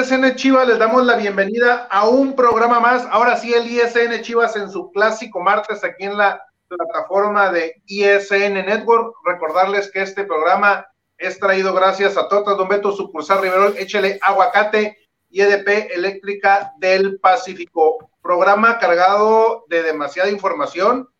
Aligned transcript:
ISN 0.00 0.34
Chivas? 0.34 0.66
Les 0.66 0.78
damos 0.78 1.04
la 1.04 1.14
bienvenida 1.14 1.86
a 1.90 2.08
un 2.08 2.34
programa 2.34 2.80
más. 2.80 3.06
Ahora 3.10 3.36
sí, 3.36 3.52
el 3.52 3.70
ISN 3.70 4.22
Chivas 4.22 4.56
en 4.56 4.70
su 4.70 4.90
clásico 4.92 5.40
martes 5.40 5.84
aquí 5.84 6.04
en 6.04 6.16
la 6.16 6.42
plataforma 6.68 7.52
de 7.52 7.82
ISN 7.84 8.54
Network. 8.54 9.14
Recordarles 9.26 9.90
que 9.90 10.00
este 10.00 10.24
programa 10.24 10.86
es 11.18 11.38
traído 11.38 11.74
gracias 11.74 12.16
a 12.16 12.28
Totas 12.28 12.56
Don 12.56 12.68
Beto, 12.68 12.92
sucursal 12.92 13.42
Riverol, 13.42 13.74
échele 13.76 14.18
aguacate 14.22 14.96
y 15.28 15.42
EDP 15.42 15.90
Eléctrica 15.94 16.72
del 16.78 17.20
Pacífico. 17.20 18.10
Programa 18.22 18.78
cargado 18.78 19.66
de 19.68 19.82
demasiada 19.82 20.30
información 20.30 21.10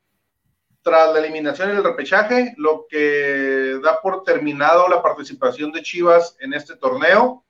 tras 0.80 1.12
la 1.12 1.18
eliminación 1.18 1.68
en 1.68 1.76
el 1.76 1.84
repechaje, 1.84 2.54
lo 2.56 2.86
que 2.88 3.78
da 3.84 4.00
por 4.00 4.22
terminado 4.22 4.88
la 4.88 5.02
participación 5.02 5.70
de 5.70 5.82
Chivas 5.82 6.34
en 6.40 6.54
este 6.54 6.76
torneo. 6.76 7.44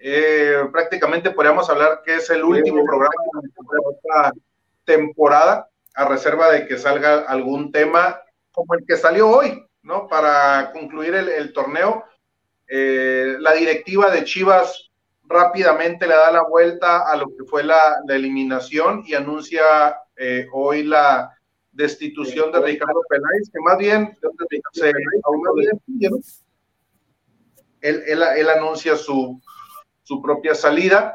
Eh, 0.00 0.62
prácticamente 0.70 1.32
podríamos 1.32 1.68
hablar 1.68 2.02
que 2.04 2.16
es 2.16 2.30
el 2.30 2.44
último 2.44 2.84
programa 2.84 3.14
de 3.42 3.48
esta 3.96 4.32
temporada, 4.84 5.68
a 5.94 6.04
reserva 6.04 6.52
de 6.52 6.68
que 6.68 6.78
salga 6.78 7.22
algún 7.22 7.72
tema 7.72 8.20
como 8.52 8.74
el 8.74 8.86
que 8.86 8.96
salió 8.96 9.28
hoy, 9.28 9.66
¿no? 9.82 10.06
Para 10.06 10.70
concluir 10.72 11.14
el, 11.14 11.52
torneo. 11.52 12.04
Eh, 12.68 13.36
la 13.40 13.54
directiva 13.54 14.10
de 14.10 14.22
Chivas 14.22 14.90
rápidamente 15.24 16.06
le 16.06 16.14
da 16.14 16.30
la 16.30 16.44
vuelta 16.44 17.10
a 17.10 17.16
lo 17.16 17.26
que 17.36 17.44
fue 17.44 17.64
la, 17.64 17.96
eliminación 18.08 19.02
y 19.04 19.14
anuncia 19.14 19.64
eh, 20.16 20.46
hoy 20.52 20.84
la 20.84 21.36
destitución 21.72 22.52
de 22.52 22.60
Ricardo 22.60 23.00
Peláez, 23.08 23.50
que 23.52 23.60
más 23.60 23.78
bien 23.78 24.16
él, 27.80 28.22
él 28.36 28.50
anuncia 28.50 28.96
su, 28.96 29.40
su 30.08 30.22
propia 30.22 30.54
salida. 30.54 31.14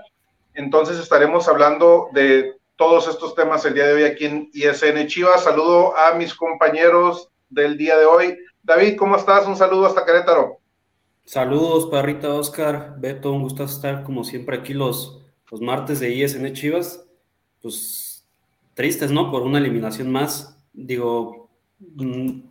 Entonces 0.53 0.99
estaremos 0.99 1.47
hablando 1.47 2.09
de 2.13 2.53
todos 2.75 3.07
estos 3.07 3.33
temas 3.33 3.65
el 3.65 3.73
día 3.73 3.87
de 3.87 3.93
hoy 3.93 4.03
aquí 4.03 4.25
en 4.25 4.49
ISN 4.53 5.07
Chivas. 5.07 5.43
Saludo 5.43 5.97
a 5.97 6.13
mis 6.13 6.35
compañeros 6.35 7.29
del 7.49 7.75
día 7.75 7.97
de 7.97 8.05
hoy. 8.05 8.37
David, 8.61 8.95
¿cómo 8.95 9.15
estás? 9.15 9.47
Un 9.47 9.55
saludo 9.55 9.87
hasta 9.87 10.05
Querétaro. 10.05 10.59
Saludos, 11.25 11.87
Parrita, 11.89 12.29
Oscar, 12.29 12.95
Beto, 12.99 13.31
un 13.31 13.41
gusto 13.41 13.63
estar 13.63 14.03
como 14.03 14.23
siempre 14.23 14.57
aquí 14.57 14.75
los, 14.75 15.23
los 15.49 15.59
martes 15.59 15.99
de 15.99 16.11
ISN 16.11 16.53
Chivas. 16.53 17.03
Pues 17.63 18.27
tristes, 18.75 19.09
¿no? 19.09 19.31
Por 19.31 19.41
una 19.41 19.57
eliminación 19.57 20.11
más. 20.11 20.55
Digo, 20.71 21.49
mm, 21.79 22.41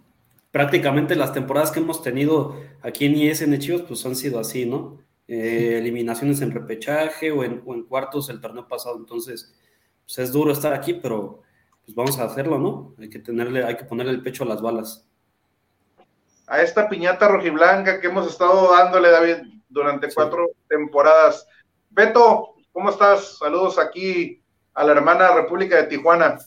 prácticamente 0.51 1.15
las 1.15 1.33
temporadas 1.33 1.71
que 1.71 1.79
hemos 1.79 2.03
tenido 2.03 2.57
aquí 2.81 3.05
en 3.05 3.17
ISN 3.17 3.61
Chivas, 3.61 3.83
pues 3.83 4.05
han 4.07 4.17
sido 4.17 4.41
así, 4.41 4.67
¿no? 4.67 4.99
Eh, 5.29 5.79
eliminaciones 5.79 6.41
en 6.41 6.51
repechaje 6.51 7.31
o 7.31 7.45
en, 7.45 7.61
cuartos 7.85 8.29
el 8.29 8.41
torneo 8.41 8.67
pasado. 8.67 8.97
Entonces, 8.97 9.55
pues 10.05 10.19
es 10.19 10.33
duro 10.33 10.53
estar 10.53 10.73
aquí, 10.75 10.95
pero 10.95 11.43
pues 11.85 11.95
vamos 11.95 12.19
a 12.19 12.25
hacerlo, 12.25 12.59
¿no? 12.59 12.95
Hay 12.99 13.09
que 13.09 13.19
tenerle, 13.19 13.65
hay 13.65 13.77
que 13.77 13.85
ponerle 13.85 14.13
el 14.13 14.23
pecho 14.23 14.45
a 14.45 14.49
las 14.49 14.61
balas. 14.61 15.09
A 16.47 16.61
esta 16.61 16.89
piñata 16.89 17.29
rojiblanca 17.29 18.01
que 18.01 18.09
hemos 18.09 18.27
estado 18.27 18.73
dándole, 18.73 19.11
David, 19.11 19.37
durante 19.69 20.13
cuatro 20.13 20.49
temporadas. 20.69 21.47
Beto, 21.91 22.55
¿cómo 22.73 22.91
estás? 22.91 23.39
Saludos 23.39 23.79
aquí 23.79 24.43
a 24.75 24.85
la 24.85 24.93
hermana 24.93 25.33
República 25.35 25.77
de 25.77 25.85
Tijuana. 25.85 26.39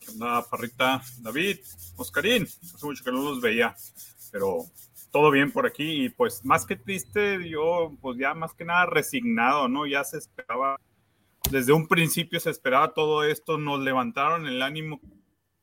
¿Qué 0.00 0.10
onda, 0.10 0.44
Parrita? 0.48 1.02
David, 1.18 1.58
Oscarín, 1.96 2.44
hace 2.44 2.86
mucho 2.86 3.04
que 3.04 3.12
no 3.12 3.22
los 3.22 3.40
veía, 3.40 3.74
pero 4.30 4.64
todo 5.10 5.30
bien 5.30 5.52
por 5.52 5.66
aquí 5.66 6.04
y 6.04 6.08
pues 6.08 6.44
más 6.44 6.66
que 6.66 6.76
triste, 6.76 7.48
yo 7.48 7.92
pues 8.00 8.18
ya 8.18 8.34
más 8.34 8.54
que 8.54 8.64
nada 8.64 8.86
resignado, 8.86 9.68
¿no? 9.68 9.86
Ya 9.86 10.04
se 10.04 10.18
esperaba, 10.18 10.80
desde 11.50 11.72
un 11.72 11.88
principio 11.88 12.40
se 12.40 12.50
esperaba 12.50 12.92
todo 12.92 13.24
esto, 13.24 13.58
nos 13.58 13.80
levantaron 13.80 14.46
el 14.46 14.62
ánimo 14.62 15.00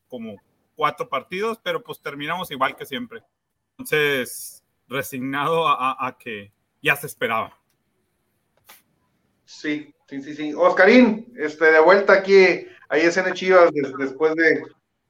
como 0.08 0.36
cuatro 0.74 1.08
partidos, 1.08 1.58
pero 1.62 1.82
pues 1.82 2.00
terminamos 2.00 2.50
igual 2.50 2.76
que 2.76 2.86
siempre. 2.86 3.22
Entonces, 3.72 4.62
resignado 4.88 5.66
a, 5.68 6.16
que 6.18 6.52
ya 6.82 6.96
se 6.96 7.06
esperaba. 7.06 7.58
Sí, 9.44 9.94
sí, 10.08 10.22
sí, 10.22 10.34
sí. 10.34 10.54
Oscarín, 10.54 11.32
este, 11.36 11.70
de 11.70 11.80
vuelta 11.80 12.12
aquí 12.12 12.66
ahí 12.88 13.02
es 13.02 13.16
en 13.16 13.32
Chivas 13.34 13.70
después 13.98 14.34
de 14.34 14.62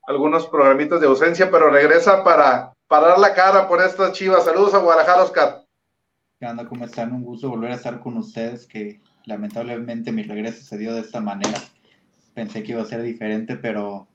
algunos 0.07 0.47
programitas 0.47 1.01
de 1.01 1.07
ausencia, 1.07 1.51
pero 1.51 1.71
regresa 1.71 2.25
para 2.25 2.73
para 2.95 3.09
dar 3.09 3.19
la 3.19 3.35
cara 3.35 3.67
por 3.67 3.83
estas 3.83 4.13
chivas. 4.13 4.45
Saludos 4.45 4.73
a 4.73 4.79
Guadalajara, 4.79 5.25
Oscar. 5.25 5.65
¿Qué 6.39 6.47
onda? 6.47 6.65
¿Cómo 6.69 6.85
están? 6.85 7.13
Un 7.13 7.25
gusto 7.25 7.51
volver 7.51 7.73
a 7.73 7.75
estar 7.75 7.99
con 7.99 8.17
ustedes, 8.17 8.69
que 8.69 9.01
lamentablemente 9.25 10.13
mi 10.13 10.23
regreso 10.23 10.63
se 10.63 10.79
dio 10.79 10.95
de 10.95 11.01
esta 11.01 11.21
manera. 11.21 11.59
Pensé 12.35 12.63
que 12.63 12.71
iba 12.71 12.83
a 12.83 12.87
ser 12.87 13.03
diferente, 13.03 13.57
pero 13.57 14.07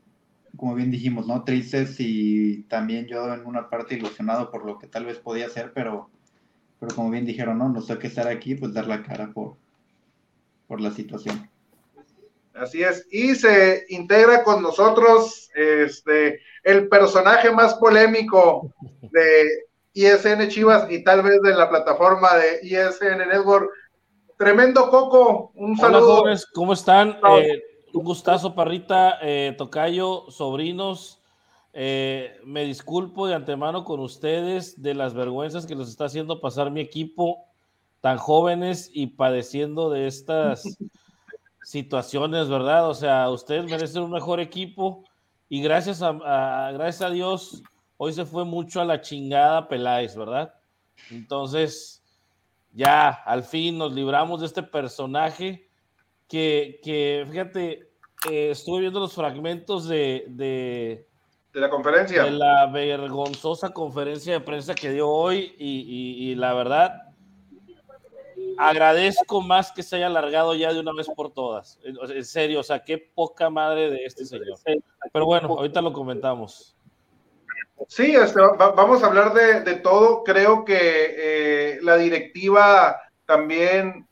como 0.55 0.75
bien 0.75 0.91
dijimos, 0.91 1.27
¿no? 1.27 1.43
Tristes 1.43 1.97
y 1.99 2.63
también 2.69 3.05
yo 3.07 3.33
en 3.33 3.45
una 3.45 3.69
parte 3.69 3.95
ilusionado 3.95 4.49
por 4.49 4.65
lo 4.65 4.79
que 4.79 4.87
tal 4.87 5.03
vez 5.03 5.17
podía 5.17 5.49
ser, 5.49 5.73
pero, 5.73 6.09
pero 6.79 6.95
como 6.95 7.09
bien 7.09 7.25
dijeron, 7.25 7.57
¿no? 7.57 7.67
Nos 7.67 7.85
toca 7.85 8.07
estar 8.07 8.29
aquí, 8.29 8.55
pues 8.55 8.73
dar 8.73 8.87
la 8.87 9.03
cara 9.03 9.33
por, 9.33 9.57
por 10.69 10.79
la 10.79 10.91
situación. 10.91 11.49
Así 12.59 12.83
es. 12.83 13.07
Y 13.11 13.35
se 13.35 13.85
integra 13.89 14.43
con 14.43 14.61
nosotros 14.61 15.49
este, 15.55 16.41
el 16.63 16.89
personaje 16.89 17.51
más 17.51 17.75
polémico 17.75 18.73
de 19.01 19.47
ISN 19.93 20.47
Chivas 20.49 20.91
y 20.91 21.03
tal 21.03 21.21
vez 21.23 21.41
de 21.41 21.53
la 21.53 21.69
plataforma 21.69 22.35
de 22.35 22.59
ISN 22.63 23.29
Network. 23.29 23.69
Tremendo 24.37 24.89
Coco, 24.89 25.51
un 25.55 25.77
saludo. 25.77 26.21
Hola, 26.21 26.39
¿cómo 26.53 26.73
están? 26.73 27.17
Eh, 27.37 27.61
un 27.93 28.03
gustazo, 28.03 28.55
Parrita, 28.55 29.19
eh, 29.21 29.55
Tocayo, 29.57 30.25
sobrinos. 30.29 31.21
Eh, 31.71 32.39
me 32.43 32.65
disculpo 32.65 33.27
de 33.27 33.35
antemano 33.35 33.85
con 33.85 33.99
ustedes 33.99 34.81
de 34.81 34.95
las 34.95 35.13
vergüenzas 35.13 35.65
que 35.65 35.75
les 35.75 35.87
está 35.87 36.05
haciendo 36.05 36.41
pasar 36.41 36.71
mi 36.71 36.81
equipo 36.81 37.45
tan 38.01 38.17
jóvenes 38.17 38.89
y 38.93 39.07
padeciendo 39.07 39.89
de 39.89 40.07
estas 40.07 40.63
situaciones, 41.69 42.49
¿verdad? 42.49 42.89
O 42.89 42.95
sea, 42.95 43.29
ustedes 43.29 43.63
merecen 43.69 44.01
un 44.01 44.09
mejor 44.09 44.39
equipo 44.39 45.03
y 45.47 45.61
gracias 45.61 46.01
a, 46.01 46.71
gracias 46.73 47.03
a 47.03 47.11
Dios 47.11 47.61
hoy 47.97 48.11
se 48.11 48.25
fue 48.25 48.43
mucho 48.43 48.81
a 48.81 48.85
la 48.85 49.01
chingada 49.01 49.67
Peláez, 49.67 50.15
¿verdad? 50.15 50.51
Entonces, 51.11 52.03
ya 52.73 53.09
al 53.09 53.43
fin 53.43 53.77
nos 53.77 53.93
libramos 53.93 54.39
de 54.39 54.47
este 54.47 54.63
personaje 54.63 55.69
que, 56.27 56.79
que 56.83 57.27
fíjate, 57.29 57.91
eh, 58.31 58.49
estuve 58.49 58.81
viendo 58.81 58.99
los 58.99 59.13
fragmentos 59.13 59.87
de, 59.87 60.25
de, 60.29 61.07
de, 61.53 61.59
la 61.59 61.69
conferencia. 61.69 62.23
De 62.23 62.31
la 62.31 62.65
vergonzosa 62.65 63.69
conferencia 63.69 64.33
de 64.33 64.41
prensa 64.41 64.73
que 64.73 64.89
dio 64.89 65.07
hoy 65.07 65.53
y, 65.59 66.31
y 66.31 66.33
la 66.33 66.55
verdad, 66.55 67.08
agradezco 68.59 69.41
más 69.41 69.71
que 69.71 69.83
se 69.83 69.95
haya 69.95 70.07
alargado 70.07 70.53
ya 70.53 70.73
de 70.73 70.79
una 70.79 70.93
vez 70.93 71.07
por 71.15 71.31
todas. 71.31 71.79
En 71.83 72.25
serio, 72.25 72.59
o 72.59 72.63
sea, 72.63 72.83
qué 72.83 72.97
poca 72.97 73.49
madre 73.49 73.89
de 73.89 74.05
este 74.05 74.25
señor. 74.25 74.59
Pero 75.13 75.25
bueno, 75.25 75.47
ahorita 75.47 75.81
lo 75.81 75.93
comentamos. 75.93 76.75
Sí, 77.87 78.13
vamos 78.75 79.01
a 79.01 79.07
hablar 79.07 79.33
de, 79.33 79.75
todo. 79.77 80.23
Creo 80.23 80.65
que 80.65 80.75
eh, 80.77 81.79
la 81.81 81.95
directiva 81.95 82.99
también 83.25 84.07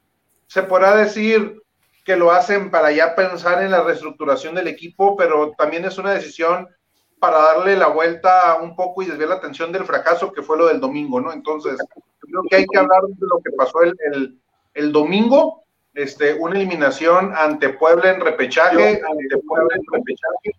se 0.48 0.64
podrá 0.64 0.96
decir 0.96 1.62
que 2.06 2.16
lo 2.16 2.32
hacen 2.32 2.72
para 2.72 2.92
ya 2.92 3.16
pensar 3.16 3.62
en 3.62 3.72
la 3.72 3.84
reestructuración 3.84 4.56
del 4.56 4.70
equipo, 4.70 5.18
pero 5.18 5.52
también 5.58 5.84
es 5.84 5.98
una 5.98 6.14
decisión 6.14 6.70
para 7.19 7.38
darle 7.38 7.75
la 7.75 7.88
vuelta 7.88 8.60
un 8.62 8.75
poco 8.75 9.02
y 9.02 9.08
desviar 9.08 9.30
la 9.30 9.36
atención 9.36 9.72
del 9.72 9.86
fracaso 9.86 10.31
que 10.31 10.44
fue 10.44 10.58
lo 10.58 10.68
del 10.68 10.80
domingo, 10.80 11.19
¿no? 11.19 11.34
Entonces, 11.34 11.78
creo 12.19 12.44
que 12.50 12.56
hay 12.58 12.66
que 12.66 12.78
hablar 12.78 13.02
de 13.08 13.28
lo 13.28 13.40
que 13.44 13.52
pasó 13.52 13.81
el, 13.81 14.40
el, 14.74 14.92
domingo, 14.92 15.64
este, 15.94 16.34
una 16.36 16.56
eliminación 16.56 17.34
ante 17.36 17.69
Puebla 17.69 18.12
en 18.12 18.22
repechaje, 18.22 19.02
ante 19.02 19.38
Puebla 19.48 19.75
en 19.75 19.84
repechaje, 19.92 20.52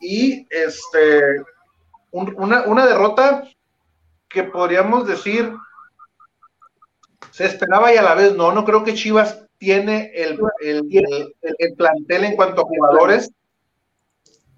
y 0.00 0.46
este, 0.50 1.42
una, 2.10 2.62
una 2.62 2.86
derrota 2.86 3.44
que 4.28 4.44
podríamos 4.44 5.06
decir 5.06 5.54
se 7.30 7.46
esperaba 7.46 7.92
y 7.92 7.96
a 7.96 8.02
la 8.02 8.14
vez 8.14 8.34
no, 8.34 8.52
no 8.52 8.64
creo 8.64 8.84
que 8.84 8.94
Chivas 8.94 9.46
tiene 9.58 10.10
el, 10.14 10.38
el, 10.60 11.34
el, 11.58 11.74
plantel 11.76 12.24
en 12.24 12.36
cuanto 12.36 12.62
a 12.62 12.64
jugadores 12.64 13.30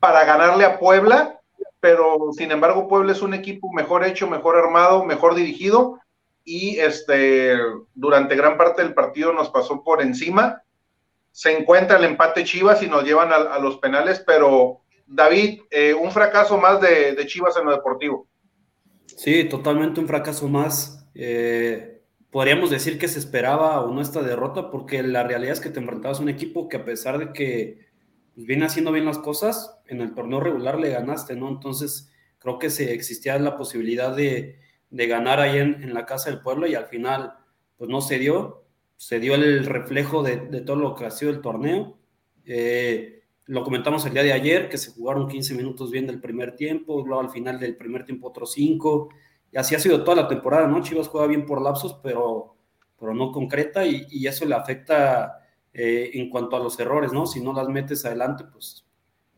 para 0.04 0.26
ganarle 0.26 0.66
a 0.66 0.78
Puebla, 0.78 1.40
pero 1.80 2.28
sin 2.36 2.50
embargo 2.50 2.88
Puebla 2.88 3.12
es 3.12 3.22
un 3.22 3.32
equipo 3.32 3.72
mejor 3.72 4.04
hecho, 4.04 4.28
mejor 4.28 4.58
armado, 4.58 5.02
mejor 5.02 5.34
dirigido 5.34 5.98
y 6.44 6.78
este 6.78 7.56
durante 7.94 8.36
gran 8.36 8.58
parte 8.58 8.82
del 8.82 8.92
partido 8.92 9.32
nos 9.32 9.48
pasó 9.48 9.82
por 9.82 10.02
encima. 10.02 10.62
Se 11.32 11.56
encuentra 11.56 11.96
el 11.96 12.04
empate 12.04 12.44
Chivas 12.44 12.82
y 12.82 12.86
nos 12.86 13.02
llevan 13.02 13.32
a, 13.32 13.58
los 13.60 13.78
penales, 13.78 14.22
pero 14.26 14.82
David, 15.06 15.62
eh, 15.70 15.94
un 15.94 16.10
fracaso 16.10 16.58
más 16.58 16.82
de, 16.82 17.16
Chivas 17.24 17.56
en 17.56 17.64
lo 17.64 17.70
deportivo. 17.70 18.28
Sí, 19.06 19.44
totalmente 19.44 20.00
un 20.00 20.06
fracaso 20.06 20.48
más. 20.48 21.08
eh, 21.14 22.02
podríamos 22.30 22.68
decir 22.68 22.98
que 22.98 23.08
se 23.08 23.20
esperaba 23.20 23.80
o 23.80 23.90
no 23.90 24.02
esta 24.02 24.20
derrota, 24.20 24.70
porque 24.70 25.02
la 25.02 25.22
realidad 25.22 25.54
es 25.54 25.60
que 25.60 25.70
te 25.70 25.80
enfrentabas 25.80 26.18
a 26.18 26.22
un 26.22 26.28
equipo 26.28 26.68
que 26.68 26.76
a 26.76 26.84
pesar 26.84 27.18
de 27.18 27.32
que 27.32 27.83
viene 28.36 28.66
haciendo 28.66 28.92
bien 28.92 29.04
las 29.04 29.18
cosas, 29.18 29.78
en 29.86 30.00
el 30.00 30.14
torneo 30.14 30.40
regular 30.40 30.78
le 30.78 30.90
ganaste, 30.90 31.36
¿no? 31.36 31.48
Entonces, 31.48 32.10
creo 32.38 32.58
que 32.58 32.70
se 32.70 32.92
existía 32.92 33.38
la 33.38 33.56
posibilidad 33.56 34.14
de, 34.14 34.58
ganar 34.90 35.40
ahí 35.40 35.58
en, 35.58 35.92
la 35.92 36.06
Casa 36.06 36.30
del 36.30 36.40
Pueblo 36.40 36.66
y 36.66 36.74
al 36.74 36.86
final, 36.86 37.34
pues 37.76 37.90
no 37.90 38.00
se 38.00 38.18
dio, 38.18 38.64
se 38.96 39.18
dio 39.18 39.34
el 39.34 39.66
reflejo 39.66 40.22
de, 40.22 40.36
todo 40.60 40.76
lo 40.76 40.94
que 40.94 41.06
ha 41.06 41.10
sido 41.10 41.30
el 41.30 41.40
torneo. 41.40 41.98
Eh, 42.44 43.24
lo 43.46 43.62
comentamos 43.62 44.06
el 44.06 44.14
día 44.14 44.22
de 44.22 44.32
ayer, 44.32 44.68
que 44.68 44.78
se 44.78 44.92
jugaron 44.92 45.28
15 45.28 45.54
minutos 45.54 45.90
bien 45.90 46.06
del 46.06 46.20
primer 46.20 46.56
tiempo, 46.56 47.04
luego 47.04 47.20
al 47.20 47.30
final 47.30 47.58
del 47.60 47.76
primer 47.76 48.04
tiempo 48.04 48.28
otros 48.28 48.52
5, 48.52 49.08
y 49.52 49.58
así 49.58 49.74
ha 49.74 49.78
sido 49.78 50.02
toda 50.02 50.22
la 50.22 50.28
temporada, 50.28 50.66
¿no? 50.66 50.82
Chivas 50.82 51.08
juega 51.08 51.26
bien 51.26 51.44
por 51.44 51.60
lapsos, 51.60 52.00
pero, 52.02 52.56
pero 52.98 53.14
no 53.14 53.32
concreta, 53.32 53.84
y, 53.84 54.26
eso 54.26 54.44
le 54.46 54.54
afecta 54.54 55.40
eh, 55.74 56.12
en 56.14 56.30
cuanto 56.30 56.56
a 56.56 56.60
los 56.60 56.78
errores, 56.78 57.12
¿no? 57.12 57.26
Si 57.26 57.40
no 57.40 57.52
las 57.52 57.68
metes 57.68 58.04
adelante, 58.04 58.44
pues 58.50 58.86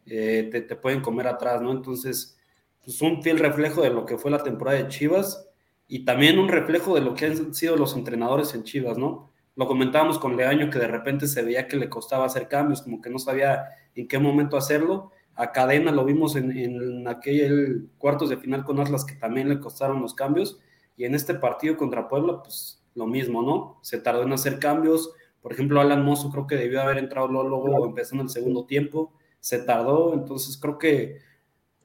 eh, 0.06 0.48
te, 0.52 0.60
te, 0.60 0.76
pueden 0.76 1.00
comer 1.00 1.26
atrás, 1.26 1.62
¿no? 1.62 1.72
Entonces, 1.72 2.38
pues 2.84 3.00
un 3.02 3.22
fiel 3.22 3.38
reflejo 3.38 3.82
de 3.82 3.90
lo 3.90 4.04
que 4.06 4.18
fue 4.18 4.30
la 4.30 4.42
temporada 4.42 4.78
de 4.78 4.88
Chivas, 4.88 5.48
y 5.88 6.04
también 6.04 6.38
un 6.38 6.48
reflejo 6.48 6.94
de 6.94 7.00
lo 7.00 7.14
que 7.14 7.26
han 7.26 7.54
sido 7.54 7.76
los 7.76 7.94
entrenadores 7.96 8.54
en 8.54 8.64
Chivas, 8.64 8.98
¿no? 8.98 9.30
Lo 9.54 9.66
comentábamos 9.66 10.18
con 10.18 10.36
Leaño 10.36 10.68
que 10.68 10.78
de 10.78 10.88
repente 10.88 11.26
se 11.26 11.42
veía 11.42 11.68
que 11.68 11.76
le 11.76 11.88
costaba 11.88 12.26
hacer 12.26 12.48
cambios, 12.48 12.82
como 12.82 13.00
que 13.00 13.08
no 13.08 13.18
sabía 13.18 13.64
en 13.94 14.06
qué 14.06 14.18
momento 14.18 14.56
hacerlo. 14.56 15.12
A 15.34 15.52
Cadena 15.52 15.92
lo 15.92 16.04
vimos 16.04 16.36
en, 16.36 16.56
en 16.56 17.08
aquel 17.08 17.88
cuartos 17.98 18.28
de 18.28 18.36
final 18.36 18.64
con 18.64 18.80
Atlas 18.80 19.04
que 19.04 19.14
también 19.14 19.48
le 19.48 19.60
costaron 19.60 20.02
los 20.02 20.14
cambios. 20.14 20.58
Y 20.96 21.04
en 21.04 21.14
este 21.14 21.34
partido 21.34 21.76
contra 21.76 22.08
Puebla, 22.08 22.42
pues 22.42 22.82
lo 22.94 23.06
mismo, 23.06 23.42
¿no? 23.42 23.78
Se 23.82 23.98
tardó 23.98 24.22
en 24.22 24.32
hacer 24.32 24.58
cambios. 24.58 25.12
Por 25.46 25.52
ejemplo, 25.52 25.80
Alan 25.80 26.04
Mozo 26.04 26.28
creo 26.28 26.48
que 26.48 26.56
debió 26.56 26.82
haber 26.82 26.98
entrado 26.98 27.28
luego 27.28 27.86
empezando 27.86 28.24
el 28.24 28.30
segundo 28.30 28.66
tiempo. 28.66 29.12
Se 29.38 29.60
tardó, 29.60 30.12
entonces 30.12 30.58
creo 30.58 30.76
que 30.76 31.20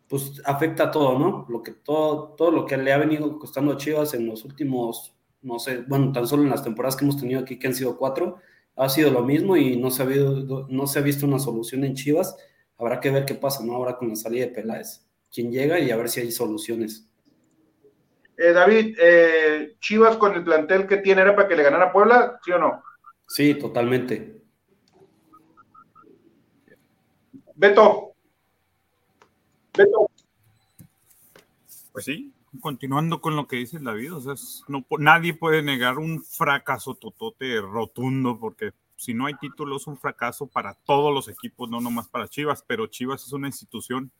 pues 0.07 0.41
afecta 0.45 0.85
a 0.85 0.91
todo, 0.91 1.19
¿no? 1.19 1.45
Lo 1.47 1.61
que 1.61 1.71
todo, 1.71 2.29
todo 2.29 2.49
lo 2.49 2.65
que 2.65 2.75
le 2.75 2.91
ha 2.91 2.97
venido 2.97 3.37
costando 3.37 3.73
a 3.73 3.77
Chivas 3.77 4.15
en 4.15 4.25
los 4.25 4.43
últimos 4.45 5.15
no 5.43 5.59
sé, 5.59 5.83
bueno, 5.87 6.11
tan 6.11 6.27
solo 6.27 6.41
en 6.41 6.49
las 6.49 6.63
temporadas 6.63 6.95
que 6.95 7.05
hemos 7.05 7.19
tenido 7.19 7.39
aquí, 7.39 7.59
que 7.59 7.67
han 7.67 7.75
sido 7.75 7.97
cuatro, 7.99 8.37
ha 8.75 8.89
sido 8.89 9.11
lo 9.11 9.21
mismo 9.21 9.55
y 9.55 9.77
no 9.77 9.91
se 9.91 10.01
ha, 10.01 10.05
habido, 10.05 10.67
no 10.67 10.87
se 10.87 10.97
ha 10.97 11.03
visto 11.03 11.27
una 11.27 11.37
solución 11.37 11.83
en 11.83 11.93
Chivas. 11.93 12.35
Habrá 12.79 12.99
que 12.99 13.11
ver 13.11 13.25
qué 13.25 13.35
pasa, 13.35 13.63
¿no? 13.63 13.75
Ahora 13.75 13.95
con 13.95 14.09
la 14.09 14.15
salida 14.15 14.47
de 14.47 14.53
Peláez. 14.53 15.05
Quién 15.31 15.51
llega 15.51 15.79
y 15.79 15.91
a 15.91 15.97
ver 15.97 16.09
si 16.09 16.21
hay 16.21 16.31
soluciones. 16.31 17.07
Eh, 18.37 18.53
David, 18.53 18.97
eh, 18.99 19.75
Chivas 19.79 20.17
con 20.17 20.33
el 20.33 20.43
plantel 20.43 20.87
que 20.87 20.97
tiene 20.97 21.21
era 21.21 21.35
para 21.35 21.47
que 21.47 21.55
le 21.55 21.61
ganara 21.61 21.85
a 21.85 21.91
Puebla, 21.91 22.39
¿sí 22.43 22.51
o 22.51 22.57
no? 22.57 22.81
Sí, 23.33 23.55
totalmente. 23.55 24.41
Beto. 27.55 28.11
Beto. 29.73 30.11
Pues 31.93 32.03
sí, 32.03 32.33
continuando 32.59 33.21
con 33.21 33.37
lo 33.37 33.47
que 33.47 33.55
dice 33.55 33.79
David, 33.79 34.15
o 34.15 34.19
sea, 34.19 34.33
no, 34.67 34.85
nadie 34.99 35.33
puede 35.33 35.63
negar 35.63 35.97
un 35.97 36.21
fracaso 36.21 36.95
totote 36.95 37.61
rotundo, 37.61 38.37
porque 38.37 38.73
si 38.97 39.13
no 39.13 39.27
hay 39.27 39.35
títulos, 39.35 39.83
es 39.83 39.87
un 39.87 39.97
fracaso 39.97 40.47
para 40.47 40.73
todos 40.73 41.13
los 41.13 41.29
equipos, 41.29 41.69
no 41.69 41.79
nomás 41.79 42.09
para 42.09 42.27
Chivas, 42.27 42.65
pero 42.67 42.87
Chivas 42.87 43.25
es 43.25 43.31
una 43.31 43.47
institución 43.47 44.11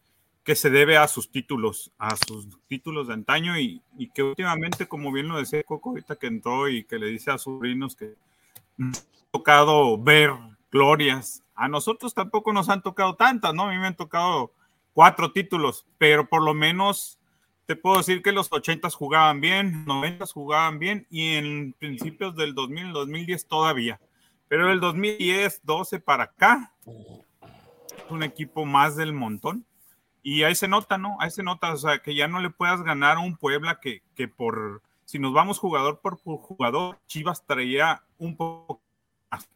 que 0.45 0.55
se 0.55 0.69
debe 0.69 0.95
a 0.95 1.09
sus 1.09 1.29
títulos, 1.29 1.91
a 1.97 2.15
sus 2.15 2.47
títulos 2.67 3.09
de 3.09 3.15
antaño 3.15 3.59
y, 3.59 3.81
y 3.97 4.09
que 4.11 4.23
últimamente, 4.23 4.87
como 4.87 5.11
bien 5.11 5.27
lo 5.27 5.37
decía 5.37 5.63
Coco 5.63 5.89
ahorita 5.89 6.15
que 6.15 6.27
entró 6.27 6.69
y 6.69 6.85
que 6.85 6.97
le 6.97 7.07
dice 7.07 7.29
a 7.29 7.37
sus 7.37 7.55
sobrinos 7.55 7.97
que 7.97 8.15
tocado 9.31 9.97
ver 9.97 10.31
glorias, 10.71 11.43
a 11.55 11.67
nosotros 11.67 12.13
tampoco 12.13 12.53
nos 12.53 12.69
han 12.69 12.81
tocado 12.81 13.15
tantas, 13.15 13.53
¿no? 13.53 13.63
A 13.63 13.71
mí 13.71 13.77
me 13.77 13.87
han 13.87 13.95
tocado 13.95 14.51
cuatro 14.93 15.31
títulos, 15.31 15.85
pero 15.97 16.27
por 16.27 16.43
lo 16.43 16.53
menos 16.53 17.19
te 17.65 17.75
puedo 17.75 17.97
decir 17.97 18.21
que 18.21 18.31
los 18.31 18.51
80 18.51 18.89
jugaban 18.89 19.41
bien, 19.41 19.85
90 19.85 20.25
jugaban 20.25 20.79
bien 20.79 21.07
y 21.09 21.35
en 21.35 21.73
principios 21.73 22.35
del 22.35 22.55
2000, 22.55 22.93
2010 22.93 23.47
todavía. 23.47 23.99
Pero 24.47 24.67
del 24.67 24.79
2010, 24.79 25.61
12 25.63 25.99
para 25.99 26.25
acá, 26.25 26.73
es 26.85 28.03
un 28.09 28.23
equipo 28.23 28.65
más 28.65 28.95
del 28.95 29.13
montón. 29.13 29.65
Y 30.23 30.43
ahí 30.43 30.55
se 30.55 30.67
nota, 30.67 30.97
¿no? 30.97 31.15
Ahí 31.19 31.31
se 31.31 31.43
nota, 31.43 31.73
o 31.73 31.77
sea, 31.77 31.99
que 31.99 32.13
ya 32.15 32.27
no 32.27 32.39
le 32.41 32.49
puedas 32.49 32.83
ganar 32.83 33.17
a 33.17 33.21
un 33.21 33.37
Puebla 33.37 33.79
que, 33.79 34.01
que 34.15 34.27
por, 34.27 34.81
si 35.11 35.19
nos 35.19 35.33
vamos 35.33 35.59
jugador 35.59 35.99
por 35.99 36.15
jugador, 36.15 36.97
Chivas 37.07 37.45
traía 37.45 38.01
un 38.17 38.37
poco 38.37 38.81
más. 39.29 39.49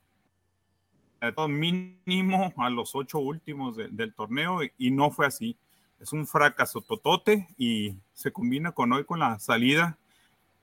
Mínimo 1.48 2.54
a 2.58 2.70
los 2.70 2.94
ocho 2.94 3.20
últimos 3.20 3.78
del 3.78 4.14
torneo 4.14 4.60
y 4.78 4.92
no 4.92 5.12
fue 5.12 5.26
así 5.26 5.58
es 6.00 6.14
un 6.14 6.28
fracaso 6.28 6.82
totote 6.82 7.48
y 7.58 7.96
se 8.14 8.32
combina 8.32 8.74
con 8.74 8.92
hoy 8.94 9.06
con 9.06 9.20
la 9.20 9.40
salida 9.40 9.98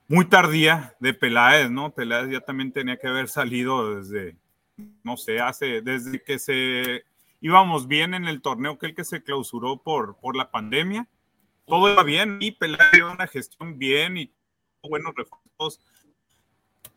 muy 0.09 0.27
tardía 0.27 0.95
de 1.01 1.15
Peláez, 1.15 1.71
¿no? 1.71 1.95
Peláez 1.95 2.31
ya 2.31 2.41
también 2.41 2.71
tenía 2.73 2.99
que 2.99 3.09
haber 3.09 3.29
salido 3.29 3.97
desde, 3.97 4.37
no 5.03 5.17
sé, 5.17 5.41
hace, 5.41 5.81
desde 5.81 6.23
que 6.23 6.39
se 6.39 7.05
íbamos 7.41 7.89
bien 7.89 8.13
en 8.13 8.27
el 8.27 8.43
torneo 8.43 8.79
que 8.79 8.87
el 8.87 8.95
que 8.95 9.05
se 9.05 9.23
clausuró 9.23 9.79
por, 9.79 10.17
por 10.17 10.37
la 10.37 10.51
pandemia. 10.51 11.09
Todo 11.67 11.91
iba 11.91 12.03
bien 12.03 12.39
y 12.41 12.53
Peláez 12.53 12.93
dio 12.93 13.11
una 13.11 13.27
gestión 13.27 13.79
bien 13.79 14.19
y 14.19 14.31
buenos 14.89 15.15
refuerzos. 15.15 15.81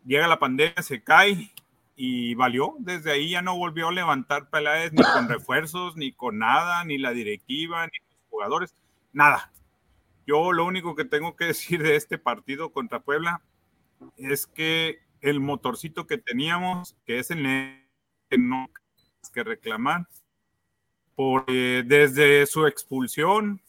Llega 0.05 0.27
la 0.27 0.39
pandemia, 0.39 0.81
se 0.81 1.03
cae 1.03 1.51
y 1.95 2.35
valió. 2.35 2.75
Desde 2.79 3.11
ahí 3.11 3.31
ya 3.31 3.41
no 3.41 3.57
volvió 3.57 3.89
a 3.89 3.93
levantar 3.93 4.49
Peláez 4.49 4.91
ni 4.93 5.03
con 5.03 5.29
refuerzos, 5.29 5.95
ni 5.95 6.11
con 6.11 6.39
nada, 6.39 6.83
ni 6.83 6.97
la 6.97 7.11
directiva, 7.11 7.85
ni 7.87 7.97
jugadores, 8.29 8.75
nada. 9.13 9.51
Yo 10.27 10.51
lo 10.51 10.65
único 10.65 10.95
que 10.95 11.05
tengo 11.05 11.35
que 11.35 11.45
decir 11.53 11.81
de 11.81 11.95
este 11.95 12.17
partido 12.17 12.71
contra 12.71 13.01
Puebla 13.01 13.41
es 14.17 14.47
que 14.47 14.99
el 15.21 15.39
motorcito 15.39 16.05
que 16.05 16.17
teníamos, 16.17 16.95
que 17.05 17.19
es 17.19 17.31
el 17.31 17.43
que 18.29 18.37
no 18.37 18.69
que 19.33 19.43
reclamar, 19.43 20.07
por, 21.15 21.45
desde 21.47 22.45
su 22.45 22.67
expulsión 22.67 23.61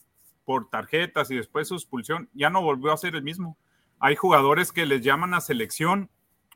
por 0.45 0.69
tarjetas 0.69 1.31
y 1.31 1.37
después 1.37 1.69
su 1.69 1.75
expulsión, 1.75 2.29
ya 2.35 2.51
no 2.51 2.63
volvió 2.63 2.93
a 2.93 2.97
ser 2.97 3.17
el 3.17 3.23
mismo. 3.23 3.57
Hay 3.99 4.17
jugadores 4.17 4.73
que 4.73 4.87
les 4.87 5.03
llaman 5.03 5.35
a 5.35 5.41
selección 5.41 6.11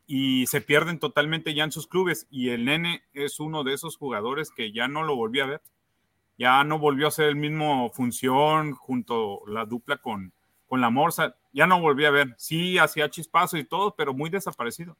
y 0.07 0.47
se 0.47 0.61
pierden 0.61 0.99
totalmente 0.99 1.53
ya 1.53 1.63
en 1.63 1.71
sus 1.71 1.87
clubes 1.87 2.27
y 2.29 2.49
el 2.49 2.65
nene 2.65 3.03
es 3.13 3.39
uno 3.39 3.63
de 3.63 3.73
esos 3.73 3.97
jugadores 3.97 4.51
que 4.51 4.71
ya 4.71 4.87
no 4.87 5.03
lo 5.03 5.15
volví 5.15 5.39
a 5.39 5.45
ver 5.45 5.61
ya 6.41 6.63
no 6.63 6.79
volvió 6.79 7.07
a 7.07 7.11
ser 7.11 7.27
el 7.27 7.35
mismo 7.35 7.91
función 7.91 8.73
junto 8.73 9.41
la 9.45 9.65
dupla 9.65 9.97
con, 9.97 10.33
con 10.65 10.81
la 10.81 10.89
Morsa, 10.89 11.35
ya 11.53 11.67
no 11.67 11.79
volví 11.79 12.05
a 12.05 12.09
ver, 12.09 12.33
sí 12.35 12.79
hacía 12.79 13.11
chispazos 13.11 13.59
y 13.59 13.63
todo, 13.63 13.93
pero 13.95 14.15
muy 14.15 14.31
desaparecido. 14.31 14.97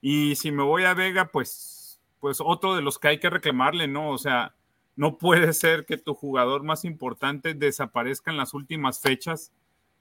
Y 0.00 0.36
si 0.36 0.50
me 0.50 0.62
voy 0.62 0.84
a 0.84 0.94
Vega, 0.94 1.26
pues, 1.26 2.00
pues 2.20 2.38
otro 2.40 2.74
de 2.74 2.80
los 2.80 2.98
que 2.98 3.08
hay 3.08 3.20
que 3.20 3.28
reclamarle, 3.28 3.86
¿no? 3.86 4.08
O 4.08 4.16
sea, 4.16 4.54
no 4.96 5.18
puede 5.18 5.52
ser 5.52 5.84
que 5.84 5.98
tu 5.98 6.14
jugador 6.14 6.62
más 6.62 6.86
importante 6.86 7.52
desaparezca 7.52 8.30
en 8.30 8.38
las 8.38 8.54
últimas 8.54 8.98
fechas 8.98 9.52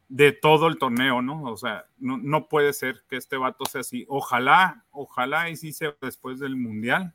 de 0.09 0.31
todo 0.31 0.67
el 0.67 0.77
torneo, 0.77 1.21
¿no? 1.21 1.43
O 1.43 1.57
sea, 1.57 1.85
no, 1.97 2.17
no 2.17 2.47
puede 2.47 2.73
ser 2.73 3.03
que 3.09 3.17
este 3.17 3.37
vato 3.37 3.65
sea 3.65 3.81
así. 3.81 4.05
Ojalá, 4.07 4.85
ojalá 4.91 5.49
y 5.49 5.55
sí 5.55 5.73
sea 5.73 5.95
después 6.01 6.39
del 6.39 6.55
Mundial, 6.55 7.13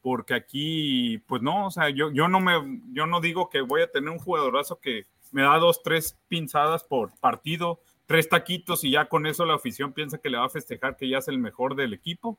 porque 0.00 0.34
aquí, 0.34 1.18
pues 1.26 1.42
no, 1.42 1.66
o 1.66 1.70
sea, 1.70 1.90
yo, 1.90 2.10
yo, 2.10 2.28
no 2.28 2.40
me, 2.40 2.80
yo 2.92 3.06
no 3.06 3.20
digo 3.20 3.50
que 3.50 3.60
voy 3.60 3.82
a 3.82 3.90
tener 3.90 4.10
un 4.10 4.18
jugadorazo 4.18 4.80
que 4.80 5.06
me 5.30 5.42
da 5.42 5.58
dos, 5.58 5.82
tres 5.82 6.18
pinzadas 6.28 6.84
por 6.84 7.18
partido, 7.20 7.80
tres 8.06 8.28
taquitos 8.28 8.84
y 8.84 8.90
ya 8.92 9.08
con 9.08 9.26
eso 9.26 9.46
la 9.46 9.54
afición 9.54 9.92
piensa 9.92 10.18
que 10.18 10.28
le 10.28 10.38
va 10.38 10.46
a 10.46 10.50
festejar 10.50 10.96
que 10.96 11.08
ya 11.08 11.18
es 11.18 11.28
el 11.28 11.38
mejor 11.38 11.76
del 11.76 11.94
equipo. 11.94 12.38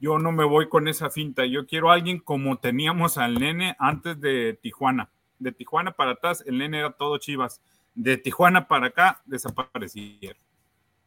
Yo 0.00 0.18
no 0.18 0.32
me 0.32 0.44
voy 0.44 0.68
con 0.68 0.88
esa 0.88 1.10
finta, 1.10 1.44
yo 1.44 1.66
quiero 1.66 1.90
a 1.90 1.94
alguien 1.94 2.20
como 2.20 2.58
teníamos 2.58 3.18
al 3.18 3.34
nene 3.34 3.76
antes 3.78 4.20
de 4.20 4.58
Tijuana. 4.60 5.10
De 5.38 5.52
Tijuana 5.52 5.92
para 5.92 6.12
atrás, 6.12 6.42
el 6.46 6.58
nene 6.58 6.78
era 6.78 6.92
todo 6.92 7.18
chivas. 7.18 7.60
De 7.94 8.16
Tijuana 8.16 8.68
para 8.68 8.86
acá, 8.86 9.22
desaparecieron. 9.24 10.40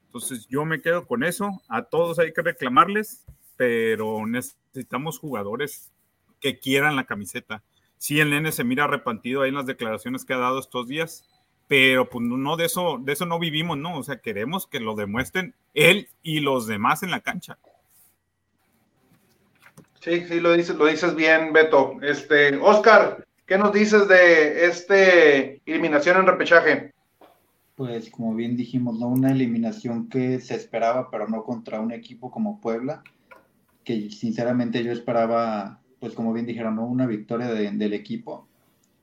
Entonces 0.05 0.47
yo 0.47 0.65
me 0.65 0.81
quedo 0.81 1.07
con 1.07 1.23
eso. 1.23 1.61
A 1.67 1.83
todos 1.83 2.19
hay 2.19 2.33
que 2.33 2.41
reclamarles 2.41 3.25
pero 3.55 4.25
necesitamos 4.25 5.19
jugadores 5.19 5.91
que 6.39 6.59
quieran 6.59 6.95
la 6.95 7.05
camiseta. 7.05 7.63
Sí, 7.97 8.19
el 8.19 8.31
nene 8.31 8.51
se 8.51 8.63
mira 8.63 8.85
arrepentido 8.85 9.41
ahí 9.41 9.49
en 9.49 9.55
las 9.55 9.65
declaraciones 9.65 10.25
que 10.25 10.33
ha 10.33 10.37
dado 10.37 10.59
estos 10.59 10.87
días, 10.87 11.25
pero 11.67 12.09
pues 12.09 12.25
no 12.25 12.57
de 12.57 12.65
eso, 12.65 12.99
de 13.01 13.13
eso 13.13 13.25
no 13.25 13.39
vivimos, 13.39 13.77
¿no? 13.77 13.97
O 13.97 14.03
sea, 14.03 14.17
queremos 14.17 14.67
que 14.67 14.79
lo 14.79 14.95
demuestren 14.95 15.55
él 15.73 16.09
y 16.21 16.41
los 16.41 16.67
demás 16.67 17.03
en 17.03 17.11
la 17.11 17.21
cancha. 17.21 17.57
Sí, 20.01 20.25
sí, 20.27 20.41
lo 20.41 20.51
dices, 20.51 20.75
lo 20.75 20.85
dices 20.87 21.15
bien, 21.15 21.53
Beto. 21.53 21.95
Este, 22.01 22.57
Oscar, 22.57 23.25
¿qué 23.45 23.57
nos 23.57 23.73
dices 23.73 24.07
de 24.07 24.65
este 24.65 25.61
eliminación 25.65 26.17
en 26.17 26.27
repechaje? 26.27 26.93
Pues 27.75 28.09
como 28.09 28.35
bien 28.35 28.55
dijimos, 28.55 28.99
¿no? 28.99 29.07
Una 29.07 29.31
eliminación 29.31 30.07
que 30.07 30.39
se 30.39 30.55
esperaba, 30.55 31.09
pero 31.09 31.27
no 31.27 31.43
contra 31.43 31.79
un 31.79 31.91
equipo 31.91 32.29
como 32.29 32.61
Puebla, 32.61 33.03
que 33.83 34.11
sinceramente 34.11 34.83
yo 34.83 34.91
esperaba, 34.91 35.81
pues 35.99 36.13
como 36.13 36.33
bien 36.33 36.45
dijeron, 36.45 36.75
¿no? 36.75 36.85
Una 36.85 37.07
victoria 37.07 37.47
del 37.47 37.93
equipo. 37.93 38.47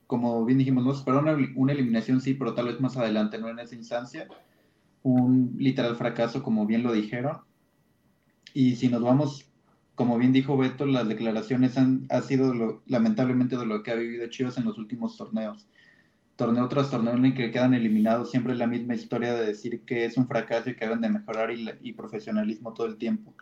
Como 0.07 0.43
bien 0.45 0.57
dijimos, 0.57 0.83
no 0.85 0.93
esperaba 0.93 1.21
una, 1.21 1.53
una 1.55 1.73
eliminación, 1.73 2.21
sí, 2.21 2.33
pero 2.33 2.53
tal 2.53 2.67
vez 2.67 2.79
más 2.79 2.97
adelante, 2.97 3.37
no 3.37 3.49
en 3.49 3.59
esa 3.59 3.75
instancia. 3.75 4.27
Un 5.03 5.55
literal 5.57 5.95
fracaso, 5.95 6.43
como 6.43 6.65
bien 6.65 6.83
lo 6.83 6.93
dijeron. 6.93 7.39
Y 8.53 8.75
si 8.75 8.89
nos 8.89 9.01
vamos, 9.01 9.50
como 9.95 10.17
bien 10.17 10.33
dijo 10.33 10.57
Beto, 10.57 10.85
las 10.85 11.07
declaraciones 11.07 11.77
han 11.77 12.05
ha 12.09 12.21
sido 12.21 12.81
lamentablemente 12.85 13.57
de 13.57 13.65
lo 13.65 13.83
que 13.83 13.91
ha 13.91 13.95
vivido 13.95 14.27
Chivas 14.27 14.57
en 14.57 14.65
los 14.65 14.77
últimos 14.77 15.17
torneos 15.17 15.67
torneo 16.41 16.67
tras 16.67 16.89
torneo 16.89 17.13
en 17.13 17.25
el 17.25 17.33
que 17.35 17.51
quedan 17.51 17.75
eliminados, 17.75 18.31
siempre 18.31 18.55
la 18.55 18.65
misma 18.65 18.95
historia 18.95 19.35
de 19.35 19.45
decir 19.45 19.81
que 19.85 20.05
es 20.05 20.17
un 20.17 20.27
fracaso 20.27 20.71
y 20.71 20.75
que 20.75 20.85
deben 20.85 21.01
de 21.01 21.09
mejorar 21.09 21.51
y, 21.51 21.93
profesionalismo 21.93 22.73
todo 22.73 22.87
el 22.87 22.97
tiempo. 22.97 23.35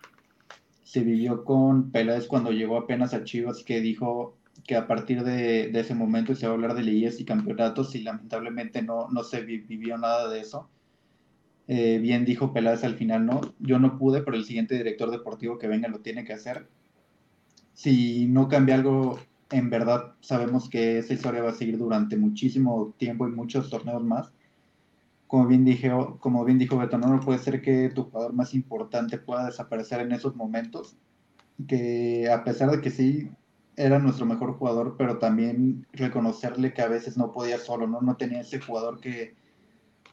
Se 0.84 1.00
vivió 1.00 1.46
con 1.46 1.92
Peláez 1.92 2.28
cuando 2.28 2.52
llegó 2.52 2.78
apenas 2.78 3.14
a 3.14 3.24
Chivas, 3.24 3.64
que 3.64 3.80
dijo 3.80 4.38
que 4.68 4.76
a 4.76 4.86
partir 4.86 5.24
de, 5.24 5.72
ese 5.74 5.96
momento 5.96 6.36
se 6.36 6.46
va 6.46 6.52
a 6.52 6.56
hablar 6.56 6.74
de 6.74 6.84
leyes 6.84 7.22
y 7.22 7.26
campeonatos 7.26 7.96
y 7.96 8.02
lamentablemente 8.02 8.82
no, 8.82 9.08
no 9.10 9.24
se 9.24 9.42
vivió 9.44 9.98
nada 9.98 10.30
de 10.30 10.42
eso. 10.42 10.70
Eh, 11.72 12.00
bien 12.00 12.26
dijo 12.26 12.52
Peláez 12.52 12.84
al 12.84 12.96
final, 12.96 13.28
no, 13.28 13.42
yo 13.60 13.78
no 13.78 14.00
pude, 14.00 14.24
pero 14.24 14.36
el 14.36 14.44
siguiente 14.44 14.76
director 14.76 15.12
deportivo 15.12 15.60
que 15.60 15.68
venga 15.68 15.88
lo 15.88 16.00
tiene 16.00 16.26
que 16.26 16.34
hacer. 16.34 16.68
Si 17.76 18.26
no 18.26 18.50
cambia 18.50 18.74
algo 18.74 19.20
en 19.52 19.70
verdad 19.70 20.16
sabemos 20.20 20.68
que 20.68 20.98
esa 20.98 21.14
historia 21.14 21.44
va 21.44 21.52
a 21.52 21.56
seguir 21.56 21.78
durante 21.78 22.18
muchísimo 22.18 22.94
tiempo 22.98 23.28
y 23.28 23.32
muchos 23.32 23.70
torneos 23.70 24.04
más. 24.04 24.32
Como 25.28 25.46
bien, 25.46 25.64
dije, 25.64 25.92
como 26.20 26.44
bien 26.44 26.58
dijo 26.58 26.78
Beto, 26.78 26.98
no 26.98 27.20
puede 27.20 27.38
ser 27.38 27.62
que 27.62 27.90
tu 27.90 28.06
jugador 28.06 28.34
más 28.34 28.56
importante 28.56 29.20
pueda 29.20 29.46
desaparecer 29.46 30.02
en 30.02 30.12
esos 30.12 30.36
momentos. 30.36 30.98
Que 31.68 32.32
a 32.32 32.44
pesar 32.44 32.72
de 32.72 32.82
que 32.82 32.90
sí 32.90 33.30
era 33.76 34.00
nuestro 34.00 34.26
mejor 34.26 34.54
jugador, 34.54 34.96
pero 34.98 35.20
también 35.20 35.86
reconocerle 35.94 36.74
que 36.74 36.82
a 36.82 36.88
veces 36.88 37.16
no 37.16 37.32
podía 37.32 37.60
solo, 37.60 37.86
¿no? 37.86 38.02
No 38.02 38.18
tenía 38.18 38.42
ese 38.42 38.60
jugador 38.60 39.00
que, 39.00 39.36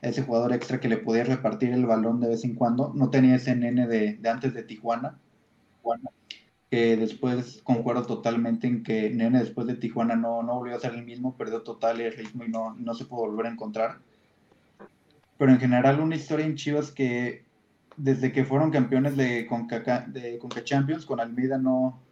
ese 0.02 0.22
jugador 0.22 0.52
extra 0.52 0.80
que 0.80 0.88
le 0.88 0.98
podía 0.98 1.24
repartir 1.24 1.72
el 1.72 1.86
balón 1.86 2.20
de 2.20 2.28
vez 2.28 2.44
en 2.44 2.54
cuando. 2.54 2.92
No 2.94 3.10
tenía 3.10 3.36
ese 3.36 3.56
nene 3.56 3.86
de, 3.86 4.14
de 4.14 4.28
antes 4.28 4.54
de 4.54 4.62
Tijuana. 4.62 5.18
Tijuana 5.78 6.10
que 6.70 6.96
después 6.96 7.60
concuerdo 7.62 8.06
totalmente 8.06 8.66
en 8.66 8.82
que 8.82 9.10
Nene 9.10 9.38
después 9.38 9.66
de 9.66 9.76
Tijuana 9.76 10.16
no, 10.16 10.42
no 10.42 10.56
volvió 10.56 10.76
a 10.76 10.80
ser 10.80 10.94
el 10.94 11.04
mismo, 11.04 11.36
perdió 11.36 11.62
total 11.62 12.00
el 12.00 12.12
ritmo 12.12 12.44
y 12.44 12.48
no, 12.48 12.74
no 12.74 12.94
se 12.94 13.04
pudo 13.04 13.20
volver 13.22 13.46
a 13.46 13.50
encontrar. 13.50 13.98
Pero 15.38 15.52
en 15.52 15.60
general 15.60 16.00
una 16.00 16.16
historia 16.16 16.46
en 16.46 16.56
Chivas 16.56 16.90
que 16.90 17.44
desde 17.96 18.32
que 18.32 18.44
fueron 18.44 18.70
campeones 18.70 19.16
de 19.16 19.46
Conca, 19.46 20.04
de 20.08 20.38
Conca 20.38 20.64
Champions 20.64 21.06
con 21.06 21.20
Almeida 21.20 21.56
no, 21.56 22.02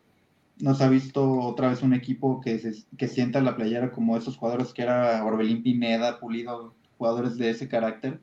no 0.61 0.75
se 0.75 0.85
ha 0.85 0.89
visto 0.89 1.41
otra 1.41 1.69
vez 1.69 1.83
un 1.83 1.93
equipo 1.93 2.41
que, 2.41 2.59
se, 2.59 2.85
que 2.97 3.09
sienta 3.09 3.41
la 3.41 3.57
playera 3.57 3.91
como 3.91 4.17
esos 4.17 4.37
jugadores 4.37 4.73
que 4.73 4.83
era 4.83 5.25
Orbelín 5.25 5.63
Pineda, 5.63 6.21
Pulido, 6.21 6.75
jugadores 6.99 7.37
de 7.37 7.51
ese 7.51 7.69
carácter 7.69 8.21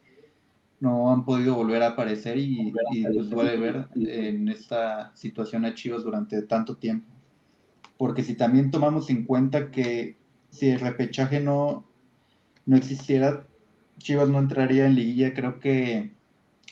no 0.79 1.11
han 1.11 1.25
podido 1.25 1.55
volver 1.55 1.83
a 1.83 1.89
aparecer 1.89 2.37
y, 2.37 2.73
y 2.91 3.03
les 3.03 3.29
duele 3.29 3.55
ver 3.57 3.87
en 3.95 4.49
esta 4.49 5.15
situación 5.15 5.63
a 5.63 5.75
Chivas 5.75 6.03
durante 6.03 6.41
tanto 6.41 6.75
tiempo. 6.75 7.07
Porque 7.97 8.23
si 8.23 8.35
también 8.35 8.71
tomamos 8.71 9.11
en 9.11 9.25
cuenta 9.25 9.69
que 9.69 10.17
si 10.49 10.69
el 10.69 10.79
repechaje 10.79 11.39
no, 11.39 11.85
no 12.65 12.75
existiera, 12.77 13.45
Chivas 13.99 14.29
no 14.29 14.39
entraría 14.39 14.87
en 14.87 14.95
liguilla, 14.95 15.35
creo 15.35 15.59
que 15.59 16.13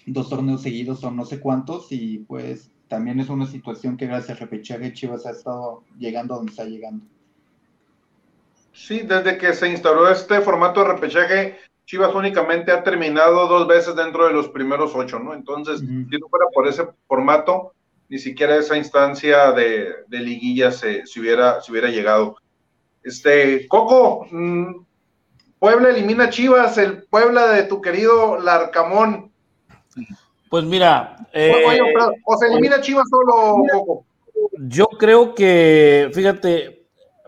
dos 0.08 0.27
torneos 0.27 0.63
seguidos 0.63 1.00
son 1.00 1.15
no 1.15 1.25
sé 1.25 1.39
cuántos 1.39 1.91
y 1.91 2.20
pues 2.27 2.72
también 2.88 3.20
es 3.20 3.29
una 3.29 3.46
situación 3.46 3.96
que 3.96 4.08
gracias 4.08 4.32
al 4.32 4.38
repechaje 4.38 4.94
Chivas 4.94 5.27
ha 5.27 5.32
estado 5.32 5.84
llegando 6.00 6.34
a 6.34 6.38
donde 6.38 6.51
está 6.51 6.65
llegando. 6.65 7.06
Sí, 8.74 9.01
desde 9.01 9.38
que 9.38 9.53
se 9.53 9.70
instauró 9.70 10.10
este 10.10 10.41
formato 10.41 10.82
de 10.82 10.94
repechaje, 10.94 11.58
Chivas 11.89 12.13
únicamente 12.13 12.72
ha 12.72 12.84
terminado 12.84 13.48
dos 13.48 13.67
veces 13.67 13.96
dentro 13.96 14.27
de 14.27 14.31
los 14.31 14.50
primeros 14.50 14.91
ocho, 14.93 15.17
¿no? 15.17 15.34
Entonces, 15.34 15.79
si 15.79 16.19
no 16.19 16.29
fuera 16.29 16.46
por 16.53 16.67
ese 16.67 16.86
formato, 17.08 17.74
ni 18.10 18.19
siquiera 18.19 18.58
esa 18.58 18.77
instancia 18.77 19.53
de, 19.53 20.05
liguilla 20.08 20.72
se, 20.72 21.03
hubiera, 21.19 21.60
se 21.63 21.72
hubiera 21.72 21.89
llegado. 21.89 22.36
Este, 23.01 23.67
Coco, 23.67 24.27
mm, 24.29 24.86
Puebla 25.58 25.89
elimina 25.89 26.25
a 26.25 26.29
Chivas, 26.29 26.77
el 26.77 27.05
Puebla 27.05 27.48
de 27.53 27.63
tu 27.63 27.81
querido 27.81 28.39
Larcamón. 28.39 29.31
Pues 30.48 30.65
mira. 30.65 31.17
Eh, 31.34 31.65
o 32.24 32.38
se 32.38 32.46
elimina 32.46 32.81
Chivas 32.81 33.08
solo, 33.10 33.63
Coco. 33.72 34.05
Yo 34.60 34.86
creo 34.89 35.34
que, 35.34 36.12
fíjate, 36.13 36.86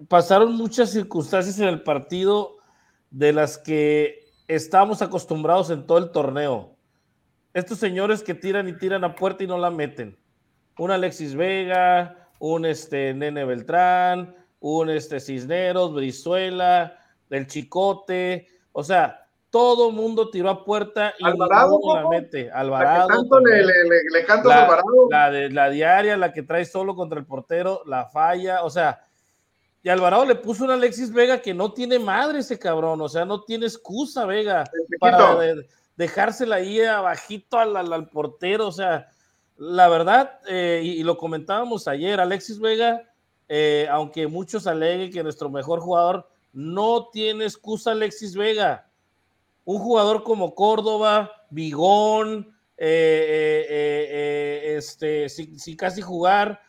pasaron 0.08 0.53
muchas 0.53 0.91
circunstancias 0.91 1.58
en 1.58 1.68
el 1.68 1.82
partido 1.82 2.58
de 3.10 3.34
las 3.34 3.58
que 3.58 4.21
estamos 4.55 5.01
acostumbrados 5.01 5.70
en 5.70 5.86
todo 5.86 5.98
el 5.98 6.12
torneo. 6.12 6.75
Estos 7.53 7.77
señores 7.77 8.22
que 8.22 8.34
tiran 8.34 8.67
y 8.67 8.74
tiran 8.74 9.03
a 9.03 9.15
puerta 9.15 9.43
y 9.43 9.48
no 9.48 9.58
la 9.58 9.72
meten. 9.72 10.17
Un 10.77 10.91
Alexis 10.91 11.36
Vega, 11.36 12.29
un 12.39 12.65
este, 12.65 13.13
Nene 13.13 13.46
Beltrán, 13.46 14.36
un 14.60 14.89
este, 14.89 15.20
Cisneros, 15.20 15.93
Brizuela, 15.93 16.98
del 17.29 17.48
Chicote. 17.48 18.48
O 18.74 18.84
sea, 18.84 19.25
todo 19.50 19.91
mundo 19.91 20.29
tiró 20.29 20.50
a 20.50 20.65
puerta 20.65 21.13
y 21.17 21.25
Alvarado, 21.25 21.79
no 21.84 21.96
la 21.96 22.10
mete. 22.10 22.51
Alvarado. 22.51 23.08
le, 23.39 23.63
le, 23.63 23.74
la, 24.27 24.34
Alvarado. 24.34 24.84
La, 25.10 25.31
de, 25.31 25.50
la 25.50 25.70
diaria, 25.70 26.17
la 26.17 26.34
que 26.34 26.43
trae 26.43 26.65
solo 26.65 26.96
contra 26.96 27.20
el 27.20 27.25
portero, 27.25 27.84
la 27.86 28.05
falla. 28.05 28.63
O 28.63 28.70
sea, 28.70 29.01
y 29.83 29.89
Alvarado 29.89 30.25
le 30.25 30.35
puso 30.35 30.63
un 30.63 30.71
Alexis 30.71 31.11
Vega 31.11 31.41
que 31.41 31.53
no 31.53 31.73
tiene 31.73 31.97
madre 31.97 32.39
ese 32.39 32.59
cabrón, 32.59 33.01
o 33.01 33.09
sea, 33.09 33.25
no 33.25 33.41
tiene 33.41 33.65
excusa 33.65 34.25
Vega 34.25 34.63
para 35.00 35.38
dejársela 35.95 36.57
ahí 36.57 36.81
abajito 36.81 37.57
al, 37.57 38.09
portero, 38.09 38.67
o 38.67 38.71
sea, 38.71 39.09
la 39.57 39.88
verdad, 39.89 40.39
eh, 40.47 40.81
y, 40.83 41.03
lo 41.03 41.17
comentábamos 41.17 41.88
ayer, 41.88 42.19
Alexis 42.19 42.59
Vega, 42.59 43.07
eh, 43.47 43.88
aunque 43.91 44.27
muchos 44.27 44.65
aleguen 44.67 45.11
que 45.11 45.23
nuestro 45.23 45.50
mejor 45.50 45.79
jugador 45.79 46.27
no 46.53 47.09
tiene 47.11 47.45
excusa 47.45 47.91
Alexis 47.91 48.35
Vega. 48.35 48.88
Un 49.63 49.79
jugador 49.79 50.23
como 50.23 50.55
Córdoba, 50.55 51.31
Bigón, 51.51 52.55
eh, 52.77 54.75
este, 54.77 55.29
sin, 55.29 55.77
casi 55.77 56.01
jugar, 56.01 56.61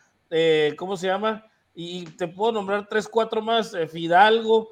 ¿cómo 0.77 0.95
se 0.95 1.07
llama? 1.07 1.47
Y 1.73 2.05
te 2.05 2.27
puedo 2.27 2.51
nombrar 2.51 2.87
tres, 2.87 3.07
cuatro 3.07 3.41
más, 3.41 3.73
eh, 3.73 3.87
Fidalgo, 3.87 4.69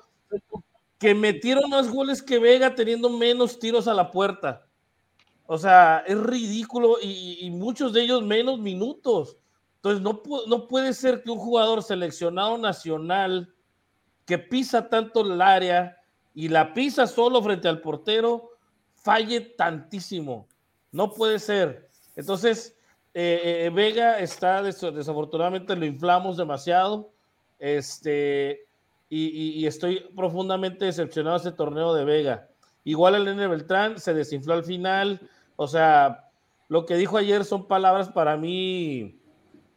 que 0.99 1.15
metieron 1.15 1.69
más 1.69 1.89
goles 1.89 2.21
que 2.21 2.37
Vega 2.37 2.75
teniendo 2.75 3.09
menos 3.09 3.57
tiros 3.57 3.87
a 3.87 3.93
la 3.93 4.11
puerta. 4.11 4.65
O 5.47 5.57
sea, 5.57 6.03
es 6.07 6.17
ridículo 6.17 6.97
y, 7.01 7.49
muchos 7.49 7.91
de 7.91 8.03
ellos 8.03 8.23
menos 8.23 8.59
minutos. 8.59 9.37
Entonces, 9.77 10.01
no, 10.01 10.21
no 10.47 10.67
puede 10.67 10.93
ser 10.93 11.23
que 11.23 11.31
un 11.31 11.39
jugador 11.39 11.81
seleccionado 11.83 12.57
nacional 12.57 13.53
que 14.25 14.37
pisa 14.37 14.87
tanto 14.87 15.21
el 15.21 15.41
área 15.41 15.97
y 16.33 16.47
la 16.47 16.73
pisa 16.73 17.07
solo 17.07 17.41
frente 17.41 17.67
al 17.67 17.81
portero 17.81 18.51
falle 18.93 19.41
tantísimo. 19.41 20.47
No 20.91 21.11
puede 21.11 21.39
ser. 21.39 21.89
Entonces, 22.15 22.77
eh, 23.13 23.65
eh, 23.65 23.69
Vega 23.73 24.19
está, 24.19 24.63
desafortunadamente 24.63 25.75
lo 25.75 25.85
inflamos 25.85 26.37
demasiado. 26.37 27.11
Este, 27.59 28.65
y, 29.09 29.65
estoy 29.67 30.05
profundamente 30.15 30.85
decepcionado 30.85 31.37
de 31.37 31.49
ese 31.49 31.55
torneo 31.55 31.93
de 31.93 32.05
Vega. 32.05 32.47
Igual 32.83 33.15
el 33.15 33.27
N. 33.27 33.47
Beltrán 33.47 33.99
se 33.99 34.13
desinfló 34.13 34.53
al 34.53 34.63
final. 34.63 35.19
O 35.57 35.67
sea, 35.67 36.29
lo 36.69 36.85
que 36.85 36.95
dijo 36.95 37.17
ayer 37.17 37.43
son 37.43 37.67
palabras 37.67 38.09
para 38.09 38.37
mí, 38.37 39.19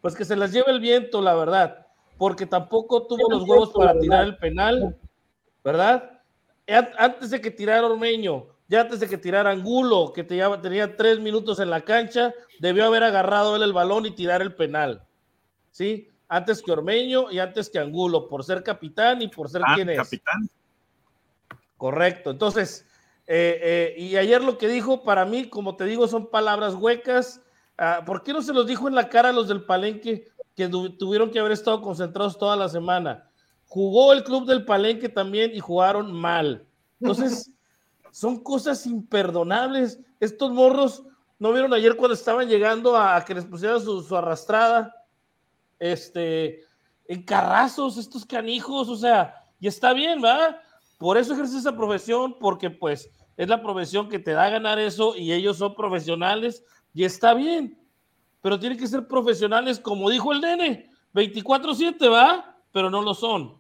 pues 0.01 0.15
que 0.15 0.25
se 0.25 0.37
las 0.37 0.53
lleve 0.53 0.71
el 0.71 0.81
viento, 0.81 1.21
la 1.21 1.35
verdad. 1.35 1.87
Porque 2.17 2.47
tampoco 2.47 3.07
tuvo 3.07 3.29
los 3.29 3.43
huevos 3.43 3.73
para 3.73 3.99
tirar 3.99 4.25
el 4.25 4.37
penal, 4.37 4.97
¿verdad? 5.65 6.21
Antes 6.97 7.31
de 7.31 7.41
que 7.41 7.51
tirara 7.51 7.87
Ormeño, 7.87 8.47
ya 8.75 8.81
antes 8.83 9.01
de 9.01 9.09
que 9.09 9.19
tirara 9.19 9.51
Angulo, 9.51 10.13
que 10.13 10.25
tenía 10.25 10.97
tres 10.97 11.21
minutos 11.21 11.61
en 11.61 11.71
la 11.71 11.83
cancha, 11.83 12.35
debió 12.59 12.85
haber 12.85 13.05
agarrado 13.05 13.55
él 13.55 13.63
el 13.63 13.73
balón 13.73 14.05
y 14.05 14.11
tirar 14.11 14.43
el 14.43 14.55
penal. 14.55 15.07
¿Sí? 15.71 16.09
Antes 16.29 16.61
que 16.61 16.73
Ormeño 16.73 17.31
y 17.31 17.39
antes 17.39 17.71
que 17.71 17.79
Angulo, 17.79 18.29
por 18.29 18.43
ser 18.43 18.63
capitán 18.65 19.23
y 19.23 19.29
por 19.29 19.49
ser 19.49 19.63
ah, 19.65 19.75
quien 19.75 19.91
es. 19.91 19.97
Capitán. 19.99 20.49
Correcto. 21.77 22.31
Entonces, 22.31 22.85
eh, 23.27 23.61
eh, 23.63 23.95
y 23.97 24.17
ayer 24.17 24.43
lo 24.43 24.59
que 24.59 24.67
dijo, 24.67 25.05
para 25.05 25.25
mí, 25.25 25.49
como 25.49 25.77
te 25.77 25.85
digo, 25.85 26.09
son 26.09 26.29
palabras 26.29 26.75
huecas. 26.75 27.41
Ah, 27.79 28.03
¿Por 28.05 28.25
qué 28.25 28.33
no 28.33 28.43
se 28.43 28.53
los 28.53 28.67
dijo 28.67 28.89
en 28.89 28.97
la 28.97 29.09
cara 29.09 29.29
a 29.29 29.33
los 29.33 29.47
del 29.47 29.65
Palenque 29.65 30.27
que 30.57 30.69
tuvieron 30.69 31.31
que 31.31 31.39
haber 31.39 31.53
estado 31.53 31.81
concentrados 31.81 32.39
toda 32.39 32.57
la 32.57 32.69
semana? 32.69 33.31
Jugó 33.67 34.13
el 34.13 34.25
club 34.25 34.47
del 34.47 34.65
Palenque 34.65 35.09
también 35.09 35.55
y 35.55 35.61
jugaron 35.61 36.13
mal. 36.13 36.67
Entonces, 37.01 37.51
son 38.15 38.39
cosas 38.39 38.87
imperdonables. 38.87 39.99
Estos 40.21 40.53
morros, 40.53 41.03
¿no 41.41 41.53
vieron 41.53 41.75
ayer 41.75 41.97
cuando 41.97 42.15
estaban 42.15 42.49
llegando 42.49 42.97
a, 42.97 43.25
que 43.25 43.35
les 43.35 43.45
pusieran 43.45 43.81
su, 43.81 44.17
arrastrada? 44.17 44.95
Este, 45.81 46.61
en 47.09 47.25
carrazos, 47.25 47.97
estos 47.97 48.25
canijos, 48.25 48.89
o 48.89 48.95
sea, 48.95 49.35
y 49.59 49.67
está 49.67 49.93
bien, 49.93 50.23
¿va? 50.25 50.61
Por 50.97 51.19
eso 51.19 51.35
ejerce 51.35 51.59
esa 51.59 51.77
profesión, 51.77 52.37
porque 52.39 52.71
pues 52.71 53.11
es 53.37 53.49
la 53.49 53.61
profesión 53.61 54.09
que 54.09 54.21
te 54.21 54.31
da 54.31 54.45
a 54.45 54.51
ganar 54.51 54.79
eso 54.79 55.17
y 55.17 55.33
ellos 55.33 55.57
son 55.57 55.75
profesionales 55.75 56.65
y 56.95 57.03
está 57.03 57.35
bien, 57.35 57.85
pero 58.41 58.61
tienen 58.61 58.79
que 58.79 58.87
ser 58.87 59.09
profesionales 59.09 59.81
como 59.81 60.09
dijo 60.09 60.33
el 60.33 60.41
nene, 60.41 60.89
24/7, 61.15 62.09
¿va? 62.09 62.61
Pero 62.71 62.91
no 62.91 63.03
lo 63.03 63.13
son. 63.13 63.59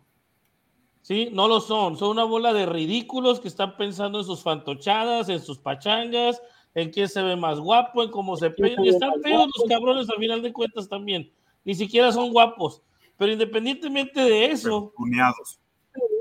¿Sí? 1.05 1.29
No 1.31 1.49
lo 1.49 1.61
son. 1.61 1.99
Son 1.99 2.09
una 2.09 2.25
bola 2.25 2.55
de 2.55 2.65
ridículos 2.65 3.39
que 3.39 3.49
están 3.49 3.77
pensando 3.77 4.21
en 4.21 4.25
sus 4.25 4.43
fantochadas, 4.43 5.29
en 5.29 5.39
sus 5.39 5.59
pachangas, 5.59 6.41
en 6.75 6.91
quién 6.91 7.11
se 7.11 7.21
ve 7.21 7.37
más 7.37 7.61
guapo, 7.61 8.03
en 8.03 8.11
cómo 8.11 8.39
se 8.39 8.49
pegan. 8.49 8.87
Están 8.87 9.21
feos 9.23 9.51
los 9.55 9.69
cabrones 9.69 10.09
al 10.09 10.17
final 10.17 10.41
de 10.41 10.51
cuentas 10.51 10.89
también. 10.89 11.31
Ni 11.63 11.75
siquiera 11.75 12.11
son 12.11 12.33
guapos. 12.33 12.83
Pero 13.19 13.33
independientemente 13.33 14.19
de 14.19 14.47
eso, 14.47 14.95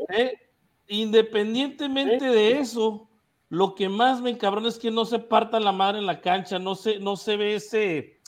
¿eh? 0.09 0.33
independientemente 0.87 2.25
de 2.25 2.59
eso, 2.59 3.07
lo 3.47 3.75
que 3.75 3.87
más 3.87 4.19
me 4.19 4.31
encabrona 4.31 4.67
es 4.67 4.77
que 4.77 4.91
no 4.91 5.05
se 5.05 5.17
parta 5.17 5.61
la 5.61 5.71
madre 5.71 5.99
en 5.99 6.07
la 6.07 6.19
cancha, 6.19 6.59
no 6.59 6.75
se, 6.75 6.99
no 6.99 7.15
se 7.15 7.37
ve 7.37 7.55
ese, 7.55 8.19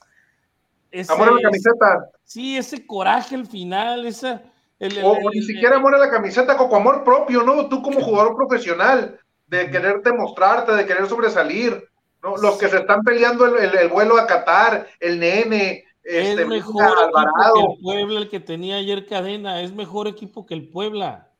amor 1.09 1.27
a 1.27 1.31
la 1.33 1.41
camiseta. 1.41 2.11
Sí, 2.23 2.55
ese 2.55 2.87
coraje 2.87 3.35
al 3.35 3.45
final, 3.45 4.05
esa. 4.05 4.54
O, 5.03 5.29
ni 5.31 5.41
siquiera 5.41 5.77
amor 5.77 5.95
a 5.95 5.99
la 5.99 6.09
camiseta, 6.09 6.57
como 6.57 6.75
amor 6.75 7.03
propio, 7.03 7.43
¿no? 7.43 7.67
Tú 7.69 7.81
como 7.81 8.01
jugador 8.01 8.35
profesional, 8.35 9.19
de 9.47 9.69
quererte 9.69 10.11
mostrarte, 10.11 10.73
de 10.73 10.85
querer 10.85 11.07
sobresalir, 11.07 11.87
¿no? 12.21 12.37
Los 12.37 12.57
que 12.57 12.67
se 12.67 12.77
están 12.77 13.01
peleando 13.03 13.45
el, 13.45 13.89
vuelo 13.89 14.17
a 14.17 14.27
Qatar, 14.27 14.87
el 14.99 15.19
nene, 15.19 15.85
este, 16.03 16.41
es 16.41 16.47
mejor 16.47 16.83
Alvarado. 16.83 17.53
que 17.53 17.61
el 17.61 17.81
Puebla, 17.81 18.19
el 18.19 18.29
que 18.29 18.39
tenía 18.39 18.75
ayer 18.77 19.05
cadena, 19.05 19.61
es 19.61 19.73
mejor 19.73 20.07
equipo 20.07 20.45
que 20.45 20.53
el 20.53 20.69
Puebla. 20.69 21.31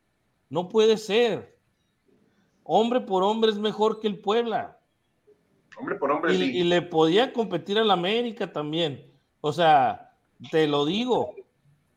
No 0.48 0.68
puede 0.68 0.96
ser 0.96 1.56
hombre 2.66 3.00
por 3.00 3.22
hombre 3.22 3.50
es 3.50 3.58
mejor 3.58 4.00
que 4.00 4.08
el 4.08 4.18
Puebla. 4.18 4.78
Hombre 5.78 5.96
por 5.96 6.10
hombre, 6.10 6.34
y, 6.34 6.38
sí. 6.38 6.58
Y 6.58 6.64
le 6.64 6.82
podía 6.82 7.32
competir 7.32 7.78
al 7.78 7.90
América 7.90 8.52
también. 8.52 9.12
O 9.40 9.52
sea, 9.52 10.12
te 10.50 10.66
lo 10.66 10.84
digo. 10.84 11.34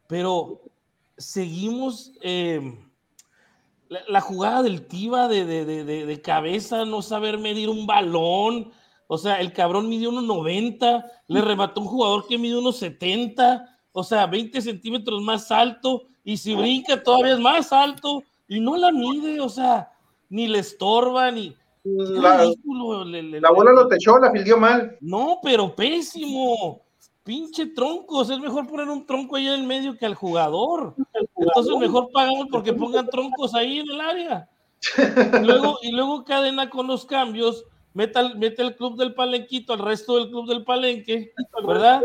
Pero 0.08 0.62
seguimos. 1.20 2.14
Eh, 2.22 2.78
la, 4.08 4.22
jugada 4.22 4.64
del 4.64 4.88
Tiva 4.88 5.28
de, 5.28 5.46
de, 5.46 6.22
cabeza, 6.22 6.86
no 6.86 7.02
saber 7.02 7.38
medir 7.38 7.70
un 7.70 7.86
balón. 7.86 8.72
O 9.08 9.18
sea, 9.18 9.40
el 9.42 9.54
cabrón 9.54 9.90
midió 9.90 10.10
unos 10.10 10.24
90, 10.26 11.06
le 11.28 11.42
remató 11.42 11.82
un 11.82 11.88
jugador 11.88 12.28
que 12.28 12.38
mide 12.38 12.60
unos 12.60 12.78
70, 12.78 13.78
o 13.92 14.04
sea, 14.04 14.28
20 14.28 14.62
centímetros 14.62 15.20
más 15.24 15.50
alto, 15.52 16.04
y 16.24 16.38
si 16.38 16.54
brinca 16.54 17.02
todavía 17.02 17.34
es 17.34 17.40
más 17.40 17.74
alto, 17.74 18.24
y 18.48 18.60
no 18.60 18.78
la 18.78 18.92
mide, 18.92 19.40
o 19.40 19.50
sea, 19.50 19.92
ni 20.30 20.48
le 20.48 20.60
estorba, 20.60 21.32
ni. 21.32 21.56
La, 21.84 22.44
la 22.44 23.52
bola 23.52 23.72
lo 23.72 23.88
techó, 23.88 24.20
la 24.20 24.32
fildió 24.32 24.58
mal. 24.58 24.96
No, 25.02 25.40
pero 25.42 25.76
pésimo. 25.76 26.84
Pinche 27.24 27.68
troncos, 27.68 28.30
es 28.30 28.40
mejor 28.40 28.68
poner 28.68 28.90
un 28.90 29.06
tronco 29.06 29.36
ahí 29.36 29.48
en 29.48 29.54
el 29.54 29.64
medio 29.64 29.98
que 29.98 30.06
al 30.06 30.16
jugador. 30.16 30.96
Entonces 31.36 31.78
mejor 31.78 32.10
pagamos 32.12 32.48
porque 32.52 32.74
pongan 32.74 33.08
troncos 33.08 33.54
ahí 33.54 33.80
en 33.80 33.90
el 33.90 34.02
área. 34.02 34.50
Y 35.42 35.46
luego, 35.46 35.80
y 35.82 35.92
luego 35.92 36.24
cadena 36.24 36.70
con 36.70 36.88
los 36.88 37.06
cambios, 37.06 37.66
mete, 37.94 38.34
mete 38.36 38.62
el 38.62 38.76
club 38.76 38.98
del 38.98 39.14
palenquito 39.14 39.74
al 39.74 39.80
resto 39.80 40.16
del 40.16 40.30
club 40.30 40.48
del 40.48 40.64
palenque, 40.64 41.34
¿verdad? 41.68 42.02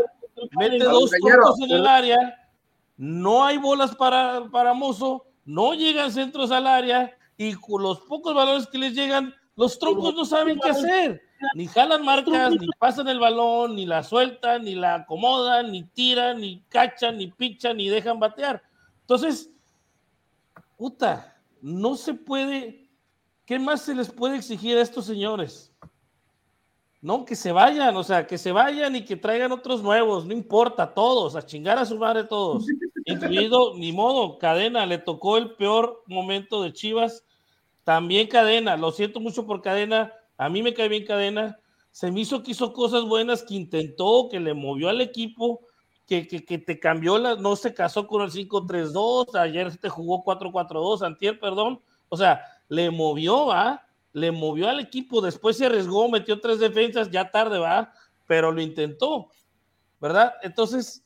Mete 0.57 0.83
dos 0.83 1.09
troncos 1.09 1.61
en 1.61 1.71
el 1.71 1.87
área, 1.87 2.17
no 2.97 3.45
hay 3.45 3.57
bolas 3.57 3.95
para, 3.95 4.49
para 4.51 4.73
Mozo, 4.73 5.25
no 5.45 5.73
llegan 5.73 6.11
centros 6.11 6.51
al 6.51 6.67
área, 6.67 7.15
y 7.37 7.53
con 7.53 7.81
los 7.81 7.99
pocos 8.01 8.35
valores 8.35 8.67
que 8.67 8.77
les 8.77 8.93
llegan, 8.93 9.33
los 9.55 9.79
troncos 9.79 10.13
no 10.15 10.25
saben 10.25 10.59
qué 10.59 10.69
hacer. 10.69 11.21
Ni 11.53 11.67
jalan 11.67 12.03
marcas, 12.03 12.51
ni 12.59 12.67
pasan 12.79 13.07
el 13.07 13.19
balón, 13.19 13.75
ni 13.75 13.85
la 13.85 14.03
sueltan, 14.03 14.63
ni 14.63 14.75
la 14.75 14.95
acomodan, 14.95 15.71
ni 15.71 15.83
tiran, 15.83 16.41
ni 16.41 16.61
cachan, 16.69 17.17
ni 17.17 17.27
pichan, 17.27 17.77
ni 17.77 17.89
dejan 17.89 18.19
batear. 18.19 18.63
Entonces, 19.01 19.51
puta, 20.77 21.37
no 21.61 21.95
se 21.95 22.13
puede. 22.13 22.89
¿Qué 23.45 23.59
más 23.59 23.81
se 23.81 23.93
les 23.93 24.09
puede 24.11 24.37
exigir 24.37 24.77
a 24.77 24.81
estos 24.81 25.05
señores? 25.05 25.71
No, 27.05 27.23
que 27.23 27.35
se 27.35 27.51
vayan, 27.51 27.95
o 27.95 28.03
sea, 28.03 28.25
que 28.25 28.39
se 28.39 28.51
vayan 28.51 28.95
y 28.95 29.05
que 29.05 29.15
traigan 29.15 29.51
otros 29.51 29.83
nuevos, 29.83 30.25
no 30.25 30.33
importa, 30.33 30.91
todos, 30.91 31.35
a 31.35 31.45
chingar 31.45 31.77
a 31.77 31.85
su 31.85 31.99
madre 31.99 32.23
todos, 32.23 32.65
incluido, 33.05 33.75
ni 33.75 33.91
modo, 33.91 34.39
Cadena, 34.39 34.87
le 34.87 34.97
tocó 34.97 35.37
el 35.37 35.51
peor 35.51 36.01
momento 36.07 36.63
de 36.63 36.73
Chivas, 36.73 37.23
también 37.83 38.27
Cadena, 38.27 38.75
lo 38.75 38.91
siento 38.91 39.19
mucho 39.19 39.45
por 39.45 39.61
Cadena, 39.61 40.13
a 40.37 40.49
mí 40.49 40.61
me 40.61 40.73
cae 40.73 40.89
bien 40.89 41.05
Cadena, 41.05 41.59
se 41.91 42.11
me 42.11 42.21
hizo 42.21 42.43
que 42.43 42.51
hizo 42.51 42.73
cosas 42.73 43.03
buenas, 43.03 43.43
que 43.43 43.55
intentó, 43.55 44.27
que 44.29 44.39
le 44.39 44.53
movió 44.53 44.89
al 44.89 45.01
equipo, 45.01 45.61
que, 46.05 46.27
que, 46.27 46.43
que 46.43 46.57
te 46.57 46.79
cambió, 46.79 47.17
la, 47.17 47.35
no 47.35 47.55
se 47.55 47.73
casó 47.73 48.07
con 48.07 48.21
el 48.21 48.31
5-3-2, 48.31 49.35
ayer 49.35 49.75
te 49.77 49.89
jugó 49.89 50.23
4-4-2, 50.23 51.05
antier, 51.05 51.39
perdón, 51.39 51.79
o 52.09 52.17
sea, 52.17 52.41
le 52.67 52.91
movió, 52.91 53.47
¿va? 53.47 53.85
le 54.15 54.31
movió 54.31 54.69
al 54.69 54.79
equipo, 54.79 55.19
después 55.19 55.57
se 55.57 55.65
arriesgó, 55.65 56.07
metió 56.07 56.39
tres 56.39 56.59
defensas, 56.59 57.11
ya 57.11 57.31
tarde 57.31 57.59
va, 57.59 57.91
pero 58.25 58.49
lo 58.49 58.61
intentó, 58.61 59.29
¿verdad? 59.99 60.33
Entonces, 60.41 61.05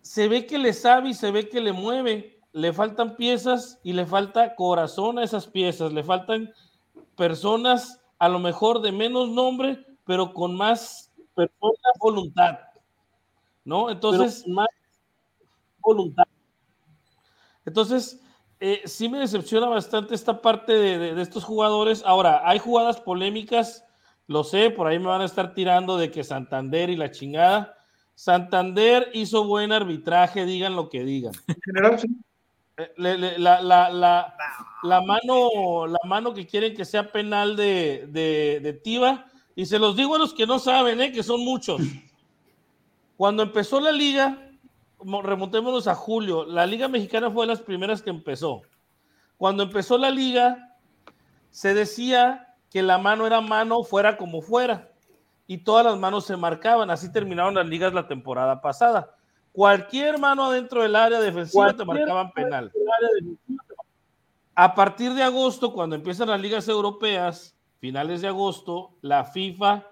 se 0.00 0.28
ve 0.28 0.46
que 0.46 0.58
le 0.58 0.72
sabe 0.72 1.08
y 1.08 1.14
se 1.14 1.32
ve 1.32 1.48
que 1.48 1.60
le 1.60 1.72
mueve, 1.72 2.40
le 2.52 2.72
faltan 2.72 3.16
piezas 3.16 3.80
y 3.82 3.94
le 3.94 4.06
falta 4.06 4.54
corazón 4.54 5.18
a 5.18 5.24
esas 5.24 5.48
piezas, 5.48 5.92
le 5.92 6.04
faltan 6.04 6.52
personas 7.20 8.00
a 8.18 8.30
lo 8.30 8.38
mejor 8.38 8.80
de 8.80 8.92
menos 8.92 9.28
nombre, 9.28 9.84
pero 10.06 10.32
con 10.32 10.56
más 10.56 11.12
voluntad, 11.98 12.60
¿no? 13.62 13.90
Entonces, 13.90 14.48
más 14.48 14.68
voluntad. 15.80 16.24
Entonces, 17.66 18.22
eh, 18.58 18.80
sí 18.86 19.10
me 19.10 19.18
decepciona 19.18 19.66
bastante 19.66 20.14
esta 20.14 20.40
parte 20.40 20.72
de, 20.72 21.20
estos 21.20 21.44
jugadores. 21.44 22.02
Ahora, 22.06 22.40
hay 22.42 22.58
jugadas 22.58 22.98
polémicas, 23.02 23.84
lo 24.26 24.42
sé, 24.42 24.70
por 24.70 24.86
ahí 24.86 24.98
me 24.98 25.08
van 25.08 25.20
a 25.20 25.26
estar 25.26 25.52
tirando 25.52 25.98
de 25.98 26.10
que 26.10 26.24
Santander 26.24 26.88
y 26.88 26.96
la 26.96 27.10
chingada. 27.10 27.76
Santander 28.14 29.10
hizo 29.12 29.44
buen 29.44 29.72
arbitraje, 29.72 30.46
digan 30.46 30.74
lo 30.74 30.88
que 30.88 31.04
digan. 31.04 31.34
La, 32.96 33.60
la, 34.82 35.00
mano, 35.02 35.86
la 35.86 35.98
mano 36.06 36.34
que 36.34 36.46
quieren 36.46 36.74
que 36.74 36.84
sea 36.84 37.10
penal 37.10 37.56
de, 37.56 38.06
de, 38.08 38.60
de 38.62 38.72
Tiva, 38.72 39.26
y 39.54 39.66
se 39.66 39.78
los 39.78 39.96
digo 39.96 40.14
a 40.14 40.18
los 40.18 40.32
que 40.32 40.46
no 40.46 40.58
saben, 40.58 41.00
eh, 41.00 41.12
que 41.12 41.22
son 41.22 41.44
muchos. 41.44 41.80
Cuando 43.16 43.42
empezó 43.42 43.80
la 43.80 43.92
liga, 43.92 44.38
remontémonos 44.98 45.86
a 45.86 45.94
julio, 45.94 46.44
la 46.44 46.66
Liga 46.66 46.88
Mexicana 46.88 47.30
fue 47.30 47.44
de 47.44 47.52
las 47.52 47.60
primeras 47.60 48.00
que 48.00 48.10
empezó. 48.10 48.62
Cuando 49.36 49.62
empezó 49.62 49.98
la 49.98 50.10
liga, 50.10 50.76
se 51.50 51.74
decía 51.74 52.54
que 52.70 52.82
la 52.82 52.98
mano 52.98 53.26
era 53.26 53.40
mano 53.40 53.82
fuera 53.82 54.16
como 54.16 54.40
fuera 54.42 54.90
y 55.46 55.58
todas 55.58 55.84
las 55.84 55.98
manos 55.98 56.26
se 56.26 56.36
marcaban. 56.36 56.90
Así 56.90 57.10
terminaron 57.10 57.54
las 57.54 57.66
ligas 57.66 57.92
la 57.92 58.06
temporada 58.06 58.60
pasada. 58.60 59.16
Cualquier 59.52 60.18
mano 60.18 60.44
adentro 60.44 60.82
del 60.82 60.94
área 60.94 61.20
defensiva 61.20 61.74
te 61.74 61.84
marcaban 61.84 62.32
penal. 62.32 62.72
A 64.54 64.74
partir 64.74 65.14
de 65.14 65.22
agosto, 65.22 65.72
cuando 65.72 65.96
empiezan 65.96 66.28
las 66.28 66.40
ligas 66.40 66.68
europeas, 66.68 67.56
finales 67.78 68.20
de 68.20 68.28
agosto, 68.28 68.96
la 69.00 69.24
FIFA 69.24 69.86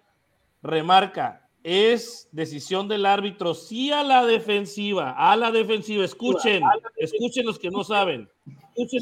remarca 0.63 1.49
es 1.63 2.29
decisión 2.33 2.89
del 2.89 3.05
árbitro, 3.05 3.55
sí 3.55 3.91
a 3.91 4.03
la 4.03 4.25
defensiva, 4.25 5.13
a 5.13 5.37
la 5.37 5.51
defensiva, 5.51 6.05
escuchen, 6.05 6.63
escuchen 6.97 7.45
los 7.45 7.59
que 7.59 7.71
no 7.71 7.85
saben, 7.85 8.29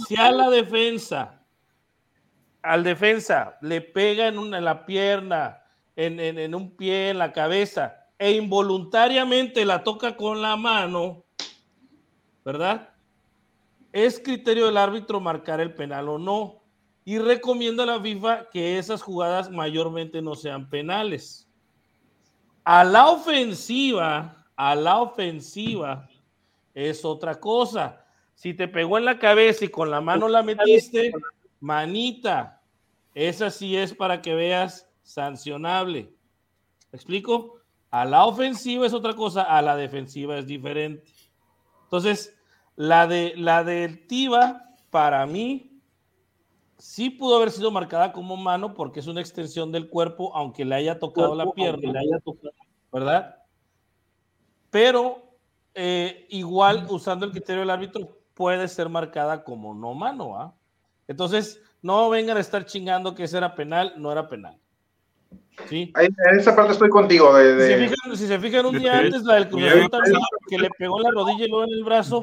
si 0.06 0.16
a 0.16 0.32
la 0.32 0.50
defensa, 0.50 1.42
al 2.62 2.82
defensa 2.82 3.58
le 3.60 3.80
pega 3.82 4.28
en, 4.28 4.38
una, 4.38 4.58
en 4.58 4.64
la 4.64 4.86
pierna, 4.86 5.62
en, 5.94 6.18
en, 6.18 6.54
un 6.54 6.76
pie, 6.76 7.10
en 7.10 7.18
la 7.18 7.32
cabeza, 7.32 8.05
e 8.18 8.32
involuntariamente 8.32 9.64
la 9.64 9.82
toca 9.84 10.16
con 10.16 10.40
la 10.40 10.56
mano, 10.56 11.24
¿verdad? 12.44 12.94
Es 13.92 14.18
criterio 14.18 14.66
del 14.66 14.76
árbitro 14.76 15.20
marcar 15.20 15.60
el 15.60 15.74
penal 15.74 16.08
o 16.08 16.18
no. 16.18 16.62
Y 17.04 17.18
recomienda 17.18 17.84
a 17.84 17.86
la 17.86 18.00
FIFA 18.00 18.50
que 18.50 18.78
esas 18.78 19.00
jugadas 19.00 19.50
mayormente 19.50 20.20
no 20.20 20.34
sean 20.34 20.68
penales. 20.68 21.48
A 22.64 22.82
la 22.82 23.08
ofensiva, 23.10 24.44
a 24.56 24.74
la 24.74 25.00
ofensiva 25.00 26.08
es 26.74 27.04
otra 27.04 27.38
cosa. 27.38 28.04
Si 28.34 28.54
te 28.54 28.66
pegó 28.66 28.98
en 28.98 29.04
la 29.04 29.18
cabeza 29.18 29.64
y 29.64 29.68
con 29.68 29.90
la 29.90 30.00
mano 30.00 30.28
la 30.28 30.42
metiste, 30.42 31.12
manita, 31.60 32.60
esa 33.14 33.50
sí 33.50 33.76
es 33.76 33.94
para 33.94 34.20
que 34.20 34.34
veas 34.34 34.90
sancionable. 35.02 36.12
¿Me 36.90 36.96
explico? 36.96 37.60
A 37.96 38.04
la 38.04 38.26
ofensiva 38.26 38.84
es 38.84 38.92
otra 38.92 39.14
cosa, 39.14 39.44
a 39.44 39.62
la 39.62 39.74
defensiva 39.74 40.36
es 40.36 40.46
diferente. 40.46 41.10
Entonces, 41.84 42.38
la 42.74 43.06
de 43.06 43.32
la 43.38 43.64
del 43.64 44.06
Tiva, 44.06 44.74
para 44.90 45.24
mí, 45.24 45.80
sí 46.76 47.08
pudo 47.08 47.36
haber 47.36 47.50
sido 47.50 47.70
marcada 47.70 48.12
como 48.12 48.36
mano 48.36 48.74
porque 48.74 49.00
es 49.00 49.06
una 49.06 49.22
extensión 49.22 49.72
del 49.72 49.88
cuerpo, 49.88 50.36
aunque 50.36 50.66
le 50.66 50.74
haya 50.74 50.98
tocado 50.98 51.34
la 51.34 51.50
pierna, 51.52 51.90
le 51.90 51.98
haya 51.98 52.20
tocado, 52.22 52.52
¿verdad? 52.92 53.36
Pero 54.68 55.38
eh, 55.72 56.26
igual, 56.28 56.86
usando 56.90 57.24
el 57.24 57.32
criterio 57.32 57.60
del 57.60 57.70
árbitro, 57.70 58.18
puede 58.34 58.68
ser 58.68 58.90
marcada 58.90 59.42
como 59.42 59.72
no 59.72 59.94
mano, 59.94 60.38
¿ah? 60.38 60.54
Entonces, 61.08 61.62
no 61.80 62.10
vengan 62.10 62.36
a 62.36 62.40
estar 62.40 62.66
chingando 62.66 63.14
que 63.14 63.24
ese 63.24 63.38
era 63.38 63.54
penal, 63.54 63.94
no 63.96 64.12
era 64.12 64.28
penal. 64.28 64.60
¿Sí? 65.68 65.92
en 65.96 66.38
esa 66.38 66.54
parte 66.54 66.72
estoy 66.72 66.90
contigo. 66.90 67.34
De, 67.34 67.88
Si, 68.14 68.26
se 68.26 68.38
fijan, 68.38 68.66
un 68.66 68.78
día 68.78 68.98
antes, 68.98 69.22
la 69.24 69.36
del 69.36 69.48
Cruz 69.48 69.62
también, 69.90 70.20
que 70.48 70.58
le 70.58 70.68
pegó 70.78 70.98
en 70.98 71.04
la 71.04 71.10
rodilla 71.10 71.44
y 71.46 71.48
luego 71.48 71.64
en 71.64 71.72
el 71.72 71.84
brazo, 71.84 72.20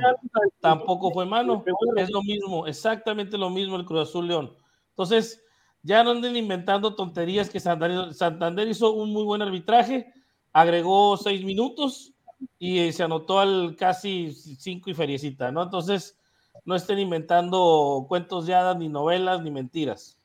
tampoco 0.61 1.11
fue 1.11 1.25
mano. 1.25 1.63
Es 1.95 2.11
lo 2.11 2.21
mismo, 2.21 2.67
exactamente 2.67 3.37
lo 3.37 3.49
mismo 3.49 3.75
el 3.75 3.85
Cruz 3.85 4.09
Azul 4.09 4.27
León. 4.27 4.55
Entonces, 4.89 5.43
ya 5.81 6.03
no 6.03 6.11
anden 6.11 6.35
inventando 6.35 6.95
tonterías 6.95 7.49
que 7.49 7.59
Santander, 7.59 8.13
Santander 8.13 8.67
hizo 8.67 8.93
un 8.93 9.11
muy 9.11 9.23
buen 9.23 9.41
arbitraje, 9.41 10.13
agregó 10.53 11.17
seis 11.17 11.43
minutos 11.43 12.13
y 12.59 12.91
se 12.91 13.03
anotó 13.03 13.39
al 13.39 13.75
casi 13.75 14.31
cinco 14.31 14.89
y 14.89 14.93
feriecita, 14.93 15.51
¿no? 15.51 15.63
Entonces, 15.63 16.17
no 16.65 16.75
estén 16.75 16.99
inventando 16.99 18.05
cuentos 18.07 18.45
ya 18.45 18.73
ni 18.75 18.87
novelas, 18.87 19.41
ni 19.41 19.51
mentiras. 19.51 20.17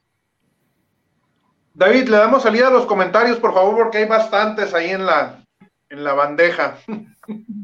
David, 1.79 2.09
le 2.09 2.17
damos 2.17 2.43
salida 2.43 2.67
a 2.67 2.73
los 2.73 2.87
comentarios, 2.87 3.39
por 3.39 3.55
favor, 3.55 3.77
porque 3.77 3.99
hay 3.99 4.07
bastantes 4.07 4.75
ahí 4.75 4.91
en 4.91 5.07
la, 5.07 5.45
en 5.89 6.03
la 6.03 6.13
bandeja. 6.13 6.77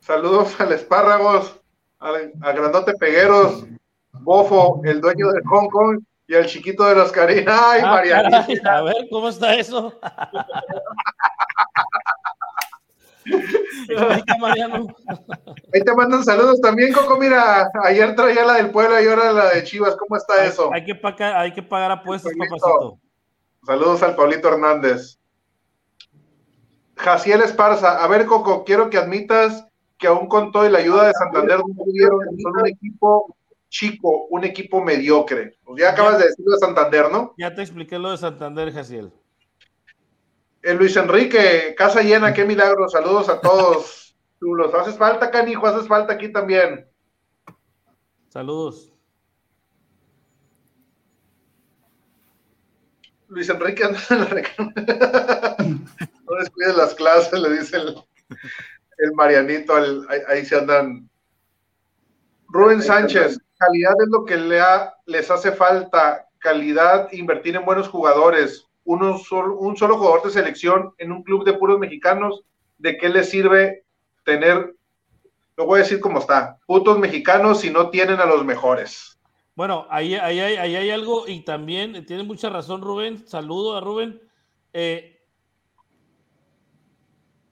Saludos 0.00 0.60
al 0.60 0.72
Espárragos, 0.72 1.58
al, 1.98 2.34
a 2.42 2.52
Grandote 2.52 2.92
Pegueros, 2.92 3.64
Bofo, 4.12 4.82
el 4.84 5.00
dueño 5.00 5.30
de 5.30 5.40
Hong 5.46 5.70
Kong, 5.70 6.02
y 6.26 6.34
al 6.34 6.44
chiquito 6.44 6.84
de 6.84 6.96
los 6.96 7.10
Carinas. 7.10 7.58
Ay, 7.58 7.80
ah, 7.82 7.88
María. 7.88 8.18
A 8.66 8.82
ver, 8.82 9.08
¿cómo 9.10 9.30
está 9.30 9.54
eso? 9.54 9.98
Ahí 15.72 15.80
te 15.82 15.94
mandan 15.94 16.24
saludos 16.24 16.60
también, 16.60 16.92
Coco. 16.92 17.18
Mira, 17.18 17.70
ayer 17.82 18.14
traía 18.14 18.44
la 18.44 18.54
del 18.54 18.70
pueblo 18.70 19.00
y 19.00 19.06
ahora 19.06 19.32
la 19.32 19.50
de 19.50 19.64
Chivas. 19.64 19.96
¿Cómo 19.96 20.16
está 20.16 20.44
eso? 20.44 20.72
Hay 20.72 20.84
que, 20.84 20.94
pagar, 20.94 21.36
hay 21.36 21.52
que 21.52 21.62
pagar 21.62 21.90
apuestas, 21.90 22.32
papacito. 22.36 22.98
Saludos 23.66 24.02
al 24.02 24.14
Paulito 24.14 24.48
Hernández. 24.48 25.18
Jaciel 26.96 27.42
Esparza. 27.42 28.02
A 28.02 28.06
ver, 28.08 28.26
Coco, 28.26 28.64
quiero 28.64 28.90
que 28.90 28.98
admitas 28.98 29.66
que 29.98 30.06
aún 30.06 30.26
con 30.28 30.52
toda 30.52 30.68
la 30.68 30.78
ayuda 30.78 31.06
de 31.06 31.12
Santander 31.14 31.58
no 31.58 31.74
pudieron, 31.74 32.20
son 32.40 32.56
un 32.60 32.66
equipo 32.66 33.36
chico, 33.68 34.26
un 34.30 34.44
equipo 34.44 34.82
mediocre. 34.82 35.56
Pues 35.64 35.80
ya 35.80 35.90
acabas 35.90 36.18
de 36.18 36.26
decirlo 36.26 36.52
de 36.52 36.58
Santander, 36.58 37.10
¿no? 37.10 37.34
Ya 37.38 37.54
te 37.54 37.62
expliqué 37.62 37.98
lo 37.98 38.10
de 38.10 38.18
Santander, 38.18 38.72
Jaciel. 38.72 39.12
Eh, 40.64 40.72
Luis 40.72 40.96
Enrique, 40.96 41.74
casa 41.76 42.00
llena, 42.00 42.32
qué 42.32 42.42
milagro. 42.46 42.88
Saludos 42.88 43.28
a 43.28 43.38
todos. 43.38 44.16
Chulos. 44.40 44.72
Haces 44.72 44.96
falta, 44.96 45.30
canijo, 45.30 45.66
haces 45.66 45.86
falta 45.86 46.14
aquí 46.14 46.32
también. 46.32 46.88
Saludos. 48.30 48.90
Luis 53.28 53.46
Enrique 53.50 53.84
anda 53.84 54.00
en 54.08 54.20
la 54.20 54.26
No 56.24 56.34
descuides 56.38 56.76
las 56.76 56.94
clases, 56.94 57.38
le 57.38 57.58
dice 57.58 57.76
el, 57.76 59.12
Marianito. 59.12 59.74
ahí, 60.28 60.46
se 60.46 60.56
andan. 60.56 61.10
Rubén 62.48 62.80
Sánchez, 62.80 63.38
calidad 63.58 63.94
es 64.02 64.08
lo 64.08 64.24
que 64.24 64.38
le 64.38 64.62
les 65.04 65.30
hace 65.30 65.52
falta. 65.52 66.26
Calidad, 66.38 67.12
invertir 67.12 67.56
en 67.56 67.66
buenos 67.66 67.88
jugadores 67.88 68.66
uno 68.84 69.18
solo, 69.18 69.56
un 69.58 69.76
solo 69.76 69.98
jugador 69.98 70.22
de 70.22 70.30
selección 70.30 70.94
en 70.98 71.12
un 71.12 71.22
club 71.22 71.44
de 71.44 71.54
puros 71.54 71.78
mexicanos, 71.78 72.44
¿de 72.78 72.96
qué 72.96 73.08
le 73.08 73.24
sirve 73.24 73.84
tener, 74.24 74.74
lo 75.56 75.66
voy 75.66 75.80
a 75.80 75.82
decir 75.82 76.00
como 76.00 76.18
está, 76.18 76.58
putos 76.66 76.98
mexicanos 76.98 77.60
si 77.60 77.70
no 77.70 77.90
tienen 77.90 78.20
a 78.20 78.26
los 78.26 78.44
mejores? 78.44 79.18
Bueno, 79.56 79.86
ahí, 79.88 80.14
ahí, 80.16 80.40
ahí 80.40 80.76
hay 80.76 80.90
algo 80.90 81.28
y 81.28 81.40
también 81.40 82.04
tiene 82.06 82.24
mucha 82.24 82.50
razón 82.50 82.82
Rubén, 82.82 83.26
saludo 83.26 83.76
a 83.76 83.80
Rubén. 83.80 84.20
Eh, 84.72 85.22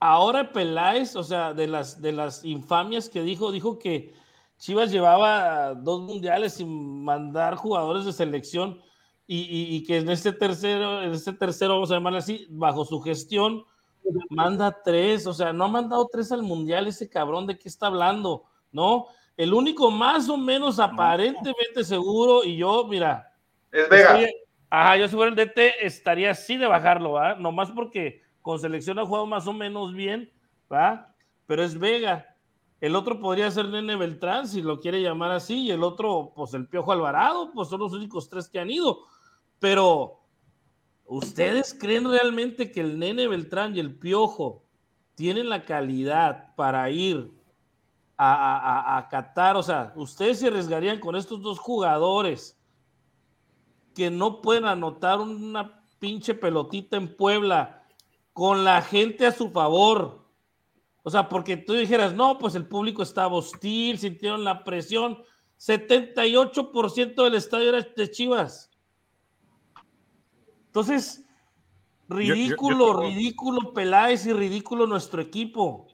ahora 0.00 0.52
Peláez, 0.52 1.14
o 1.14 1.22
sea, 1.22 1.54
de 1.54 1.68
las, 1.68 2.02
de 2.02 2.12
las 2.12 2.44
infamias 2.44 3.08
que 3.08 3.22
dijo, 3.22 3.52
dijo 3.52 3.78
que 3.78 4.12
Chivas 4.58 4.90
llevaba 4.90 5.74
dos 5.74 6.00
mundiales 6.00 6.54
sin 6.54 7.04
mandar 7.04 7.54
jugadores 7.54 8.04
de 8.04 8.12
selección 8.12 8.80
y, 9.26 9.84
que 9.84 9.98
en 9.98 10.10
este 10.10 10.32
tercero, 10.32 11.02
en 11.02 11.12
este 11.12 11.32
tercero, 11.32 11.74
vamos 11.74 11.90
a 11.90 11.94
llamarlo 11.94 12.18
así, 12.18 12.46
bajo 12.50 12.84
su 12.84 13.00
gestión, 13.00 13.64
manda 14.30 14.82
tres, 14.82 15.26
o 15.26 15.32
sea, 15.32 15.52
no 15.52 15.64
ha 15.64 15.68
mandado 15.68 16.08
tres 16.12 16.32
al 16.32 16.42
mundial 16.42 16.86
ese 16.86 17.08
cabrón 17.08 17.46
de 17.46 17.56
qué 17.56 17.68
está 17.68 17.86
hablando, 17.86 18.44
¿no? 18.70 19.06
El 19.36 19.54
único 19.54 19.90
más 19.90 20.28
o 20.28 20.36
menos 20.36 20.78
aparentemente 20.78 21.84
seguro, 21.84 22.44
y 22.44 22.56
yo, 22.56 22.86
mira. 22.86 23.32
Es 23.70 23.88
Vega. 23.88 24.18
ajá, 24.68 24.96
yo 24.98 25.08
seguro 25.08 25.28
el 25.28 25.36
DT 25.36 25.86
estaría 25.86 26.32
así 26.32 26.56
de 26.56 26.66
bajarlo, 26.66 27.12
¿va? 27.12 27.34
Nomás 27.36 27.70
porque 27.70 28.22
con 28.42 28.58
selección 28.58 28.98
ha 28.98 29.06
jugado 29.06 29.26
más 29.26 29.46
o 29.46 29.52
menos 29.52 29.94
bien, 29.94 30.30
¿va? 30.70 31.14
Pero 31.46 31.62
es 31.62 31.78
Vega. 31.78 32.31
El 32.82 32.96
otro 32.96 33.20
podría 33.20 33.48
ser 33.48 33.68
Nene 33.68 33.94
Beltrán, 33.94 34.48
si 34.48 34.60
lo 34.60 34.80
quiere 34.80 35.00
llamar 35.00 35.30
así, 35.30 35.66
y 35.66 35.70
el 35.70 35.84
otro, 35.84 36.32
pues 36.34 36.52
el 36.52 36.66
Piojo 36.66 36.90
Alvarado, 36.90 37.52
pues 37.52 37.68
son 37.68 37.78
los 37.78 37.92
únicos 37.92 38.28
tres 38.28 38.48
que 38.48 38.58
han 38.58 38.72
ido. 38.72 39.04
Pero, 39.60 40.18
¿ustedes 41.04 41.76
creen 41.78 42.10
realmente 42.10 42.72
que 42.72 42.80
el 42.80 42.98
Nene 42.98 43.28
Beltrán 43.28 43.76
y 43.76 43.78
el 43.78 43.96
Piojo 43.96 44.64
tienen 45.14 45.48
la 45.48 45.64
calidad 45.64 46.56
para 46.56 46.90
ir 46.90 47.30
a, 48.16 48.98
a, 48.98 49.08
Qatar? 49.08 49.56
O 49.56 49.62
sea, 49.62 49.92
¿ustedes 49.94 50.40
se 50.40 50.48
arriesgarían 50.48 50.98
con 50.98 51.14
estos 51.14 51.40
dos 51.40 51.60
jugadores 51.60 52.60
que 53.94 54.10
no 54.10 54.42
pueden 54.42 54.64
anotar 54.64 55.20
una 55.20 55.86
pinche 56.00 56.34
pelotita 56.34 56.96
en 56.96 57.14
Puebla 57.14 57.84
con 58.32 58.64
la 58.64 58.82
gente 58.82 59.24
a 59.24 59.30
su 59.30 59.50
favor? 59.50 60.21
O 61.02 61.10
sea, 61.10 61.28
porque 61.28 61.56
tú 61.56 61.74
dijeras, 61.74 62.14
no, 62.14 62.38
pues 62.38 62.54
el 62.54 62.66
público 62.66 63.02
estaba 63.02 63.34
hostil, 63.34 63.98
sintieron 63.98 64.44
la 64.44 64.64
presión. 64.64 65.22
78% 65.58 67.24
del 67.24 67.34
estadio 67.34 67.68
era 67.68 67.86
de 67.96 68.10
Chivas. 68.10 68.70
Entonces, 70.66 71.24
ridículo, 72.08 73.00
ridículo 73.00 73.72
Peláez 73.72 74.26
y 74.26 74.32
ridículo 74.32 74.86
nuestro 74.86 75.20
equipo. 75.20 75.88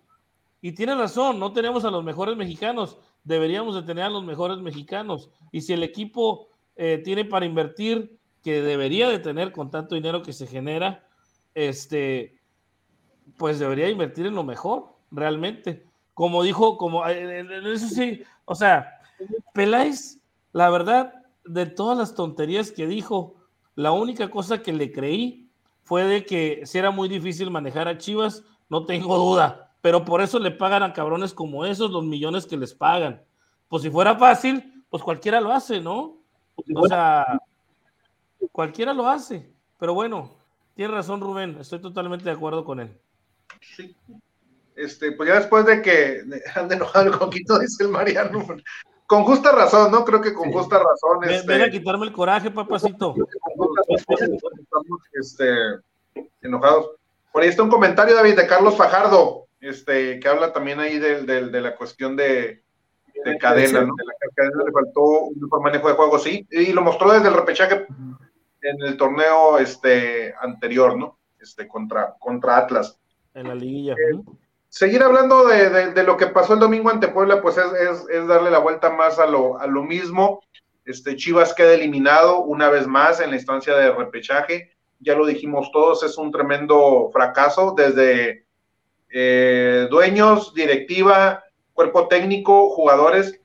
Y 0.61 0.73
tiene 0.73 0.94
razón, 0.94 1.38
no 1.38 1.53
tenemos 1.53 1.85
a 1.85 1.90
los 1.90 2.05
mejores 2.05 2.37
mexicanos, 2.37 2.99
deberíamos 3.25 3.75
de 3.75 3.83
tener 3.83 4.05
a 4.05 4.11
los 4.11 4.25
mejores 4.25 4.59
mexicanos. 4.59 5.31
Y 5.53 5.61
si 5.61 5.73
el 5.73 5.83
equipo 5.83 6.49
eh, 6.77 7.01
tiene 7.05 7.25
para 7.25 7.47
invertir, 7.47 8.18
que 8.42 8.62
debería 8.62 9.09
de 9.09 9.18
tener 9.18 9.53
con 9.53 9.71
tanto 9.71 9.94
dinero 9.94 10.23
que 10.23 10.33
se 10.33 10.47
genera, 10.47 11.07
este, 11.55 12.40
pues 13.37 13.59
debería 13.59 13.88
invertir 13.88 14.27
en 14.27 14.35
lo 14.35 14.44
mejor, 14.44 14.97
realmente. 15.11 15.85
Como 16.14 16.42
dijo, 16.42 16.77
como 16.77 17.07
eh, 17.07 17.47
eso 17.73 17.88
sí, 17.88 18.23
o 18.44 18.55
sea, 18.55 19.01
Peláez, 19.55 20.18
la 20.53 20.71
verdad, 20.71 21.14
de 21.44 21.66
todas 21.66 21.97
las 21.97 22.14
tonterías 22.14 22.73
que 22.73 22.87
dijo, 22.87 23.37
la 23.75 23.92
única 23.92 24.31
cosa 24.31 24.62
que 24.62 24.73
le 24.73 24.92
creí 24.92 25.49
fue 25.85 26.05
de 26.05 26.27
que 26.27 26.62
si 26.64 26.79
era 26.79 26.90
muy 26.90 27.09
difícil 27.09 27.51
manejar 27.51 27.88
a 27.88 27.99
Chivas, 27.99 28.44
no 28.68 28.85
tengo 28.85 29.16
duda, 29.16 29.73
pero 29.81 30.05
por 30.05 30.21
eso 30.21 30.38
le 30.38 30.51
pagan 30.51 30.83
a 30.83 30.92
cabrones 30.92 31.33
como 31.33 31.64
esos 31.64 31.90
los 31.90 32.05
millones 32.05 32.47
que 32.47 32.57
les 32.57 32.75
pagan. 32.75 33.23
Pues 33.68 33.83
si 33.83 33.90
fuera 33.90 34.16
fácil, 34.16 34.85
pues 34.90 35.03
cualquiera 35.03 35.40
lo 35.40 35.53
hace, 35.53 35.81
¿no? 35.81 36.16
O 36.75 36.88
sea, 36.88 37.40
cualquiera 38.53 38.92
lo 38.92 39.09
hace. 39.09 39.51
Pero 39.79 39.94
bueno, 39.94 40.31
tiene 40.75 40.94
razón 40.94 41.21
Rubén, 41.21 41.57
estoy 41.61 41.81
totalmente 41.81 42.25
de 42.25 42.33
acuerdo 42.33 42.64
con 42.64 42.81
él. 42.81 42.99
Sí. 43.61 43.97
Este, 44.78 45.10
pues 45.10 45.28
ya 45.28 45.40
después 45.40 45.66
de 45.66 45.82
que 45.82 46.22
han 46.54 46.70
enojado 46.70 47.06
el 47.06 47.18
coquito, 47.18 47.58
dice 47.58 47.82
el 47.82 47.90
Mariano, 47.90 48.46
con 49.06 49.24
justa 49.24 49.50
razón, 49.50 49.90
¿no? 49.90 50.04
Creo 50.04 50.20
que 50.20 50.32
con 50.32 50.52
justa 50.52 50.76
razón. 50.78 51.20
Ven, 51.20 51.30
este, 51.30 51.62
a 51.62 51.70
quitarme 51.70 52.06
el 52.06 52.12
coraje, 52.12 52.50
papacito. 52.50 53.14
Estamos 53.88 55.00
este, 55.12 55.48
enojados. 56.42 56.92
Por 57.32 57.42
ahí 57.42 57.48
está 57.48 57.64
un 57.64 57.70
comentario, 57.70 58.14
David, 58.14 58.36
de 58.36 58.46
Carlos 58.46 58.76
Fajardo, 58.76 59.46
este, 59.60 60.20
que 60.20 60.28
habla 60.28 60.52
también 60.52 60.78
ahí 60.78 60.98
de, 60.98 61.50
la 61.50 61.74
cuestión 61.74 62.16
de, 62.16 62.62
de 63.24 63.38
cadena, 63.38 63.80
¿no? 63.80 63.94
De 63.96 64.04
la 64.04 64.34
cadena 64.34 64.64
le 64.64 64.72
faltó 64.72 65.02
un 65.02 65.40
mejor 65.40 65.62
manejo 65.62 65.88
de 65.88 65.94
juego, 65.94 66.18
sí, 66.18 66.46
y 66.50 66.72
lo 66.72 66.82
mostró 66.82 67.12
desde 67.12 67.28
el 67.28 67.34
repechaje 67.34 67.86
en 68.62 68.82
el 68.82 68.96
torneo 68.96 69.58
este 69.58 70.34
anterior, 70.40 70.96
¿no? 70.96 71.18
Este 71.40 71.66
contra, 71.66 72.14
contra 72.18 72.58
Atlas. 72.58 72.98
En 73.34 73.48
la 73.48 73.54
liguilla. 73.54 73.94
Eh, 73.94 74.20
seguir 74.68 75.02
hablando 75.02 75.46
de, 75.46 76.02
lo 76.04 76.16
que 76.16 76.26
pasó 76.28 76.54
el 76.54 76.61
domingo 76.61 76.90
ante 76.90 77.09
Puebla, 77.09 77.40
pues 77.40 77.57
es, 77.59 78.26
darle 78.26 78.50
la 78.50 78.59
vuelta 78.59 78.90
más 78.90 79.18
a 79.18 79.26
lo, 79.26 79.83
mismo. 79.83 80.42
Este 80.85 81.16
Chivas 81.16 81.54
queda 81.54 81.74
eliminado 81.74 82.40
una 82.40 82.68
vez 82.68 82.87
más 82.87 83.20
en 83.20 83.31
la 83.31 83.37
instancia 83.37 83.74
de 83.74 83.90
repechaje. 83.90 84.72
Ya 85.00 85.14
lo 85.14 85.26
dijimos 85.26 85.70
todos, 85.72 86.02
es 86.02 86.18
un 86.18 86.33
tremendo 86.33 87.11
fracaso 87.12 87.74
desde 87.76 88.46
eh, 89.11 89.87
dueños, 89.90 90.54
directiva, 90.54 91.44
cuerpo 91.72 92.09
técnico, 92.09 92.70
jugadores. 92.70 93.40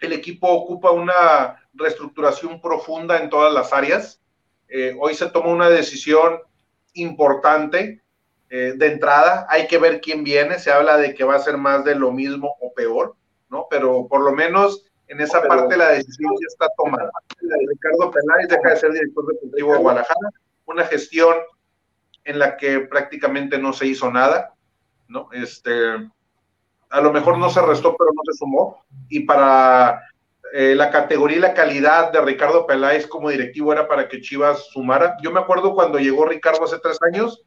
El 0.00 0.12
equipo 0.12 0.48
ocupa 0.48 0.90
una 0.90 1.62
reestructuración 1.72 2.60
profunda 2.60 3.18
en 3.18 3.30
todas 3.30 3.52
las 3.52 3.72
áreas. 3.72 4.20
Eh, 4.68 4.94
hoy 5.00 5.14
se 5.14 5.30
toma 5.30 5.48
una 5.48 5.70
decisión 5.70 6.40
importante 6.94 8.02
eh, 8.50 8.74
de 8.76 8.86
entrada. 8.86 9.46
Hay 9.48 9.66
que 9.66 9.78
ver 9.78 10.00
quién 10.00 10.24
viene. 10.24 10.58
Se 10.58 10.70
habla 10.70 10.96
de 10.96 11.14
que 11.14 11.24
va 11.24 11.36
a 11.36 11.40
ser 11.40 11.56
más 11.56 11.84
de 11.84 11.94
lo 11.94 12.12
mismo 12.12 12.56
o 12.60 12.72
peor, 12.72 13.16
¿no? 13.48 13.66
Pero 13.70 14.06
por 14.08 14.22
lo 14.22 14.32
menos 14.32 14.84
en 15.08 15.20
esa 15.20 15.42
parte 15.42 15.76
la 15.76 15.90
decisión 15.90 16.32
ya 16.40 16.46
está 16.48 16.68
tomada. 16.76 17.10
Ricardo 17.40 18.10
Peláez 18.10 18.48
deja 18.48 18.70
de 18.70 18.76
ser 18.76 18.92
director 18.92 19.26
deportivo 19.26 19.72
de 19.72 19.78
Guadalajara. 19.78 20.30
Una 20.66 20.84
gestión 20.84 21.36
en 22.24 22.38
la 22.38 22.56
que 22.56 22.80
prácticamente 22.80 23.56
no 23.58 23.72
se 23.72 23.86
hizo 23.86 24.10
nada, 24.10 24.54
¿no? 25.06 25.28
Este, 25.32 25.72
a 26.90 27.00
lo 27.00 27.12
mejor 27.12 27.38
no 27.38 27.48
se 27.50 27.62
restó, 27.62 27.96
pero 27.96 28.10
no 28.12 28.22
se 28.24 28.38
sumó. 28.38 28.84
Y 29.08 29.20
para 29.20 30.02
eh, 30.52 30.74
la 30.74 30.90
categoría 30.90 31.36
y 31.36 31.40
la 31.40 31.54
calidad 31.54 32.10
de 32.10 32.20
Ricardo 32.20 32.66
Peláez 32.66 33.06
como 33.06 33.30
directivo 33.30 33.72
era 33.72 33.86
para 33.86 34.08
que 34.08 34.20
Chivas 34.20 34.66
sumara. 34.70 35.16
Yo 35.22 35.30
me 35.30 35.40
acuerdo 35.40 35.74
cuando 35.74 35.98
llegó 35.98 36.26
Ricardo 36.26 36.64
hace 36.64 36.78
tres 36.80 36.98
años, 37.02 37.44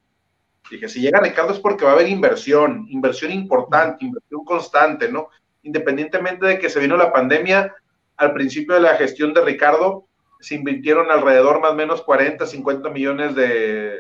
dije, 0.75 0.89
si 0.89 1.01
llega 1.01 1.19
Ricardo 1.19 1.53
es 1.53 1.59
porque 1.59 1.85
va 1.85 1.91
a 1.91 1.93
haber 1.93 2.07
inversión, 2.07 2.85
inversión 2.89 3.31
importante, 3.31 4.05
inversión 4.05 4.43
constante, 4.45 5.11
¿no? 5.11 5.29
Independientemente 5.63 6.45
de 6.45 6.59
que 6.59 6.69
se 6.69 6.79
vino 6.79 6.97
la 6.97 7.11
pandemia, 7.11 7.73
al 8.17 8.33
principio 8.33 8.75
de 8.75 8.81
la 8.81 8.95
gestión 8.95 9.33
de 9.33 9.41
Ricardo 9.41 10.05
se 10.39 10.55
invirtieron 10.55 11.11
alrededor 11.11 11.59
más 11.59 11.71
o 11.71 11.75
menos 11.75 12.01
40, 12.01 12.45
50 12.45 12.89
millones 12.89 13.35
de, 13.35 13.97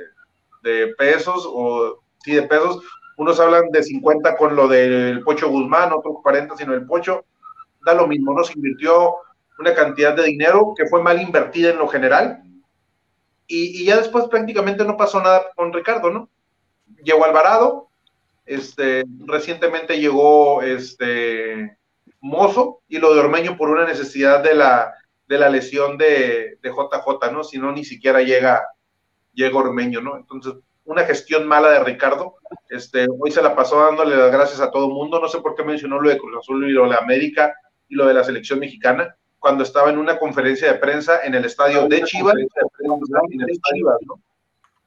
de 0.63 0.87
pesos, 0.97 1.45
o 1.47 2.01
sí, 2.23 2.33
de 2.33 2.43
pesos, 2.43 2.81
unos 3.19 3.39
hablan 3.39 3.69
de 3.71 3.83
50 3.83 4.37
con 4.37 4.55
lo 4.55 4.69
del 4.69 5.21
Pocho 5.23 5.49
Guzmán, 5.49 5.91
otros 5.91 6.15
40 6.23 6.55
sino 6.55 6.73
el 6.73 6.85
Pocho. 6.85 7.25
Da 7.85 7.93
lo 7.93 8.07
mismo, 8.07 8.33
¿no? 8.33 8.43
Se 8.45 8.53
invirtió 8.53 9.15
una 9.59 9.73
cantidad 9.73 10.15
de 10.15 10.23
dinero 10.23 10.73
que 10.75 10.85
fue 10.85 11.03
mal 11.03 11.21
invertida 11.21 11.71
en 11.71 11.77
lo 11.77 11.87
general. 11.89 12.41
Y, 13.45 13.83
ya 13.83 13.97
después 13.97 14.25
prácticamente 14.29 14.85
no 14.85 14.95
pasó 14.95 15.21
nada 15.21 15.47
con 15.55 15.73
Ricardo, 15.73 16.09
¿no? 16.09 16.29
Llegó 17.03 17.25
Alvarado, 17.25 17.89
este, 18.45 19.03
recientemente 19.25 19.99
llegó 19.99 20.61
este 20.61 21.77
Mozo 22.19 22.81
y 22.87 22.97
lo 22.97 23.13
de 23.13 23.21
Ormeño 23.21 23.55
por 23.57 23.69
una 23.69 23.85
necesidad 23.85 24.43
de 24.43 24.55
la, 24.55 24.93
de 25.27 25.37
la 25.37 25.49
lesión 25.49 25.97
de, 25.97 26.57
de 26.61 26.69
JJ, 26.69 27.31
¿no? 27.31 27.43
Si 27.43 27.57
no, 27.57 27.71
ni 27.71 27.85
siquiera 27.85 28.21
llega, 28.21 28.61
llega 29.33 29.57
Ormeño, 29.57 30.01
¿no? 30.01 30.17
Entonces, 30.17 30.55
una 30.85 31.03
gestión 31.05 31.47
mala 31.47 31.69
de 31.69 31.83
Ricardo. 31.83 32.35
Este, 32.67 33.07
hoy 33.19 33.31
se 33.31 33.43
la 33.43 33.55
pasó 33.55 33.79
dándole 33.85 34.17
las 34.17 34.31
gracias 34.31 34.59
a 34.59 34.71
todo 34.71 34.87
el 34.87 34.93
mundo. 34.93 35.19
No 35.19 35.27
sé 35.27 35.39
por 35.39 35.55
qué 35.55 35.63
mencionó 35.63 36.01
lo 36.01 36.09
de 36.09 36.17
Cruz 36.17 36.37
Azul 36.39 36.67
y 36.67 36.73
lo 36.73 36.89
de 36.89 36.97
América 36.97 37.53
y 37.87 37.95
lo 37.95 38.07
de 38.07 38.15
la 38.15 38.23
selección 38.23 38.59
mexicana 38.59 39.15
cuando 39.37 39.63
estaba 39.63 39.89
en 39.89 39.97
una 39.97 40.17
conferencia 40.17 40.71
de 40.71 40.79
prensa 40.79 41.23
en 41.23 41.33
el 41.33 41.45
estadio 41.45 41.87
de 41.87 42.03
Chivas. 42.03 42.35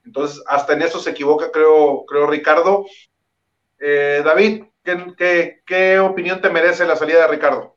Entonces, 0.04 0.42
hasta 0.46 0.72
en 0.72 0.82
eso 0.82 0.98
se 1.00 1.10
equivoca, 1.10 1.50
creo, 1.50 2.04
creo 2.06 2.26
Ricardo. 2.26 2.86
Eh, 3.78 4.22
David, 4.24 4.64
¿qué, 4.82 5.62
qué, 5.66 5.98
opinión 5.98 6.40
te 6.40 6.50
merece 6.50 6.84
la 6.84 6.96
salida 6.96 7.22
de 7.22 7.28
Ricardo? 7.28 7.76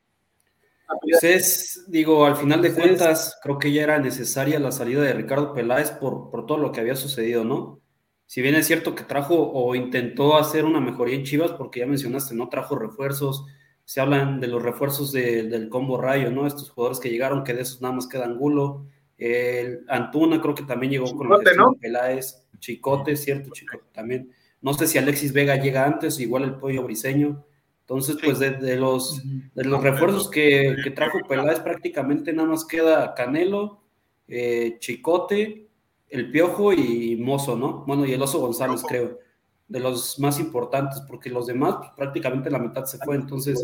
Pues 1.02 1.24
es, 1.24 1.86
digo, 1.88 2.26
al 2.26 2.36
final 2.36 2.62
de 2.62 2.74
cuentas, 2.74 3.40
creo 3.42 3.58
que 3.58 3.72
ya 3.72 3.84
era 3.84 4.00
necesaria 4.00 4.60
la 4.60 4.72
salida 4.72 5.02
de 5.02 5.14
Ricardo 5.14 5.54
Peláez 5.54 5.92
por, 5.92 6.30
por 6.30 6.46
todo 6.46 6.60
lo 6.60 6.72
que 6.72 6.80
había 6.80 6.96
sucedido, 6.96 7.44
¿no? 7.44 7.82
si 8.26 8.42
bien 8.42 8.56
es 8.56 8.68
cierto 8.68 8.96
que 8.96 9.04
trajo 9.04 9.52
o 9.52 9.76
intentó 9.76 10.38
hacer 10.38 10.66
una 10.66 10.80
mejoría 10.80 11.16
en 11.16 11.24
Chivas, 11.24 11.52
porque 11.52 11.82
ya 11.82 11.86
mencionaste, 11.86 12.36
no 12.36 12.50
trajo 12.50 12.76
refuerzos, 12.76 13.46
se 13.84 14.02
hablan 14.02 14.40
de 14.40 14.48
los 14.48 14.64
refuerzos 14.64 15.12
del 15.12 15.70
combo 15.70 16.02
rayo, 16.02 16.32
¿no? 16.32 16.48
Estos 16.48 16.72
jugadores 16.72 17.00
que 17.00 17.12
llegaron, 17.12 17.44
que 17.44 17.54
de 17.54 17.62
esos 17.62 17.82
nada 17.82 17.94
más 17.94 18.08
queda 18.08 18.26
Angulo, 18.26 18.88
el 19.18 19.86
Antuna 19.88 20.42
creo 20.42 20.56
que 20.56 20.64
también 20.64 20.92
llegó 20.92 21.16
con 21.16 21.30
¿no? 21.30 21.74
Peláez, 21.80 22.44
Chicote, 22.60 23.16
cierto, 23.16 23.52
Chicote 23.52 23.86
también. 23.94 24.32
No 24.62 24.74
sé 24.74 24.88
si 24.88 24.98
Alexis 24.98 25.32
Vega 25.32 25.56
llega 25.56 25.86
antes, 25.86 26.20
igual 26.20 26.44
el 26.44 26.56
pollo 26.56 26.84
briseño. 26.84 27.46
Entonces, 27.82 28.18
pues 28.24 28.40
de, 28.40 28.76
los, 28.78 29.22
de 29.54 29.64
los 29.64 29.84
refuerzos 29.84 30.30
que, 30.30 30.76
que, 30.84 30.90
trajo 30.90 31.20
Peláez, 31.28 31.60
prácticamente 31.60 32.34
nada 32.34 32.50
más 32.50 32.66
queda 32.66 33.14
Canelo, 33.14 33.84
eh, 34.28 34.78
Chicote, 34.80 35.68
el 36.10 36.32
Piojo 36.32 36.74
y 36.74 37.16
Mozo, 37.18 37.56
¿no? 37.56 37.84
Bueno, 37.86 38.06
y 38.06 38.14
el 38.14 38.22
Oso 38.24 38.40
González, 38.40 38.84
creo, 38.88 39.20
de 39.68 39.80
los 39.80 40.18
más 40.18 40.40
importantes, 40.40 41.02
porque 41.08 41.30
los 41.30 41.46
demás 41.46 41.76
pues, 41.78 41.92
prácticamente 41.96 42.50
la 42.50 42.58
mitad 42.58 42.86
se 42.86 42.98
fue. 42.98 43.16
Entonces, 43.16 43.64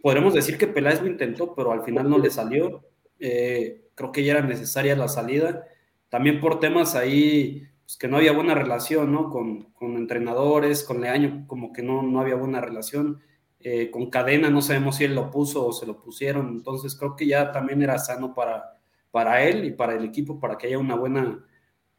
podremos 0.00 0.32
decir 0.32 0.56
que 0.56 0.66
Peláez 0.66 1.02
lo 1.02 1.08
intentó, 1.08 1.54
pero 1.54 1.72
al 1.72 1.82
final 1.82 2.08
no 2.08 2.16
le 2.16 2.30
salió. 2.30 2.82
Eh, 3.20 3.85
creo 3.96 4.12
que 4.12 4.22
ya 4.22 4.34
era 4.34 4.42
necesaria 4.42 4.94
la 4.94 5.08
salida. 5.08 5.64
También 6.08 6.40
por 6.40 6.60
temas 6.60 6.94
ahí, 6.94 7.66
pues, 7.82 7.96
que 7.96 8.06
no 8.06 8.18
había 8.18 8.30
buena 8.30 8.54
relación, 8.54 9.10
¿no? 9.10 9.30
Con, 9.30 9.64
con 9.72 9.96
entrenadores, 9.96 10.84
con 10.84 11.00
Leaño, 11.00 11.44
como 11.48 11.72
que 11.72 11.82
no, 11.82 12.02
no 12.04 12.20
había 12.20 12.36
buena 12.36 12.60
relación. 12.60 13.20
Eh, 13.58 13.90
con 13.90 14.10
Cadena, 14.10 14.50
no 14.50 14.62
sabemos 14.62 14.96
si 14.96 15.04
él 15.04 15.16
lo 15.16 15.32
puso 15.32 15.66
o 15.66 15.72
se 15.72 15.86
lo 15.86 16.00
pusieron. 16.00 16.50
Entonces, 16.50 16.94
creo 16.94 17.16
que 17.16 17.26
ya 17.26 17.50
también 17.50 17.82
era 17.82 17.98
sano 17.98 18.32
para, 18.34 18.78
para 19.10 19.42
él 19.42 19.64
y 19.64 19.72
para 19.72 19.96
el 19.96 20.04
equipo, 20.04 20.38
para 20.38 20.56
que 20.56 20.68
haya 20.68 20.78
una 20.78 20.94
buena 20.94 21.44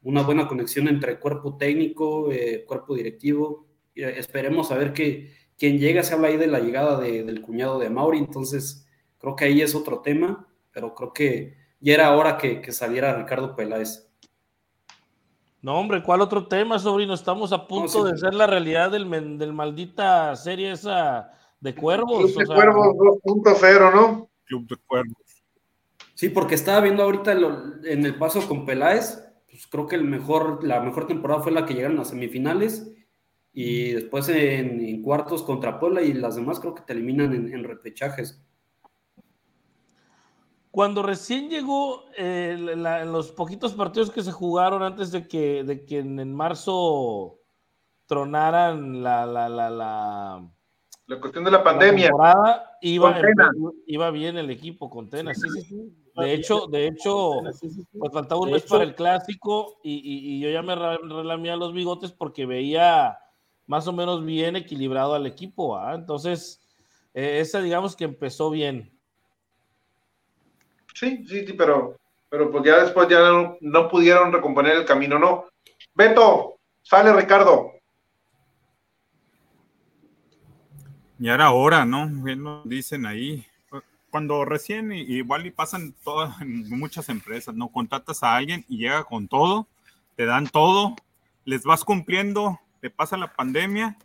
una 0.02 0.22
buena 0.22 0.48
conexión 0.48 0.88
entre 0.88 1.18
cuerpo 1.18 1.56
técnico, 1.56 2.30
eh, 2.32 2.64
cuerpo 2.66 2.94
directivo. 2.94 3.66
Eh, 3.94 4.14
esperemos 4.16 4.70
a 4.70 4.76
ver 4.76 4.92
que 4.92 5.32
quien 5.58 5.78
llega, 5.78 6.02
se 6.02 6.14
habla 6.14 6.28
ahí 6.28 6.36
de 6.36 6.46
la 6.46 6.60
llegada 6.60 7.00
del 7.00 7.42
cuñado 7.42 7.78
de 7.78 7.90
Mauri, 7.90 8.18
entonces 8.18 8.86
creo 9.18 9.34
que 9.34 9.46
ahí 9.46 9.60
es 9.60 9.74
otro 9.74 10.00
tema, 10.00 10.48
pero 10.72 10.94
creo 10.94 11.12
que 11.12 11.56
ya 11.80 11.94
era 11.94 12.16
hora 12.16 12.38
que, 12.38 12.70
saliera 12.72 13.14
Ricardo 13.14 13.54
Peláez. 13.54 14.08
No, 15.60 15.78
hombre, 15.78 16.02
¿cuál 16.02 16.20
otro 16.20 16.46
tema, 16.46 16.78
sobrino? 16.78 17.14
Estamos 17.14 17.52
a 17.52 17.66
punto 17.66 18.04
de 18.04 18.16
ser 18.16 18.34
la 18.34 18.46
realidad 18.46 18.90
del, 18.90 19.38
del 19.38 19.52
maldita 19.52 20.36
serie 20.36 20.72
esa 20.72 21.32
de 21.60 21.74
Cuervos. 21.74 22.32
Club 22.32 22.38
de 22.38 22.46
Cuervos 22.46 22.86
2.0, 23.24 23.94
¿no? 23.94 24.30
Club 24.44 24.68
de 24.68 24.76
Cuervos. 24.86 25.44
Sí, 26.14 26.28
porque 26.28 26.54
estaba 26.56 26.80
viendo 26.80 27.02
ahorita 27.04 27.32
en 27.84 28.04
el 28.04 28.16
paso 28.16 28.46
con 28.48 28.66
Peláez, 28.66 29.24
pues 29.48 29.66
creo 29.66 29.86
que 29.86 29.96
el 29.96 30.04
mejor, 30.04 30.64
la 30.64 30.80
mejor 30.80 31.06
temporada 31.06 31.42
fue 31.42 31.52
la 31.52 31.64
que 31.64 31.74
llegaron 31.74 32.00
a 32.00 32.04
semifinales 32.04 32.92
y 33.52 33.92
después 33.92 34.28
en, 34.28 35.02
cuartos 35.02 35.42
contra 35.42 35.78
Puebla 35.80 36.02
y 36.02 36.12
las 36.12 36.36
demás 36.36 36.60
creo 36.60 36.74
que 36.74 36.82
te 36.82 36.92
eliminan 36.92 37.32
en, 37.32 37.64
repechajes. 37.64 38.44
Cuando 40.78 41.02
recién 41.02 41.50
llegó, 41.50 42.04
eh, 42.16 42.56
en 42.56 43.12
los 43.12 43.32
poquitos 43.32 43.72
partidos 43.72 44.12
que 44.12 44.22
se 44.22 44.30
jugaron 44.30 44.84
antes 44.84 45.10
de 45.10 45.26
que, 45.26 45.64
de 45.64 45.84
que 45.84 45.98
en, 45.98 46.32
marzo 46.32 47.40
tronaran 48.06 49.02
la, 49.02 49.26
la, 49.26 49.48
la, 49.48 49.70
la, 49.70 50.48
la 51.08 51.20
cuestión 51.20 51.42
de 51.42 51.50
la 51.50 51.64
pandemia. 51.64 52.12
iba, 52.80 53.20
iba, 53.88 54.10
bien 54.12 54.38
el 54.38 54.50
equipo 54.50 54.88
con 54.88 55.10
Tena, 55.10 55.34
sí, 55.34 55.48
sí, 55.50 55.62
sí. 55.62 55.96
De 56.14 56.32
hecho, 56.32 56.68
de 56.68 56.86
hecho, 56.86 57.40
pues 57.98 58.12
faltaba 58.12 58.42
un 58.42 58.52
mes 58.52 58.62
para 58.62 58.84
el 58.84 58.94
clásico 58.94 59.80
y, 59.82 60.38
yo 60.38 60.48
ya 60.48 60.62
me 60.62 60.76
relamía 60.76 61.56
los 61.56 61.72
bigotes 61.72 62.12
porque 62.12 62.46
veía 62.46 63.18
más 63.66 63.88
o 63.88 63.92
menos 63.92 64.24
bien 64.24 64.54
equilibrado 64.54 65.14
al 65.14 65.26
equipo. 65.26 65.76
Entonces, 65.90 66.64
eh, 67.14 67.40
esa 67.40 67.60
digamos 67.60 67.96
que 67.96 68.04
empezó 68.04 68.48
bien. 68.48 68.96
Sí, 70.94 71.24
sí, 71.26 71.46
sí, 71.46 71.52
pero, 71.52 71.96
pero 72.28 72.50
pues 72.50 72.64
ya 72.64 72.82
después 72.82 73.08
ya 73.08 73.20
no, 73.60 73.88
pudieron 73.88 74.32
recomponer 74.32 74.76
el 74.76 74.84
camino, 74.84 75.18
¿no? 75.18 75.46
Beto, 75.94 76.58
sale 76.82 77.12
Ricardo. 77.12 77.72
Y 81.18 81.28
ahora 81.28 81.50
hora, 81.50 81.84
¿no? 81.84 82.08
Bien 82.08 82.44
dicen 82.64 83.06
ahí 83.06 83.44
cuando 84.10 84.44
recién 84.44 84.92
igual 84.92 85.46
y 85.46 85.50
pasan 85.50 85.94
todas 86.02 86.34
muchas 86.44 87.08
empresas, 87.08 87.54
¿no? 87.54 87.68
Contratas 87.68 88.22
a 88.22 88.36
alguien 88.36 88.64
y 88.68 88.78
llega 88.78 89.04
con 89.04 89.28
todo, 89.28 89.66
te 90.16 90.24
dan 90.24 90.46
todo, 90.46 90.96
les 91.44 91.64
vas 91.64 91.84
cumpliendo, 91.84 92.58
te 92.80 92.90
pasa 92.90 93.16
la 93.16 93.34
pandemia, 93.34 93.98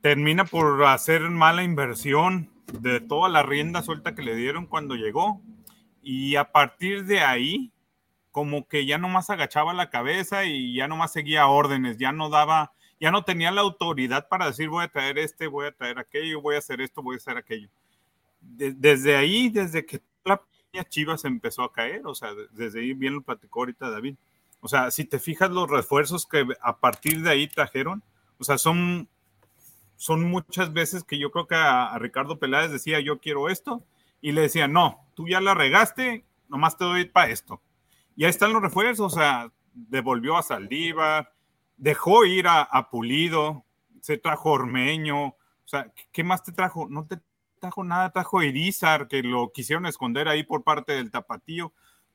termina 0.00 0.44
por 0.44 0.84
hacer 0.84 1.22
mala 1.22 1.62
inversión 1.62 2.50
de 2.80 3.00
toda 3.00 3.28
la 3.28 3.42
rienda 3.42 3.82
suelta 3.82 4.14
que 4.14 4.22
le 4.22 4.34
dieron 4.34 4.66
cuando 4.66 4.94
llegó. 4.94 5.40
Y 6.02 6.36
a 6.36 6.50
partir 6.50 7.04
de 7.04 7.20
ahí, 7.20 7.72
como 8.30 8.66
que 8.66 8.86
ya 8.86 8.98
nomás 8.98 9.30
agachaba 9.30 9.72
la 9.72 9.90
cabeza 9.90 10.44
y 10.44 10.74
ya 10.74 10.88
nomás 10.88 11.12
seguía 11.12 11.46
órdenes, 11.46 11.98
ya 11.98 12.12
no 12.12 12.28
daba, 12.28 12.72
ya 13.00 13.10
no 13.10 13.24
tenía 13.24 13.50
la 13.50 13.60
autoridad 13.60 14.28
para 14.28 14.46
decir 14.46 14.68
voy 14.68 14.84
a 14.84 14.88
traer 14.88 15.18
este, 15.18 15.46
voy 15.46 15.66
a 15.66 15.72
traer 15.72 15.98
aquello, 15.98 16.40
voy 16.40 16.56
a 16.56 16.58
hacer 16.58 16.80
esto, 16.80 17.02
voy 17.02 17.14
a 17.14 17.18
hacer 17.18 17.36
aquello. 17.36 17.68
desde 18.40 19.16
ahí, 19.16 19.48
desde 19.48 19.86
que 19.86 20.00
la 20.24 20.40
Chivas 20.88 21.24
empezó 21.24 21.62
a 21.62 21.72
caer, 21.72 22.02
o 22.06 22.14
sea, 22.14 22.30
desde 22.52 22.80
ahí 22.80 22.94
bien 22.94 23.14
lo 23.14 23.22
platicó 23.22 23.60
ahorita 23.60 23.90
David. 23.90 24.16
O 24.60 24.68
sea, 24.68 24.90
si 24.90 25.04
te 25.04 25.18
fijas 25.18 25.50
los 25.50 25.68
refuerzos 25.68 26.24
que 26.24 26.46
a 26.62 26.78
partir 26.78 27.20
de 27.22 27.30
ahí 27.30 27.48
trajeron, 27.48 28.02
o 28.38 28.44
sea, 28.44 28.58
son, 28.58 29.08
son 29.96 30.22
muchas 30.22 30.72
veces 30.72 31.04
que 31.04 31.18
yo 31.18 31.30
creo 31.30 31.46
que 31.46 31.56
a, 31.56 31.98
Ricardo 31.98 32.38
Peláez 32.38 32.70
decía 32.70 33.00
yo 33.00 33.18
quiero 33.18 33.48
esto 33.48 33.82
y 34.20 34.32
le 34.32 34.42
decía 34.42 34.68
no, 34.68 35.01
tú 35.14 35.28
ya 35.28 35.40
la 35.40 35.54
regaste, 35.54 36.24
nomás 36.48 36.76
te 36.76 36.84
doy 36.84 37.04
para 37.06 37.30
esto. 37.30 37.62
Y 38.16 38.24
ahí 38.24 38.30
están 38.30 38.52
los 38.52 38.62
refuerzos, 38.62 39.12
o 39.12 39.16
sea, 39.16 39.52
devolvió 39.72 40.36
a 40.36 40.42
Saldívar, 40.42 41.32
dejó 41.76 42.24
ir 42.24 42.46
a, 42.46 42.62
a 42.62 42.90
Pulido, 42.90 43.64
se 44.00 44.18
trajo 44.18 44.50
Ormeño, 44.50 45.26
o 45.28 45.36
sea, 45.64 45.90
¿qué 46.12 46.24
más 46.24 46.42
te 46.42 46.52
trajo? 46.52 46.88
No 46.90 47.06
te 47.06 47.20
trajo 47.60 47.84
nada, 47.84 48.10
trajo 48.10 48.42
Irizar, 48.42 49.08
que 49.08 49.22
lo 49.22 49.52
quisieron 49.52 49.86
esconder 49.86 50.28
ahí 50.28 50.42
por 50.42 50.64
parte 50.64 50.92
del 50.92 51.10
tapatío, 51.10 51.72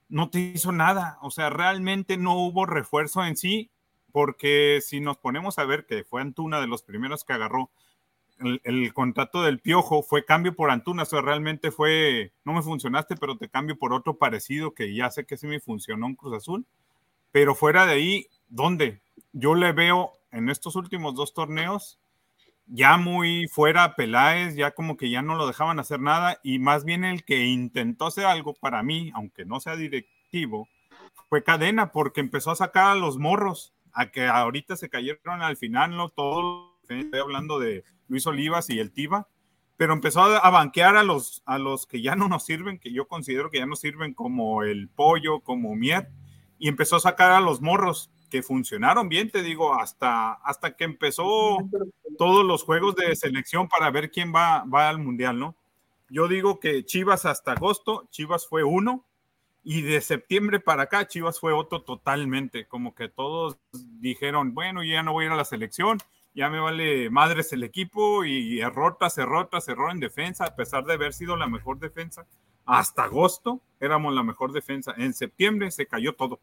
no 0.09 0.29
te 0.29 0.39
hizo 0.39 0.71
nada, 0.71 1.17
o 1.21 1.31
sea, 1.31 1.49
realmente 1.49 2.17
no 2.17 2.35
hubo 2.35 2.65
refuerzo 2.65 3.23
en 3.23 3.37
sí, 3.37 3.71
porque 4.11 4.79
si 4.81 4.99
nos 4.99 5.17
ponemos 5.17 5.59
a 5.59 5.65
ver 5.65 5.85
que 5.85 6.03
fue 6.03 6.21
Antuna 6.21 6.59
de 6.59 6.67
los 6.67 6.83
primeros 6.83 7.23
que 7.23 7.33
agarró, 7.33 7.71
el, 8.39 8.93
contrato 8.93 9.41
del 9.41 9.59
Piojo 9.59 10.03
fue 10.03 10.25
cambio 10.25 10.55
por 10.55 10.69
Antuna, 10.69 11.03
o 11.03 11.05
sea, 11.05 11.21
realmente 11.21 11.71
fue, 11.71 12.31
no 12.45 12.53
me 12.53 12.61
funcionaste, 12.61 13.15
pero 13.15 13.37
te 13.37 13.49
cambio 13.49 13.77
por 13.77 13.93
otro 13.93 14.17
parecido 14.17 14.73
que 14.73 14.93
ya 14.93 15.09
sé 15.09 15.25
que 15.25 15.37
sí 15.37 15.47
me 15.47 15.59
funcionó 15.59 16.07
en 16.07 16.15
Cruz 16.15 16.35
Azul, 16.35 16.65
pero 17.31 17.55
fuera 17.55 17.85
de 17.85 17.93
ahí, 17.93 18.27
¿dónde? 18.47 19.01
Yo 19.33 19.55
le 19.55 19.71
veo 19.71 20.11
en 20.31 20.49
estos 20.49 20.75
últimos 20.75 21.15
dos 21.15 21.33
torneos 21.33 21.99
ya 22.67 22.97
muy 22.97 23.47
fuera 23.47 23.95
Peláez, 23.95 24.55
ya 24.55 24.71
como 24.71 24.97
que 24.97 25.09
ya 25.09 25.21
no 25.21 25.35
lo 25.35 25.47
dejaban 25.47 25.79
hacer 25.79 26.01
nada 26.01 26.39
y 26.43 26.59
más 26.59 26.83
bien 26.83 27.05
el 27.05 27.23
que 27.23 27.45
intentó 27.45 28.07
hacer 28.07 28.25
algo 28.25 28.53
para 28.53 28.83
mí, 28.83 29.11
aunque 29.15 29.45
no 29.45 29.59
sea 29.59 29.75
directivo, 29.75 30.67
fue 31.29 31.43
Cadena 31.43 31.91
porque 31.91 32.19
empezó 32.19 32.51
a 32.51 32.55
sacar 32.55 32.87
a 32.87 32.95
los 32.95 33.17
morros, 33.17 33.73
a 33.93 34.11
que 34.11 34.27
ahorita 34.27 34.75
se 34.75 34.89
cayeron 34.89 35.41
al 35.41 35.57
final, 35.57 35.95
no 35.95 36.09
todos, 36.09 36.73
estoy 36.89 37.19
hablando 37.19 37.59
de 37.59 37.83
Luis 38.07 38.25
Olivas 38.27 38.69
y 38.69 38.79
el 38.79 38.91
Tiva, 38.91 39.27
pero 39.77 39.93
empezó 39.93 40.21
a 40.21 40.49
banquear 40.49 40.97
a 40.97 41.03
los, 41.03 41.43
a 41.45 41.59
los 41.59 41.85
que 41.85 42.01
ya 42.01 42.15
no 42.15 42.27
nos 42.27 42.45
sirven, 42.45 42.79
que 42.79 42.91
yo 42.91 43.07
considero 43.07 43.51
que 43.51 43.59
ya 43.59 43.65
no 43.65 43.75
sirven 43.75 44.13
como 44.13 44.63
el 44.63 44.89
pollo, 44.89 45.41
como 45.41 45.75
Mier, 45.75 46.09
y 46.57 46.67
empezó 46.67 46.95
a 46.95 47.01
sacar 47.01 47.31
a 47.31 47.39
los 47.39 47.61
morros 47.61 48.11
que 48.29 48.41
funcionaron 48.41 49.07
bien, 49.07 49.29
te 49.29 49.43
digo, 49.43 49.75
hasta, 49.75 50.33
hasta 50.33 50.75
que 50.75 50.83
empezó 50.83 51.57
todos 52.17 52.45
los 52.45 52.63
juegos 52.63 52.95
de 52.95 53.15
selección 53.15 53.69
para 53.69 53.91
ver 53.91 54.11
quién 54.11 54.33
va, 54.33 54.65
va 54.65 54.89
al 54.89 54.99
Mundial, 54.99 55.39
¿no? 55.39 55.55
Yo 56.09 56.27
digo 56.27 56.59
que 56.59 56.85
Chivas 56.85 57.25
hasta 57.25 57.53
agosto, 57.53 58.07
Chivas 58.09 58.47
fue 58.47 58.63
uno, 58.63 59.05
y 59.63 59.81
de 59.81 59.99
septiembre 59.99 60.59
para 60.59 60.83
acá, 60.83 61.07
Chivas 61.07 61.39
fue 61.39 61.51
otro 61.51 61.81
totalmente, 61.81 62.67
como 62.67 62.95
que 62.95 63.09
todos 63.09 63.57
dijeron, 63.99 64.53
bueno, 64.53 64.83
ya 64.83 65.03
no 65.03 65.11
voy 65.11 65.25
a 65.25 65.27
ir 65.27 65.33
a 65.33 65.37
la 65.37 65.45
selección, 65.45 65.97
ya 66.37 66.51
me 66.51 66.59
vale 66.59 67.09
madres 67.09 67.51
el 67.51 67.63
equipo, 67.63 68.23
y 68.23 68.59
error 68.59 68.95
tras 68.99 69.17
error 69.17 69.91
en 69.91 69.99
defensa, 69.99 70.45
a 70.45 70.55
pesar 70.55 70.85
de 70.85 70.93
haber 70.93 71.13
sido 71.13 71.35
la 71.35 71.47
mejor 71.47 71.79
defensa. 71.79 72.27
Hasta 72.63 73.05
agosto 73.05 73.59
éramos 73.79 74.13
la 74.13 74.21
mejor 74.21 74.51
defensa. 74.51 74.93
En 74.97 75.15
septiembre 75.15 75.71
se 75.71 75.87
cayó 75.87 76.13
todo 76.13 76.39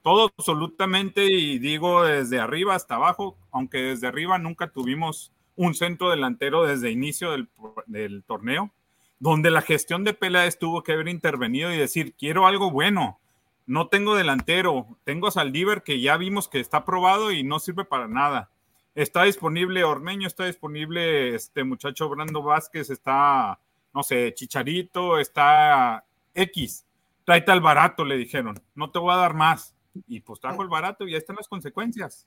todo 0.00 0.30
absolutamente, 0.38 1.24
y 1.24 1.58
digo 1.58 2.04
desde 2.04 2.38
arriba 2.38 2.76
hasta 2.76 2.94
abajo, 2.94 3.36
aunque 3.50 3.78
desde 3.78 4.06
arriba 4.06 4.38
nunca 4.38 4.68
tuvimos 4.68 5.32
un 5.56 5.74
centro 5.74 6.10
delantero 6.10 6.64
desde 6.64 6.92
inicio 6.92 7.32
del, 7.32 8.22
torneo, 8.22 8.70
donde 9.18 9.50
la 9.50 9.62
gestión 9.62 10.04
de 10.04 10.14
Peláez 10.14 10.60
tuvo 10.60 10.82
que 10.82 10.92
haber 10.92 11.08
intervenido 11.08 11.74
y 11.74 11.76
decir, 11.76 12.14
quiero 12.14 12.46
algo 12.46 12.70
bueno, 12.70 13.18
no 13.66 13.88
tengo 13.88 14.14
delantero, 14.14 14.86
tengo 15.02 15.26
a 15.26 15.82
que 15.82 16.00
ya 16.00 16.16
vimos 16.16 16.48
que 16.48 16.60
está 16.60 16.84
probado 16.84 17.32
y 17.32 17.42
no 17.42 17.58
sirve 17.58 17.84
para 17.84 18.06
nada. 18.06 18.48
Está 18.96 19.24
disponible 19.24 19.84
Ormeño, 19.84 20.26
está 20.26 20.46
disponible 20.46 21.34
este 21.34 21.64
muchacho 21.64 22.08
Brando 22.08 22.42
Vázquez, 22.42 22.88
está, 22.88 23.60
no 23.92 24.02
sé, 24.02 24.32
Chicharito, 24.32 25.18
está 25.18 26.02
X. 26.32 26.86
Tráete 27.26 27.52
al 27.52 27.60
barato, 27.60 28.06
le 28.06 28.16
dijeron, 28.16 28.58
no 28.74 28.90
te 28.90 28.98
voy 28.98 29.12
a 29.12 29.18
dar 29.18 29.34
más 29.34 29.76
y 30.08 30.20
pues 30.20 30.40
trajo 30.40 30.62
el 30.62 30.70
barato 30.70 31.06
y 31.06 31.12
ahí 31.12 31.18
están 31.18 31.36
las 31.36 31.46
consecuencias. 31.46 32.26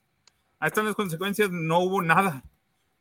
Ahí 0.60 0.68
están 0.68 0.84
las 0.84 0.94
consecuencias, 0.94 1.50
no 1.50 1.80
hubo 1.80 2.02
nada. 2.02 2.44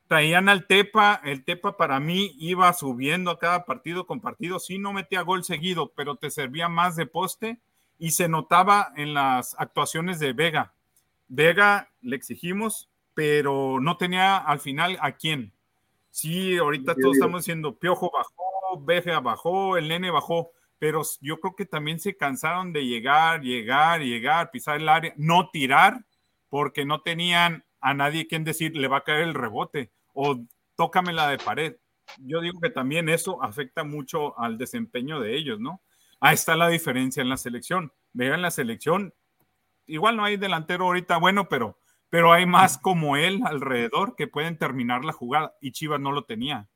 Traían 0.07 0.49
al 0.49 0.65
Tepa, 0.65 1.21
el 1.23 1.43
Tepa 1.43 1.77
para 1.77 1.99
mí 1.99 2.35
iba 2.39 2.73
subiendo 2.73 3.29
a 3.29 3.37
cada 3.37 3.65
partido 3.65 4.07
con 4.07 4.19
partido, 4.19 4.57
sí 4.57 4.79
no 4.79 4.93
metía 4.93 5.21
gol 5.21 5.43
seguido, 5.43 5.93
pero 5.95 6.15
te 6.15 6.31
servía 6.31 6.69
más 6.69 6.95
de 6.95 7.05
poste 7.05 7.59
y 7.99 8.11
se 8.11 8.29
notaba 8.29 8.91
en 8.95 9.13
las 9.13 9.55
actuaciones 9.59 10.17
de 10.17 10.33
Vega. 10.33 10.73
Vega 11.27 11.91
le 12.01 12.15
exigimos, 12.15 12.88
pero 13.13 13.79
no 13.79 13.97
tenía 13.97 14.37
al 14.37 14.59
final 14.59 14.97
a 15.01 15.13
quién. 15.13 15.53
Sí, 16.11 16.57
ahorita 16.57 16.95
todos 16.95 17.15
estamos 17.15 17.41
diciendo 17.41 17.77
Piojo 17.77 18.11
bajó, 18.11 18.81
Vega 18.81 19.19
bajó, 19.19 19.77
el 19.77 19.87
nene 19.87 20.11
bajó, 20.11 20.51
pero 20.79 21.01
yo 21.21 21.39
creo 21.39 21.55
que 21.55 21.65
también 21.65 21.99
se 21.99 22.15
cansaron 22.15 22.73
de 22.73 22.85
llegar, 22.85 23.41
llegar, 23.41 24.01
llegar, 24.01 24.51
pisar 24.51 24.77
el 24.77 24.89
área, 24.89 25.13
no 25.17 25.49
tirar, 25.49 26.05
porque 26.49 26.85
no 26.85 27.01
tenían 27.01 27.65
a 27.81 27.93
nadie 27.93 28.27
quien 28.27 28.43
decir 28.43 28.75
le 28.75 28.87
va 28.87 28.97
a 28.97 29.03
caer 29.03 29.21
el 29.21 29.33
rebote 29.33 29.91
o 30.13 30.39
tócame 30.75 31.13
la 31.13 31.29
de 31.29 31.37
pared. 31.37 31.75
Yo 32.17 32.41
digo 32.41 32.59
que 32.59 32.69
también 32.69 33.07
eso 33.09 33.41
afecta 33.43 33.83
mucho 33.83 34.37
al 34.39 34.57
desempeño 34.57 35.19
de 35.19 35.35
ellos, 35.35 35.59
¿no? 35.59 35.81
Ahí 36.19 36.33
está 36.33 36.55
la 36.55 36.67
diferencia 36.67 37.21
en 37.21 37.29
la 37.29 37.37
selección. 37.37 37.93
Vean 38.13 38.41
la 38.41 38.51
selección, 38.51 39.13
igual 39.85 40.17
no 40.17 40.23
hay 40.23 40.37
delantero 40.37 40.85
ahorita 40.85 41.17
bueno, 41.17 41.47
pero, 41.47 41.78
pero 42.09 42.33
hay 42.33 42.45
más 42.45 42.77
como 42.77 43.17
él 43.17 43.41
alrededor 43.45 44.15
que 44.15 44.27
pueden 44.27 44.57
terminar 44.57 45.05
la 45.05 45.13
jugada 45.13 45.55
y 45.61 45.71
Chivas 45.71 45.99
no 45.99 46.11
lo 46.11 46.23
tenía. 46.23 46.67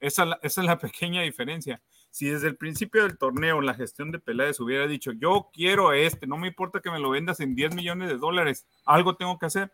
Esa, 0.00 0.38
esa 0.42 0.60
es 0.60 0.66
la 0.66 0.78
pequeña 0.80 1.22
diferencia 1.22 1.80
si 2.12 2.28
desde 2.28 2.46
el 2.46 2.56
principio 2.56 3.02
del 3.02 3.16
torneo 3.16 3.62
la 3.62 3.72
gestión 3.72 4.12
de 4.12 4.18
Peláez 4.18 4.60
hubiera 4.60 4.86
dicho, 4.86 5.12
yo 5.12 5.48
quiero 5.52 5.88
a 5.88 5.96
este, 5.96 6.26
no 6.26 6.36
me 6.36 6.48
importa 6.48 6.80
que 6.80 6.90
me 6.90 7.00
lo 7.00 7.08
vendas 7.08 7.40
en 7.40 7.54
10 7.54 7.74
millones 7.74 8.10
de 8.10 8.18
dólares, 8.18 8.66
algo 8.84 9.16
tengo 9.16 9.38
que 9.38 9.46
hacer, 9.46 9.72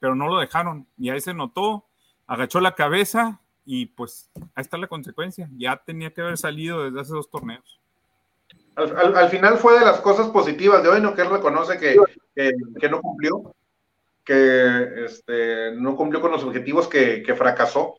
pero 0.00 0.14
no 0.14 0.26
lo 0.26 0.38
dejaron 0.38 0.88
y 0.96 1.10
ahí 1.10 1.20
se 1.20 1.34
notó, 1.34 1.84
agachó 2.26 2.60
la 2.60 2.74
cabeza 2.74 3.42
y 3.66 3.86
pues 3.86 4.30
ahí 4.54 4.62
está 4.62 4.78
la 4.78 4.86
consecuencia, 4.86 5.46
ya 5.58 5.76
tenía 5.76 6.10
que 6.12 6.22
haber 6.22 6.38
salido 6.38 6.84
desde 6.84 7.00
hace 7.00 7.12
dos 7.12 7.30
torneos. 7.30 7.80
Al, 8.76 9.28
final 9.28 9.58
fue 9.58 9.78
de 9.78 9.84
las 9.84 10.00
cosas 10.00 10.28
positivas 10.28 10.82
de 10.82 10.88
hoy, 10.88 11.00
¿no? 11.00 11.14
Que 11.14 11.22
él 11.22 11.30
reconoce 11.30 11.78
que, 11.78 11.96
que, 12.34 12.88
no 12.88 13.00
cumplió, 13.00 13.54
que 14.24 15.04
este, 15.04 15.72
no 15.72 15.96
cumplió 15.96 16.20
con 16.20 16.32
los 16.32 16.44
objetivos 16.44 16.88
que, 16.88 17.22
que 17.22 17.34
fracasó, 17.34 17.98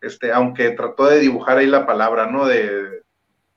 este, 0.00 0.32
aunque 0.32 0.70
trató 0.70 1.06
de 1.06 1.18
dibujar 1.18 1.58
ahí 1.58 1.66
la 1.66 1.86
palabra, 1.86 2.26
¿no? 2.26 2.46
De, 2.46 3.02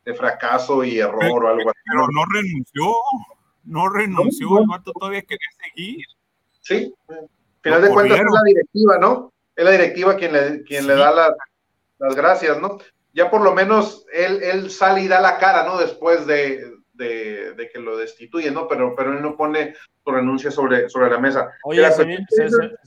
de 0.06 0.14
fracaso 0.14 0.84
y 0.84 1.00
error 1.00 1.46
o 1.46 1.48
algo 1.50 1.70
así. 1.70 1.80
Pero 1.86 2.08
no 2.12 2.24
renunció, 2.34 2.96
no 3.66 3.90
renunció, 3.90 4.60
el 4.60 4.68
vato 4.68 4.94
todavía 4.94 5.22
quería 5.22 5.48
seguir. 5.62 6.06
Sí, 6.62 6.94
al 7.10 7.28
final 7.62 7.82
de 7.82 7.90
cuentas 7.90 8.20
es 8.20 8.26
la 8.26 8.42
directiva, 8.46 8.98
¿no? 8.98 9.34
Es 9.56 9.66
la 9.66 9.72
directiva 9.72 10.16
quien 10.16 10.34
le, 10.34 10.64
quien 10.64 10.88
le 10.88 10.96
da 10.96 11.12
las, 11.12 11.32
las 12.00 12.16
gracias, 12.16 12.60
¿no? 12.60 12.78
Ya 13.14 13.30
por 13.30 13.42
lo 13.42 13.54
menos 13.54 14.06
él, 14.14 14.42
él 14.44 14.70
sale 14.72 15.02
y 15.02 15.08
da 15.08 15.20
la 15.20 15.38
cara, 15.38 15.64
¿no? 15.64 15.78
Después 15.78 16.26
de, 16.26 16.77
de, 16.98 17.70
que 17.72 17.80
lo 17.80 17.98
destituyen, 17.98 18.54
¿no? 18.54 18.68
Pero, 18.68 18.96
pero 18.96 19.14
él 19.14 19.22
no 19.22 19.36
pone 19.38 19.76
su 20.04 20.12
renuncia 20.12 20.52
sobre, 20.52 20.90
sobre 20.90 21.10
la 21.10 21.20
mesa. 21.20 21.52
Oye, 21.64 21.88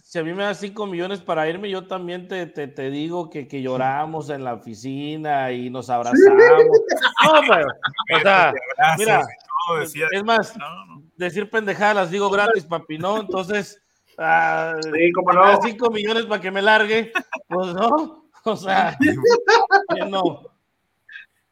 si, 0.02 0.18
a 0.18 0.24
mí 0.24 0.32
me 0.32 0.42
das 0.42 0.58
cinco 0.58 0.86
millones 0.86 1.20
para 1.20 1.48
irme, 1.48 1.70
yo 1.70 1.86
también 1.86 2.28
te, 2.28 2.46
te, 2.46 2.66
te 2.68 2.90
digo 2.90 3.30
que, 3.30 3.46
que, 3.46 3.62
lloramos 3.62 4.30
en 4.30 4.44
la 4.44 4.54
oficina 4.54 5.52
y 5.52 5.70
nos 5.70 5.90
abrazamos. 5.90 6.20
No, 7.22 7.40
pero, 7.46 7.66
o 8.16 8.20
sea, 8.22 8.52
mira, 8.96 9.22
es 10.12 10.24
más, 10.24 10.54
decir 11.16 11.50
pendejadas 11.50 11.96
las 11.96 12.10
digo 12.10 12.30
gratis, 12.30 12.64
papi, 12.64 12.98
¿no? 12.98 13.20
Entonces, 13.20 13.80
uh, 14.18 14.80
sí, 14.82 15.12
como 15.12 15.32
no. 15.32 15.60
cinco 15.62 15.90
millones 15.90 16.24
para 16.24 16.40
que 16.40 16.50
me 16.50 16.62
largue, 16.62 17.12
pues 17.46 17.74
no, 17.74 18.30
o 18.44 18.56
sea, 18.56 18.96
no. 20.08 20.49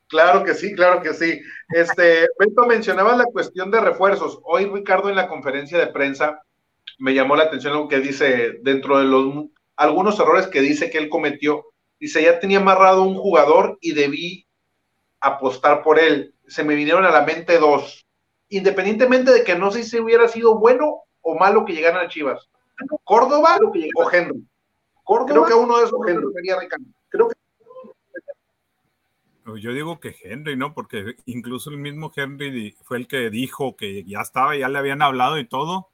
Claro 0.08 0.42
que 0.42 0.54
sí, 0.54 0.74
claro 0.74 1.02
que 1.02 1.12
sí. 1.12 1.40
Este, 1.68 2.28
Beto 2.38 2.66
mencionaba 2.66 3.14
la 3.16 3.26
cuestión 3.26 3.70
de 3.70 3.80
refuerzos. 3.80 4.40
Hoy 4.44 4.64
Ricardo 4.66 5.10
en 5.10 5.16
la 5.16 5.28
conferencia 5.28 5.78
de 5.78 5.88
prensa 5.88 6.42
me 6.98 7.14
llamó 7.14 7.36
la 7.36 7.44
atención 7.44 7.74
algo 7.74 7.88
que 7.88 8.00
dice 8.00 8.54
dentro 8.62 8.98
de 8.98 9.04
los 9.04 9.46
algunos 9.76 10.18
errores 10.18 10.48
que 10.48 10.60
dice 10.60 10.90
que 10.90 10.98
él 10.98 11.08
cometió. 11.08 11.64
Dice, 12.00 12.22
ya 12.22 12.40
tenía 12.40 12.58
amarrado 12.58 13.02
un 13.02 13.16
jugador 13.16 13.78
y 13.80 13.92
debí 13.92 14.46
apostar 15.20 15.82
por 15.82 15.98
él. 15.98 16.34
Se 16.46 16.64
me 16.64 16.74
vinieron 16.74 17.04
a 17.04 17.10
la 17.10 17.22
mente 17.22 17.58
dos. 17.58 18.06
Independientemente 18.48 19.32
de 19.32 19.44
que 19.44 19.54
no 19.54 19.70
sé 19.70 19.84
si 19.84 20.00
hubiera 20.00 20.26
sido 20.26 20.58
bueno 20.58 21.02
o 21.20 21.38
malo 21.38 21.64
que 21.64 21.74
llegaran 21.74 22.04
a 22.04 22.08
Chivas. 22.08 22.48
Córdoba 23.04 23.58
o 23.94 24.10
Henry. 24.10 24.44
Creo 25.26 25.44
que 25.44 25.54
uno 25.54 25.78
de 25.78 25.84
esos 25.84 25.98
Henry 26.06 26.26
Creo 26.32 26.68
que 26.68 26.76
yo 29.56 29.72
digo 29.72 30.00
que 30.00 30.14
Henry, 30.22 30.56
¿no? 30.56 30.74
Porque 30.74 31.16
incluso 31.26 31.70
el 31.70 31.78
mismo 31.78 32.12
Henry 32.14 32.76
fue 32.82 32.98
el 32.98 33.06
que 33.06 33.30
dijo 33.30 33.76
que 33.76 34.04
ya 34.04 34.20
estaba, 34.20 34.56
ya 34.56 34.68
le 34.68 34.78
habían 34.78 35.02
hablado 35.02 35.38
y 35.38 35.46
todo, 35.46 35.88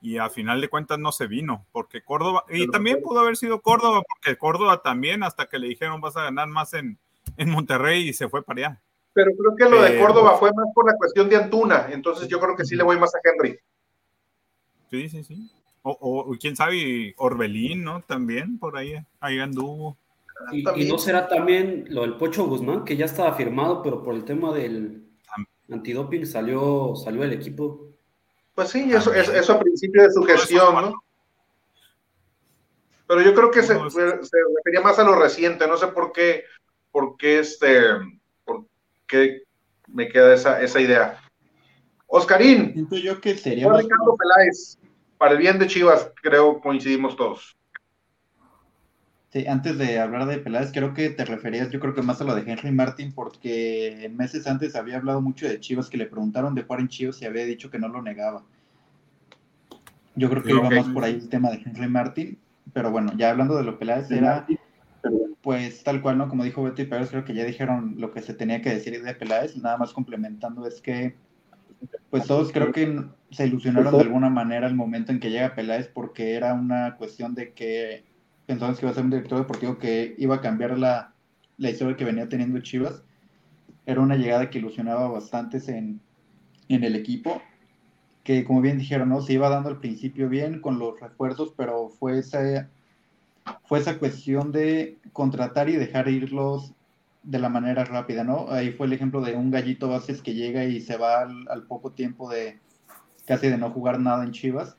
y 0.00 0.18
a 0.18 0.30
final 0.30 0.60
de 0.60 0.68
cuentas 0.68 0.98
no 0.98 1.12
se 1.12 1.26
vino, 1.26 1.66
porque 1.72 2.02
Córdoba, 2.02 2.44
y 2.48 2.66
también 2.68 3.02
pudo 3.02 3.20
haber 3.20 3.36
sido 3.36 3.60
Córdoba, 3.60 4.02
porque 4.08 4.38
Córdoba 4.38 4.82
también, 4.82 5.22
hasta 5.22 5.46
que 5.46 5.58
le 5.58 5.68
dijeron 5.68 6.00
vas 6.00 6.16
a 6.16 6.24
ganar 6.24 6.48
más 6.48 6.72
en, 6.74 6.98
en 7.36 7.50
Monterrey 7.50 8.08
y 8.08 8.12
se 8.12 8.28
fue 8.28 8.42
para 8.42 8.68
allá. 8.68 8.82
Pero 9.12 9.32
creo 9.36 9.56
que 9.56 9.76
lo 9.76 9.82
de 9.82 9.98
Córdoba 9.98 10.36
fue 10.38 10.52
más 10.52 10.66
por 10.74 10.86
la 10.86 10.96
cuestión 10.96 11.28
de 11.28 11.36
Antuna, 11.36 11.88
entonces 11.90 12.28
yo 12.28 12.40
creo 12.40 12.56
que 12.56 12.64
sí 12.64 12.76
le 12.76 12.82
voy 12.82 12.98
más 12.98 13.14
a 13.14 13.18
Henry. 13.24 13.58
Sí, 14.90 15.08
sí, 15.08 15.24
sí. 15.24 15.50
O, 15.82 15.92
o 16.00 16.36
quién 16.38 16.56
sabe, 16.56 17.14
Orbelín, 17.16 17.84
¿no? 17.84 18.02
También 18.02 18.58
por 18.58 18.76
ahí, 18.76 18.94
ahí 19.18 19.38
anduvo. 19.38 19.96
Y, 20.52 20.88
no 20.88 20.98
será 20.98 21.28
también 21.28 21.86
lo 21.88 22.02
del 22.02 22.16
Pocho 22.16 22.46
Guzmán, 22.46 22.84
que 22.84 22.96
ya 22.96 23.04
estaba 23.04 23.34
firmado, 23.34 23.82
pero 23.82 24.02
por 24.02 24.14
el 24.14 24.24
tema 24.24 24.52
del 24.52 25.04
antidoping 25.70 26.26
salió, 26.26 26.94
salió 26.96 27.22
el 27.22 27.32
equipo. 27.32 27.88
Pues 28.54 28.70
sí, 28.70 28.90
eso, 28.92 29.12
eso, 29.12 29.52
a 29.52 29.60
principio 29.60 30.02
de 30.02 30.10
su 30.10 30.22
gestión, 30.22 30.74
¿no? 30.74 31.04
Pero 33.06 33.22
yo 33.22 33.34
creo 33.34 33.50
que 33.50 33.62
se, 33.62 33.74
refería 33.74 34.80
más 34.82 34.98
a 34.98 35.04
lo 35.04 35.16
reciente, 35.16 35.66
no 35.66 35.76
sé 35.76 35.88
por 35.88 36.12
qué, 36.12 36.44
por 36.92 37.16
qué 37.16 37.40
este, 37.40 37.82
por 38.44 38.66
qué 39.06 39.42
me 39.88 40.08
queda 40.08 40.34
esa, 40.34 40.62
esa 40.62 40.80
idea. 40.80 41.20
Oscarín. 42.06 42.72
Siento 42.72 42.96
yo 42.96 43.20
que 43.20 43.36
sería. 43.36 43.72
Ricardo 43.72 44.16
Peláez, 44.16 44.78
para 45.18 45.32
el 45.32 45.38
bien 45.38 45.58
de 45.58 45.66
Chivas, 45.66 46.12
creo 46.22 46.60
coincidimos 46.60 47.16
todos. 47.16 47.56
Sí, 49.32 49.46
antes 49.46 49.78
de 49.78 50.00
hablar 50.00 50.26
de 50.26 50.38
Peláez, 50.38 50.72
creo 50.72 50.92
que 50.92 51.08
te 51.10 51.24
referías, 51.24 51.70
yo 51.70 51.78
creo 51.78 51.94
que 51.94 52.02
más 52.02 52.20
a 52.20 52.24
lo 52.24 52.34
de 52.34 52.50
Henry 52.50 52.72
Martin, 52.72 53.12
porque 53.12 54.10
meses 54.12 54.48
antes 54.48 54.74
había 54.74 54.96
hablado 54.96 55.20
mucho 55.20 55.48
de 55.48 55.60
Chivas, 55.60 55.88
que 55.88 55.96
le 55.96 56.06
preguntaron 56.06 56.54
de 56.56 56.62
jugar 56.62 56.80
en 56.80 56.88
Chivas 56.88 57.22
y 57.22 57.26
había 57.26 57.44
dicho 57.44 57.70
que 57.70 57.78
no 57.78 57.88
lo 57.88 58.02
negaba. 58.02 58.42
Yo 60.16 60.28
creo 60.28 60.42
que 60.42 60.50
iba 60.50 60.68
más 60.68 60.88
por 60.88 61.04
ahí 61.04 61.14
el 61.14 61.28
tema 61.28 61.50
de 61.50 61.62
Henry 61.64 61.86
Martin, 61.86 62.38
pero 62.72 62.90
bueno, 62.90 63.12
ya 63.16 63.30
hablando 63.30 63.56
de 63.56 63.62
lo 63.62 63.78
Peláez, 63.78 64.10
era 64.10 64.46
pues 65.42 65.84
tal 65.84 66.02
cual, 66.02 66.18
¿no? 66.18 66.28
Como 66.28 66.42
dijo 66.42 66.64
Betty 66.64 66.84
Pérez, 66.84 67.10
creo 67.10 67.24
que 67.24 67.32
ya 67.32 67.44
dijeron 67.44 67.94
lo 67.98 68.10
que 68.10 68.22
se 68.22 68.34
tenía 68.34 68.60
que 68.60 68.70
decir 68.70 69.00
de 69.00 69.14
Peláez, 69.14 69.56
nada 69.56 69.78
más 69.78 69.92
complementando 69.92 70.66
es 70.66 70.80
que 70.80 71.14
pues 72.10 72.26
todos 72.26 72.50
creo 72.50 72.72
que 72.72 73.04
se 73.30 73.46
ilusionaron 73.46 73.94
de 73.94 74.02
alguna 74.02 74.28
manera 74.28 74.66
el 74.66 74.74
momento 74.74 75.12
en 75.12 75.20
que 75.20 75.30
llega 75.30 75.54
Peláez 75.54 75.88
porque 75.88 76.34
era 76.34 76.52
una 76.52 76.96
cuestión 76.96 77.34
de 77.34 77.52
que 77.52 78.09
pensamos 78.50 78.80
que 78.80 78.84
iba 78.84 78.90
a 78.90 78.94
ser 78.94 79.04
un 79.04 79.10
director 79.10 79.38
deportivo 79.38 79.78
que 79.78 80.16
iba 80.18 80.34
a 80.34 80.40
cambiar 80.40 80.76
la, 80.76 81.14
historia 81.56 81.96
que 81.96 82.04
venía 82.04 82.28
teniendo 82.28 82.58
Chivas. 82.58 83.00
Era 83.86 84.00
una 84.00 84.16
llegada 84.16 84.50
que 84.50 84.58
ilusionaba 84.58 85.06
bastante 85.06 85.58
en, 85.68 86.00
en 86.68 86.82
el 86.82 86.96
equipo, 86.96 87.40
que 88.24 88.42
como 88.42 88.60
bien 88.60 88.76
dijeron, 88.76 89.10
¿no? 89.10 89.22
se 89.22 89.34
iba 89.34 89.48
dando 89.48 89.68
al 89.68 89.78
principio 89.78 90.28
bien 90.28 90.60
con 90.60 90.80
los 90.80 90.98
refuerzos, 90.98 91.54
pero 91.56 91.90
fue 91.90 92.18
esa, 92.18 92.68
fue 93.66 93.78
esa 93.78 94.00
cuestión 94.00 94.50
de 94.50 94.98
contratar 95.12 95.68
y 95.68 95.76
dejar 95.76 96.08
irlos 96.08 96.72
de 97.22 97.38
la 97.38 97.50
manera 97.50 97.84
rápida, 97.84 98.24
¿no? 98.24 98.50
Ahí 98.50 98.72
fue 98.72 98.88
el 98.88 98.94
ejemplo 98.94 99.20
de 99.20 99.36
un 99.36 99.52
gallito 99.52 99.88
bases 99.88 100.22
que 100.22 100.34
llega 100.34 100.64
y 100.64 100.80
se 100.80 100.96
va 100.96 101.20
al 101.20 101.62
poco 101.68 101.92
tiempo 101.92 102.28
de 102.28 102.58
casi 103.26 103.48
de 103.48 103.58
no 103.58 103.70
jugar 103.70 104.00
nada 104.00 104.24
en 104.24 104.32
Chivas 104.32 104.76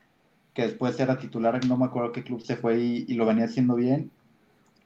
que 0.53 0.63
después 0.63 0.99
era 0.99 1.17
titular, 1.17 1.63
no 1.65 1.77
me 1.77 1.85
acuerdo 1.85 2.11
qué 2.11 2.23
club 2.23 2.41
se 2.41 2.55
fue 2.55 2.79
y, 2.79 3.13
lo 3.13 3.25
venía 3.25 3.45
haciendo 3.45 3.75
bien. 3.75 4.11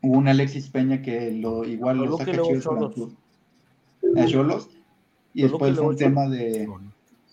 Hubo 0.02 0.18
un 0.18 0.28
Alexis 0.28 0.70
Peña 0.70 1.02
que 1.02 1.32
lo 1.32 1.66
igual 1.66 1.98
lo, 1.98 2.18
saca 2.18 2.32
Chivas 2.32 2.68
a 2.68 4.26
Cholos. 4.28 4.70
Y 5.34 5.42
después 5.44 5.76
fue 5.76 5.88
un 5.88 5.96
tema 5.96 6.28
de, 6.28 6.70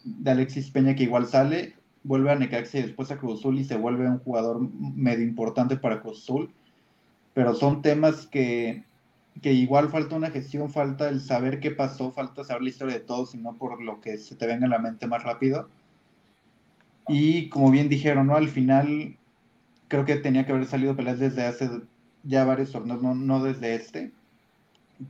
de 0.05 0.31
Alexis 0.31 0.71
Peña 0.71 0.95
que 0.95 1.03
igual 1.03 1.27
sale, 1.27 1.75
vuelve 2.03 2.31
a 2.31 2.35
Necaxa 2.35 2.79
y 2.79 2.83
después 2.83 3.11
a 3.11 3.19
Cruz 3.19 3.41
Azul 3.41 3.59
y 3.59 3.65
se 3.65 3.77
vuelve 3.77 4.09
un 4.09 4.19
jugador 4.19 4.61
medio 4.61 5.25
importante 5.25 5.77
para 5.77 6.01
Cruz 6.01 6.23
Azul. 6.23 6.51
Pero 7.35 7.55
son 7.55 7.83
temas 7.83 8.27
que, 8.27 8.85
que 9.43 9.53
igual 9.53 9.91
falta 9.91 10.17
una 10.17 10.31
gestión, 10.31 10.71
falta 10.71 11.09
el 11.09 11.21
saber 11.21 11.61
qué 11.61 11.71
pasó, 11.71 12.11
falta 12.13 12.45
saber 12.45 12.63
la 12.63 12.69
historia 12.71 12.95
de 12.95 13.01
todos 13.01 13.35
y 13.35 13.39
no 13.39 13.55
por 13.55 13.83
lo 13.83 14.01
que 14.01 14.17
se 14.17 14.37
te 14.37 14.47
venga 14.47 14.67
a 14.67 14.71
la 14.71 14.79
mente 14.79 15.07
más 15.07 15.23
rápido 15.23 15.69
y 17.09 17.49
como 17.49 17.71
bien 17.71 17.89
dijeron, 17.89 18.29
¿no? 18.29 18.37
Al 18.37 18.49
final 18.49 19.17
creo 19.89 20.05
que 20.05 20.17
tenía 20.17 20.47
que 20.47 20.53
haber 20.53 20.67
salido 20.67 20.97
Peláez 20.97 21.19
desde 21.19 21.45
hace 21.45 21.69
ya 22.23 22.45
varios 22.45 22.73
torneos, 22.73 23.03
no, 23.03 23.43
desde 23.43 23.75
este. 23.75 24.13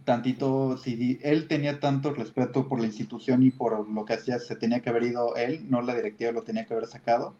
Tantito, 0.04 0.78
si 0.78 1.18
él 1.22 1.48
tenía 1.48 1.78
tanto 1.78 2.14
respeto 2.14 2.66
por 2.68 2.80
la 2.80 2.86
institución 2.86 3.42
y 3.42 3.50
por 3.50 3.88
lo 3.88 4.04
que 4.04 4.14
hacía, 4.14 4.38
se 4.38 4.56
tenía 4.56 4.80
que 4.80 4.90
haber 4.90 5.04
ido 5.04 5.36
él, 5.36 5.66
no 5.68 5.82
la 5.82 5.94
directiva 5.94 6.32
lo 6.32 6.42
tenía 6.42 6.66
que 6.66 6.74
haber 6.74 6.86
sacado. 6.86 7.34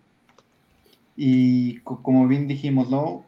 Y 1.17 1.81
como 1.81 2.29
bien 2.29 2.49
dijimos, 2.49 2.91
¿no? 2.91 3.25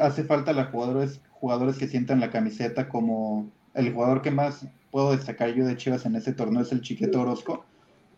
Hace 0.00 0.24
falta 0.24 0.52
los 0.52 0.68
jugadores, 0.68 1.20
jugadores 1.30 1.78
que 1.78 1.88
sientan 1.88 2.20
la 2.20 2.30
camiseta 2.30 2.88
como 2.88 3.48
el 3.74 3.92
jugador 3.92 4.22
que 4.22 4.30
más 4.32 4.66
puedo 4.90 5.12
destacar 5.16 5.54
yo 5.54 5.64
de 5.64 5.76
Chivas 5.76 6.06
en 6.06 6.16
ese 6.16 6.32
torneo 6.32 6.62
es 6.62 6.72
el 6.72 6.80
Chiquete 6.80 7.16
Orozco 7.16 7.64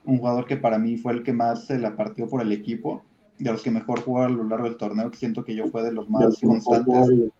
un 0.07 0.18
jugador 0.18 0.46
que 0.46 0.57
para 0.57 0.78
mí 0.78 0.96
fue 0.96 1.12
el 1.12 1.22
que 1.22 1.32
más 1.32 1.66
se 1.66 1.78
la 1.78 1.96
partió 1.96 2.28
por 2.28 2.40
el 2.40 2.52
equipo, 2.52 3.04
de 3.38 3.52
los 3.52 3.62
que 3.62 3.70
mejor 3.70 4.00
jugó 4.00 4.22
a 4.22 4.28
lo 4.28 4.44
largo 4.44 4.64
del 4.64 4.76
torneo, 4.76 5.11
que 5.11 5.18
siento 5.18 5.44
que 5.44 5.54
yo 5.54 5.66
fue 5.68 5.82
de 5.82 5.92
los 5.92 6.09
más 6.09 6.38
constantes. 6.40 7.30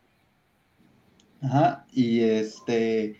Ajá, 1.41 1.87
y 1.93 2.21
este 2.21 3.17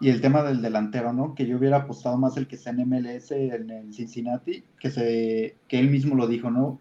y 0.00 0.10
el 0.10 0.20
tema 0.20 0.42
del 0.42 0.60
delantero, 0.60 1.12
¿no? 1.12 1.34
Que 1.34 1.46
yo 1.46 1.56
hubiera 1.56 1.78
apostado 1.78 2.18
más 2.18 2.36
el 2.36 2.48
que 2.48 2.56
sea 2.56 2.72
en 2.72 2.88
MLS, 2.88 3.30
en 3.30 3.70
el 3.70 3.94
Cincinnati, 3.94 4.64
que 4.78 4.90
se 4.90 5.56
que 5.68 5.78
él 5.78 5.90
mismo 5.90 6.14
lo 6.14 6.26
dijo, 6.26 6.50
¿no? 6.50 6.80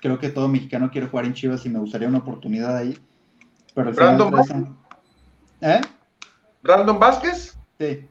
Creo 0.00 0.18
que 0.18 0.28
todo 0.28 0.48
mexicano 0.48 0.90
quiere 0.90 1.08
jugar 1.08 1.26
en 1.26 1.34
Chivas 1.34 1.66
y 1.66 1.68
me 1.68 1.78
gustaría 1.78 2.08
una 2.08 2.18
oportunidad 2.18 2.76
ahí. 2.76 2.96
Pero 3.74 3.88
el 3.90 3.94
Brandon 3.94 4.30
Vázquez. 4.30 4.64
¿Eh? 5.60 5.80
¿Brandon 6.62 6.98
Vázquez? 6.98 7.58
Sí. 7.78 8.06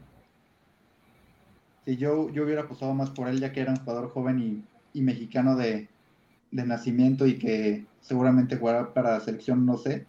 Sí, 1.86 1.97
yo, 1.97 2.29
yo 2.29 2.43
hubiera 2.43 2.61
apostado 2.61 2.93
más 2.93 3.09
por 3.09 3.27
él, 3.27 3.39
ya 3.39 3.51
que 3.51 3.61
era 3.61 3.71
un 3.71 3.79
jugador 3.79 4.09
joven 4.09 4.63
y, 4.93 5.01
mexicano 5.01 5.55
de, 5.55 5.89
nacimiento 6.51 7.25
y 7.25 7.38
que 7.38 7.86
seguramente 7.99 8.57
jugará 8.57 8.93
para 8.93 9.13
la 9.13 9.19
selección, 9.19 9.65
no 9.65 9.77
sé. 9.77 10.05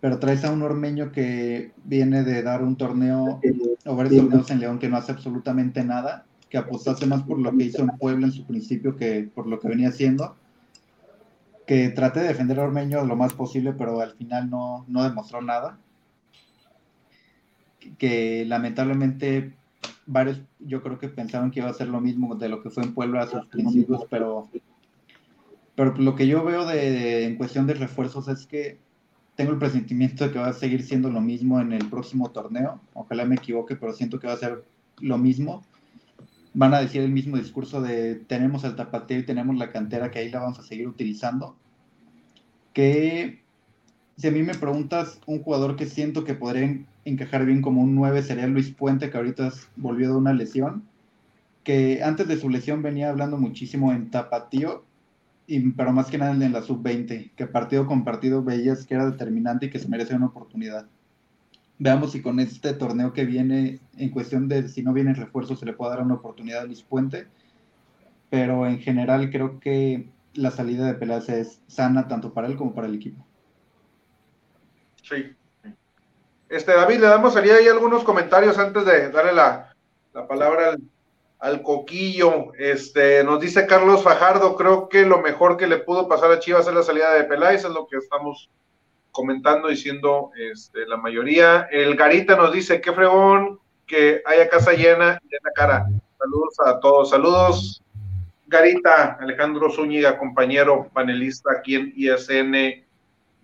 Pero 0.00 0.18
traes 0.18 0.44
a 0.44 0.52
un 0.52 0.62
ormeño 0.62 1.10
que 1.10 1.72
viene 1.84 2.22
de 2.22 2.42
dar 2.42 2.62
un 2.62 2.76
torneo 2.76 3.40
o 3.86 3.96
varios 3.96 4.22
torneos 4.22 4.50
en 4.50 4.60
León 4.60 4.78
que 4.78 4.88
no 4.88 4.98
hace 4.98 5.12
absolutamente 5.12 5.82
nada, 5.82 6.26
que 6.50 6.58
apostase 6.58 7.06
más 7.06 7.22
por 7.22 7.38
lo 7.38 7.56
que 7.56 7.64
hizo 7.64 7.82
en 7.82 7.88
Puebla 7.98 8.26
en 8.26 8.32
su 8.32 8.44
principio 8.44 8.96
que 8.96 9.28
por 9.34 9.46
lo 9.46 9.58
que 9.58 9.68
venía 9.68 9.88
haciendo. 9.88 10.36
Que 11.66 11.88
traté 11.88 12.20
de 12.20 12.28
defender 12.28 12.60
a 12.60 12.64
Ormeño 12.64 13.04
lo 13.06 13.16
más 13.16 13.32
posible, 13.32 13.72
pero 13.72 14.00
al 14.00 14.12
final 14.12 14.50
no, 14.50 14.84
no 14.86 15.02
demostró 15.02 15.40
nada. 15.40 15.78
Que 17.96 18.44
lamentablemente 18.46 19.54
varios 20.06 20.40
yo 20.58 20.82
creo 20.82 20.98
que 20.98 21.08
pensaban 21.08 21.50
que 21.50 21.60
iba 21.60 21.70
a 21.70 21.74
ser 21.74 21.88
lo 21.88 22.00
mismo 22.00 22.34
de 22.34 22.48
lo 22.48 22.62
que 22.62 22.70
fue 22.70 22.82
en 22.82 22.94
Puebla 22.94 23.22
a 23.22 23.26
sus 23.26 23.46
principios, 23.46 24.02
pero, 24.10 24.48
pero 25.74 25.94
lo 25.96 26.14
que 26.14 26.26
yo 26.26 26.44
veo 26.44 26.66
de, 26.66 27.24
en 27.24 27.36
cuestión 27.36 27.66
de 27.66 27.74
refuerzos 27.74 28.28
es 28.28 28.46
que 28.46 28.78
tengo 29.36 29.52
el 29.52 29.58
presentimiento 29.58 30.24
de 30.24 30.32
que 30.32 30.38
va 30.38 30.48
a 30.48 30.52
seguir 30.52 30.82
siendo 30.82 31.10
lo 31.10 31.20
mismo 31.20 31.60
en 31.60 31.72
el 31.72 31.88
próximo 31.88 32.30
torneo. 32.30 32.80
Ojalá 32.92 33.24
me 33.24 33.34
equivoque, 33.34 33.74
pero 33.74 33.92
siento 33.92 34.20
que 34.20 34.28
va 34.28 34.34
a 34.34 34.38
ser 34.38 34.64
lo 35.00 35.18
mismo. 35.18 35.62
Van 36.52 36.72
a 36.72 36.80
decir 36.80 37.02
el 37.02 37.10
mismo 37.10 37.36
discurso 37.36 37.80
de 37.80 38.14
tenemos 38.14 38.62
el 38.62 38.76
tapateo 38.76 39.18
y 39.18 39.26
tenemos 39.26 39.56
la 39.56 39.72
cantera 39.72 40.10
que 40.10 40.20
ahí 40.20 40.30
la 40.30 40.40
vamos 40.40 40.60
a 40.60 40.62
seguir 40.62 40.86
utilizando. 40.86 41.56
Que 42.72 43.42
si 44.16 44.28
a 44.28 44.30
mí 44.30 44.42
me 44.44 44.54
preguntas 44.54 45.20
un 45.26 45.42
jugador 45.42 45.74
que 45.74 45.86
siento 45.86 46.22
que 46.22 46.34
podría 46.34 46.84
encajar 47.04 47.44
bien 47.44 47.62
como 47.62 47.82
un 47.82 47.94
9 47.94 48.22
sería 48.22 48.46
Luis 48.46 48.70
Puente, 48.70 49.10
que 49.10 49.16
ahorita 49.16 49.52
volvió 49.76 50.10
de 50.10 50.16
una 50.16 50.32
lesión, 50.32 50.84
que 51.62 52.02
antes 52.02 52.28
de 52.28 52.36
su 52.36 52.48
lesión 52.50 52.82
venía 52.82 53.10
hablando 53.10 53.36
muchísimo 53.36 53.92
en 53.92 54.10
tapatío, 54.10 54.84
y, 55.46 55.70
pero 55.72 55.92
más 55.92 56.10
que 56.10 56.18
nada 56.18 56.32
en 56.32 56.52
la 56.52 56.62
sub-20, 56.62 57.32
que 57.36 57.46
partido 57.46 57.86
con 57.86 58.04
partido 58.04 58.42
veías 58.42 58.86
que 58.86 58.94
era 58.94 59.10
determinante 59.10 59.66
y 59.66 59.70
que 59.70 59.78
se 59.78 59.88
merece 59.88 60.14
una 60.14 60.26
oportunidad. 60.26 60.86
Veamos 61.78 62.12
si 62.12 62.22
con 62.22 62.40
este 62.40 62.72
torneo 62.72 63.12
que 63.12 63.24
viene, 63.24 63.80
en 63.96 64.10
cuestión 64.10 64.48
de 64.48 64.68
si 64.68 64.82
no 64.82 64.92
viene 64.92 65.12
refuerzo, 65.12 65.56
se 65.56 65.66
le 65.66 65.72
puede 65.72 65.90
dar 65.90 66.04
una 66.04 66.14
oportunidad 66.14 66.62
a 66.62 66.64
Luis 66.64 66.82
Puente, 66.82 67.26
pero 68.30 68.66
en 68.66 68.78
general 68.78 69.30
creo 69.30 69.60
que 69.60 70.08
la 70.34 70.50
salida 70.50 70.86
de 70.86 70.94
Peláez 70.94 71.28
es 71.28 71.60
sana 71.66 72.08
tanto 72.08 72.32
para 72.32 72.46
él 72.46 72.56
como 72.56 72.74
para 72.74 72.86
el 72.86 72.94
equipo. 72.94 73.24
Sí, 75.02 75.34
Este, 76.54 76.72
David, 76.72 77.00
le 77.00 77.08
damos 77.08 77.34
ahí 77.34 77.50
algunos 77.66 78.04
comentarios 78.04 78.56
antes 78.58 78.84
de 78.84 79.10
darle 79.10 79.32
la, 79.32 79.74
la 80.12 80.28
palabra 80.28 80.68
al, 80.68 80.82
al, 81.40 81.62
coquillo. 81.62 82.52
Este, 82.56 83.24
nos 83.24 83.40
dice 83.40 83.66
Carlos 83.66 84.04
Fajardo, 84.04 84.54
creo 84.54 84.88
que 84.88 85.04
lo 85.04 85.20
mejor 85.20 85.56
que 85.56 85.66
le 85.66 85.78
pudo 85.78 86.06
pasar 86.06 86.30
a 86.30 86.38
Chivas 86.38 86.68
es 86.68 86.72
la 86.72 86.84
salida 86.84 87.12
de 87.12 87.24
Peláez, 87.24 87.64
es 87.64 87.70
lo 87.70 87.88
que 87.88 87.96
estamos 87.96 88.50
comentando, 89.10 89.66
diciendo 89.66 90.30
este, 90.52 90.86
la 90.86 90.96
mayoría. 90.96 91.66
El 91.72 91.96
Garita 91.96 92.36
nos 92.36 92.52
dice, 92.52 92.80
qué 92.80 92.92
fregón 92.92 93.58
que 93.84 94.22
haya 94.24 94.48
casa 94.48 94.74
llena 94.74 95.18
y 95.28 95.34
la 95.34 95.50
cara. 95.56 95.86
Saludos 96.16 96.54
a 96.64 96.78
todos. 96.78 97.10
Saludos, 97.10 97.82
Garita, 98.46 99.18
Alejandro 99.20 99.72
Zúñiga, 99.72 100.16
compañero 100.16 100.88
panelista 100.92 101.50
aquí 101.58 101.74
en 101.74 101.92
ISN 101.96 102.83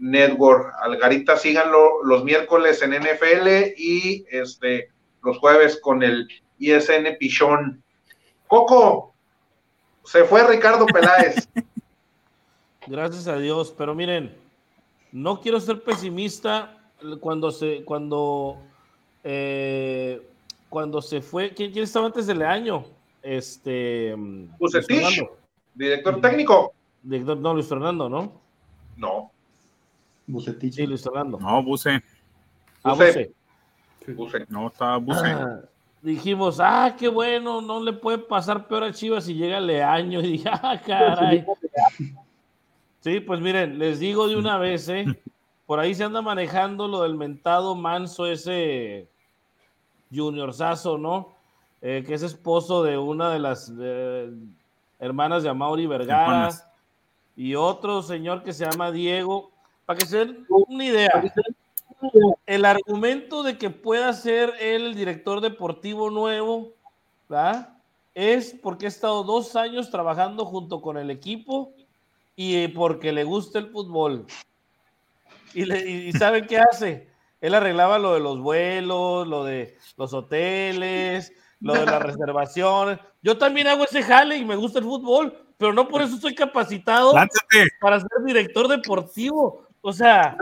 Network. 0.01 0.73
Al 0.83 0.97
Garita 0.97 1.37
síganlo 1.37 2.03
los 2.05 2.25
miércoles 2.25 2.83
en 2.83 2.93
NFL 2.93 3.75
y 3.77 4.25
este 4.31 4.91
los 5.23 5.39
jueves 5.39 5.79
con 5.81 6.03
el 6.03 6.27
ISN 6.59 7.17
Pichón. 7.19 7.83
Coco, 8.47 9.15
se 10.05 10.25
fue 10.25 10.47
Ricardo 10.47 10.87
Peláez. 10.87 11.49
Gracias 12.87 13.29
a 13.29 13.37
Dios, 13.37 13.73
pero 13.77 13.95
miren, 13.95 14.35
no 15.13 15.41
quiero 15.41 15.61
ser 15.61 15.83
pesimista 15.83 16.77
cuando 17.21 17.51
se, 17.51 17.85
cuando, 17.85 18.59
eh, 19.23 20.21
cuando 20.69 21.03
se 21.03 21.21
fue, 21.21 21.51
¿quién, 21.51 21.77
estaba 21.79 22.07
antes 22.07 22.27
del 22.27 22.43
año? 22.43 22.85
Este. 23.23 24.15
Bucetich, 24.59 25.23
director 25.75 26.21
técnico. 26.21 26.73
Director, 27.03 27.37
no, 27.37 27.55
Luis 27.55 27.67
Fernando, 27.67 28.09
¿no? 28.09 28.33
No. 28.97 29.31
Bucetich. 30.31 30.75
Sí, 30.75 30.87
Luis 30.87 31.03
Fernando. 31.03 31.39
No, 31.39 31.63
Buce. 31.63 32.03
Ah, 32.83 32.95
Buce. 32.95 33.33
Buce. 34.15 34.47
No, 34.49 34.69
está 34.69 34.97
Buce. 34.97 35.27
Ah, 35.27 35.61
dijimos, 36.03 36.59
ah, 36.61 36.95
qué 36.99 37.09
bueno, 37.09 37.61
no 37.61 37.83
le 37.83 37.93
puede 37.93 38.19
pasar 38.19 38.67
peor 38.67 38.85
a 38.85 38.93
Chivas 38.93 39.25
si 39.25 39.35
llega 39.35 39.61
Leaño. 39.61 40.21
Y 40.25 40.33
dije, 40.33 40.49
ah, 40.51 40.81
caray. 40.85 41.45
Sí, 43.01 43.21
pues 43.21 43.41
miren, 43.41 43.79
les 43.79 43.99
digo 43.99 44.29
de 44.29 44.37
una 44.37 44.59
vez, 44.59 44.89
¿eh? 44.89 45.07
Por 45.67 45.79
ahí 45.79 45.95
se 45.95 46.05
anda 46.05 46.21
manejando 46.21 46.89
lo 46.89 47.03
del 47.03 47.15
mentado 47.15 47.75
manso 47.75 48.27
ese 48.27 49.09
Junior 50.13 50.53
Sazo, 50.53 50.99
¿no? 50.99 51.35
Eh, 51.81 52.05
que 52.07 52.15
es 52.15 52.23
esposo 52.23 52.83
de 52.83 52.99
una 52.99 53.31
de 53.31 53.39
las 53.39 53.73
eh, 53.81 54.31
hermanas 54.99 55.43
de 55.43 55.49
Amaury 55.49 55.87
Vergara 55.87 56.51
y 57.37 57.55
otro 57.55 58.03
señor 58.03 58.43
que 58.43 58.53
se 58.53 58.69
llama 58.69 58.91
Diego. 58.91 59.51
Para 59.91 59.99
que 59.99 60.07
se 60.07 60.19
den 60.19 60.47
una 60.49 60.85
idea, 60.85 61.11
el 62.47 62.65
argumento 62.65 63.43
de 63.43 63.59
que 63.59 63.71
pueda 63.71 64.13
ser 64.13 64.55
él 64.61 64.87
el 64.87 64.95
director 64.95 65.41
deportivo 65.41 66.11
nuevo, 66.11 66.75
¿verdad? 67.29 67.77
Es 68.15 68.55
porque 68.63 68.85
ha 68.85 68.89
estado 68.89 69.25
dos 69.25 69.57
años 69.57 69.91
trabajando 69.91 70.47
junto 70.47 70.81
con 70.81 70.97
el 70.97 71.11
equipo 71.11 71.73
y 72.37 72.69
porque 72.69 73.11
le 73.11 73.25
gusta 73.25 73.59
el 73.59 73.67
fútbol. 73.73 74.27
Y, 75.55 75.65
le, 75.65 75.85
y 75.85 76.13
¿saben 76.13 76.47
qué 76.47 76.61
hace? 76.61 77.09
Él 77.41 77.53
arreglaba 77.53 77.99
lo 77.99 78.15
de 78.15 78.21
los 78.21 78.39
vuelos, 78.39 79.27
lo 79.27 79.43
de 79.43 79.77
los 79.97 80.15
hoteles, 80.15 81.33
lo 81.59 81.75
de 81.75 81.87
las 81.87 82.01
reservaciones. 82.11 83.01
Yo 83.23 83.37
también 83.39 83.67
hago 83.67 83.83
ese 83.83 84.05
jale 84.05 84.37
y 84.37 84.45
me 84.45 84.55
gusta 84.55 84.79
el 84.79 84.85
fútbol, 84.85 85.37
pero 85.59 85.73
no 85.73 85.89
por 85.89 86.01
eso 86.01 86.15
estoy 86.15 86.37
capacitado 86.37 87.13
para 87.81 87.99
ser 87.99 88.09
director 88.25 88.69
deportivo. 88.69 89.67
O 89.83 89.93
sea, 89.93 90.37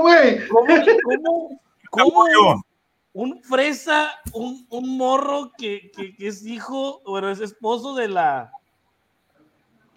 güey. 0.00 0.48
¿Cómo, 0.48 1.60
cómo, 1.90 2.64
un 3.12 3.42
fresa, 3.42 4.10
un, 4.32 4.66
un 4.70 4.96
morro 4.96 5.50
que, 5.58 5.90
que, 5.96 6.14
que, 6.14 6.28
es 6.28 6.46
hijo, 6.46 7.00
bueno, 7.04 7.30
es 7.30 7.40
esposo 7.40 7.94
de 7.94 8.08
la 8.08 8.52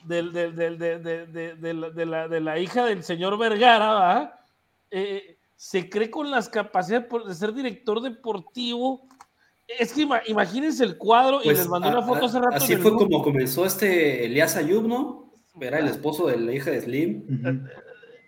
del, 0.05 0.33
del, 0.33 0.55
del, 0.55 0.77
de, 0.77 1.73
la, 1.73 1.89
de, 1.89 2.05
la, 2.05 2.27
de, 2.27 2.39
la, 2.39 2.59
hija 2.59 2.85
del 2.85 3.03
señor 3.03 3.37
Vergara, 3.37 4.39
eh, 4.91 5.37
se 5.55 5.89
cree 5.89 6.09
con 6.09 6.29
las 6.29 6.49
capacidades 6.49 7.07
de 7.25 7.33
ser 7.33 7.53
director 7.53 8.01
deportivo. 8.01 9.07
Es 9.67 9.93
que 9.93 10.05
imagínense 10.27 10.83
el 10.83 10.97
cuadro 10.97 11.39
y 11.41 11.45
pues, 11.45 11.59
les 11.59 11.69
mandé 11.69 11.87
una 11.87 12.01
foto 12.01 12.25
hace 12.25 12.39
rato. 12.39 12.57
Así 12.57 12.75
fue 12.75 12.93
como 12.93 13.23
comenzó 13.23 13.65
este 13.65 14.25
Elias 14.25 14.57
Ayub, 14.57 14.85
¿no? 14.85 15.31
Era 15.59 15.79
el 15.79 15.87
esposo 15.87 16.27
de 16.27 16.37
la 16.37 16.53
hija 16.53 16.69
de 16.71 16.81
Slim. 16.81 17.23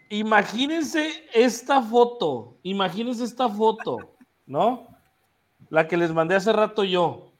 Imagínense 0.09 1.27
esta 1.33 1.81
foto, 1.81 2.57
imagínense 2.63 3.23
esta 3.23 3.49
foto, 3.49 3.97
¿no? 4.45 4.87
La 5.69 5.87
que 5.87 5.97
les 5.97 6.13
mandé 6.13 6.35
hace 6.35 6.53
rato 6.53 6.83
yo. 6.83 7.31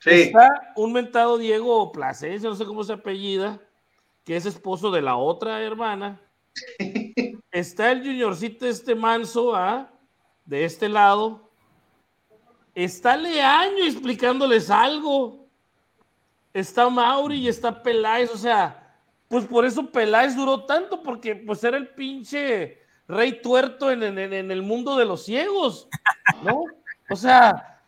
Sí. 0.00 0.10
Está 0.10 0.72
un 0.76 0.92
mentado 0.92 1.36
Diego 1.36 1.92
Plasencia, 1.92 2.48
no 2.48 2.54
sé 2.54 2.64
cómo 2.64 2.82
se 2.82 2.94
apellida, 2.94 3.60
que 4.24 4.36
es 4.36 4.46
esposo 4.46 4.90
de 4.90 5.02
la 5.02 5.16
otra 5.16 5.62
hermana. 5.62 6.20
Está 7.50 7.92
el 7.92 8.02
juniorcito 8.02 8.66
este 8.66 8.94
manso, 8.94 9.54
¿ah? 9.54 9.90
De 10.44 10.64
este 10.64 10.88
lado. 10.88 11.50
Está 12.74 13.16
Leaño 13.16 13.84
explicándoles 13.84 14.70
algo. 14.70 15.46
Está 16.52 16.88
Mauri 16.88 17.36
y 17.38 17.48
está 17.48 17.82
Peláez, 17.82 18.30
o 18.32 18.36
sea, 18.36 18.87
pues 19.28 19.44
por 19.46 19.64
eso 19.64 19.90
Peláez 19.90 20.34
duró 20.34 20.64
tanto, 20.64 21.02
porque 21.02 21.36
pues 21.36 21.62
era 21.62 21.76
el 21.76 21.88
pinche 21.88 22.78
rey 23.06 23.40
tuerto 23.40 23.90
en, 23.90 24.02
en, 24.02 24.18
en 24.18 24.50
el 24.50 24.62
mundo 24.62 24.96
de 24.96 25.04
los 25.04 25.24
ciegos, 25.24 25.88
¿no? 26.42 26.64
O 27.10 27.16
sea, 27.16 27.78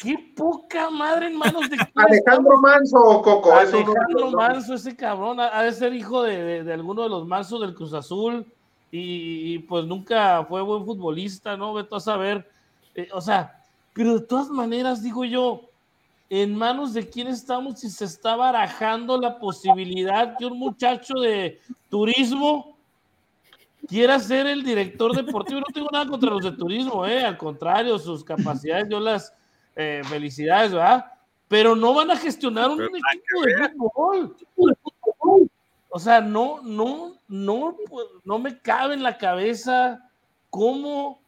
Qué 0.00 0.16
poca 0.34 0.88
madre 0.90 1.26
en 1.26 1.36
manos 1.36 1.68
de 1.68 1.76
Alejandro 1.94 2.58
Manso 2.58 2.98
o 2.98 3.22
Coco. 3.22 3.52
Alejandro 3.52 4.30
Manso, 4.30 4.74
ese 4.74 4.96
cabrón, 4.96 5.38
ha 5.38 5.62
de 5.62 5.72
ser 5.72 5.92
hijo 5.92 6.22
de, 6.22 6.64
de, 6.64 6.72
alguno 6.72 7.02
de 7.02 7.08
los 7.10 7.26
Mansos 7.26 7.60
del 7.60 7.74
Cruz 7.74 7.92
Azul 7.92 8.46
y, 8.90 9.58
pues 9.60 9.86
nunca 9.86 10.44
fue 10.44 10.62
buen 10.62 10.84
futbolista, 10.84 11.56
¿no? 11.56 11.74
Veto 11.74 11.96
a 11.96 12.00
saber. 12.00 12.48
Eh, 12.94 13.08
o 13.12 13.20
sea, 13.20 13.62
pero 13.92 14.18
de 14.18 14.26
todas 14.26 14.48
maneras, 14.48 15.02
digo 15.02 15.24
yo, 15.24 15.62
en 16.34 16.56
manos 16.56 16.94
de 16.94 17.06
quién 17.06 17.26
estamos 17.26 17.80
si 17.80 17.90
se 17.90 18.06
está 18.06 18.36
barajando 18.36 19.20
la 19.20 19.38
posibilidad 19.38 20.34
que 20.38 20.46
un 20.46 20.58
muchacho 20.58 21.12
de 21.20 21.60
turismo 21.90 22.74
quiera 23.86 24.18
ser 24.18 24.46
el 24.46 24.62
director 24.62 25.14
deportivo. 25.14 25.60
No 25.60 25.66
tengo 25.74 25.90
nada 25.92 26.06
contra 26.06 26.30
los 26.30 26.42
de 26.42 26.52
turismo, 26.52 27.04
¿eh? 27.04 27.22
Al 27.22 27.36
contrario, 27.36 27.98
sus 27.98 28.24
capacidades 28.24 28.88
yo 28.88 28.98
las 28.98 29.34
eh, 29.76 30.00
felicidades, 30.06 30.72
¿verdad? 30.72 31.04
Pero 31.48 31.76
no 31.76 31.92
van 31.92 32.10
a 32.10 32.16
gestionar 32.16 32.70
un 32.70 32.80
equipo 32.80 33.42
de 33.44 34.74
fútbol. 34.80 35.50
O 35.90 35.98
sea, 35.98 36.22
no, 36.22 36.62
no, 36.62 37.12
no, 37.28 37.76
no 38.24 38.38
me 38.38 38.58
cabe 38.58 38.94
en 38.94 39.02
la 39.02 39.18
cabeza 39.18 40.08
cómo, 40.48 41.20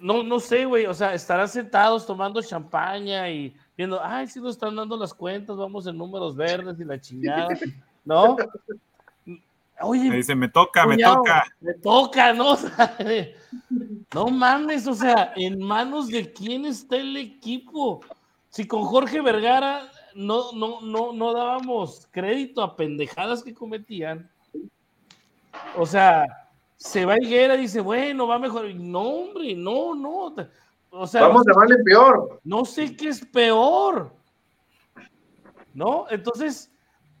no, 0.00 0.22
no 0.22 0.40
sé, 0.40 0.64
güey, 0.64 0.86
o 0.86 0.94
sea, 0.94 1.14
estarán 1.14 1.48
sentados 1.48 2.06
tomando 2.06 2.42
champaña 2.42 3.28
y 3.30 3.54
viendo, 3.76 4.00
ay, 4.02 4.26
si 4.26 4.40
nos 4.40 4.52
están 4.52 4.76
dando 4.76 4.96
las 4.96 5.12
cuentas, 5.14 5.56
vamos 5.56 5.86
en 5.86 5.96
números 5.96 6.36
verdes 6.36 6.78
y 6.80 6.84
la 6.84 7.00
chingada, 7.00 7.48
¿no? 8.04 8.36
Oye, 9.80 10.08
me 10.08 10.16
dice, 10.16 10.34
me 10.34 10.48
toca, 10.48 10.86
me 10.86 10.96
toca. 10.96 11.44
Me 11.60 11.74
toca, 11.74 12.32
¿no? 12.32 12.56
no 14.14 14.28
mames, 14.28 14.86
o 14.86 14.94
sea, 14.94 15.32
¿en 15.36 15.58
manos 15.58 16.08
de 16.08 16.32
quién 16.32 16.64
está 16.64 16.96
el 16.96 17.16
equipo? 17.16 18.00
Si 18.50 18.66
con 18.66 18.84
Jorge 18.84 19.20
Vergara 19.20 19.90
no, 20.14 20.52
no, 20.52 20.80
no, 20.80 21.12
no 21.12 21.32
dábamos 21.32 22.06
crédito 22.12 22.62
a 22.62 22.76
pendejadas 22.76 23.42
que 23.42 23.52
cometían. 23.52 24.30
O 25.76 25.84
sea, 25.84 26.24
se 26.84 27.06
va 27.06 27.16
Higuera 27.16 27.54
y 27.54 27.62
dice, 27.62 27.80
bueno, 27.80 28.26
va 28.26 28.38
mejor. 28.38 28.72
No, 28.74 29.00
hombre, 29.00 29.54
no, 29.54 29.94
no. 29.94 30.34
O 30.90 31.06
sea, 31.06 31.22
Vamos 31.22 31.44
mal 31.56 31.72
en 31.72 31.82
peor. 31.82 32.40
No 32.44 32.66
sé 32.66 32.94
qué 32.94 33.08
es 33.08 33.24
peor. 33.24 34.12
¿No? 35.72 36.04
Entonces, 36.10 36.70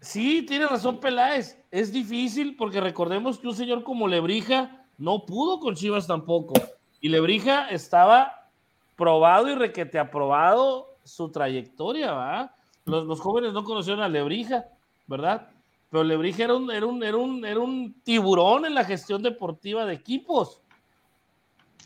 sí, 0.00 0.42
tiene 0.42 0.66
razón 0.66 1.00
Peláez 1.00 1.58
es 1.70 1.90
difícil 1.90 2.56
porque 2.56 2.78
recordemos 2.78 3.38
que 3.38 3.48
un 3.48 3.56
señor 3.56 3.82
como 3.84 4.06
Lebrija 4.06 4.84
no 4.98 5.24
pudo 5.24 5.58
con 5.60 5.74
Chivas 5.74 6.06
tampoco. 6.06 6.52
Y 7.00 7.08
Lebrija 7.08 7.70
estaba 7.70 8.50
probado 8.96 9.48
y 9.48 9.54
requete 9.54 9.98
aprobado 9.98 10.98
su 11.04 11.30
trayectoria, 11.32 12.12
¿va? 12.12 12.54
Los, 12.84 13.18
jóvenes 13.18 13.54
no 13.54 13.64
conocieron 13.64 14.02
a 14.02 14.10
Lebrija, 14.10 14.66
¿verdad? 15.06 15.48
Pero 15.94 16.02
Lebrija 16.02 16.42
era 16.42 16.56
un, 16.56 16.72
era, 16.72 16.86
un, 16.86 17.04
era, 17.04 17.16
un, 17.16 17.44
era 17.44 17.60
un 17.60 17.94
tiburón 18.02 18.66
en 18.66 18.74
la 18.74 18.84
gestión 18.84 19.22
deportiva 19.22 19.86
de 19.86 19.94
equipos. 19.94 20.60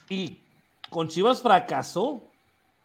Y 0.08 0.40
con 0.88 1.08
Chivas 1.08 1.42
fracasó, 1.42 2.22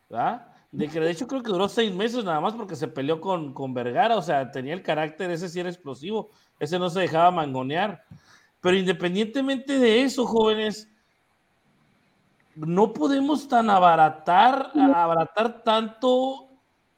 ¿verdad? 0.09 0.45
De 0.69 0.86
de 0.86 1.09
hecho 1.09 1.26
creo 1.26 1.41
que 1.41 1.49
duró 1.49 1.69
seis 1.69 1.95
meses 1.95 2.26
nada 2.26 2.41
más 2.41 2.55
porque 2.55 2.76
se 2.76 2.89
peleó 2.89 3.21
con, 3.21 3.53
con 3.53 3.74
Vergara, 3.74 4.17
o 4.17 4.21
sea, 4.21 4.51
tenía 4.51 4.74
el 4.74 4.84
carácter, 4.84 5.32
ese 5.32 5.47
sí 5.47 5.61
era 5.61 5.69
explosivo, 5.69 6.30
ese 6.59 6.78
no 6.78 6.89
se 6.89 6.99
dejaba 6.99 7.32
mangonear. 7.32 8.03
Pero 8.59 8.76
independientemente 8.76 9.80
de 9.80 10.01
eso, 10.01 10.26
jóvenes, 10.26 10.91
no 12.53 12.91
podemos 12.91 13.47
tan 13.47 13.69
abaratar, 13.69 14.74
abaratar 14.76 15.63
tanto 15.63 16.49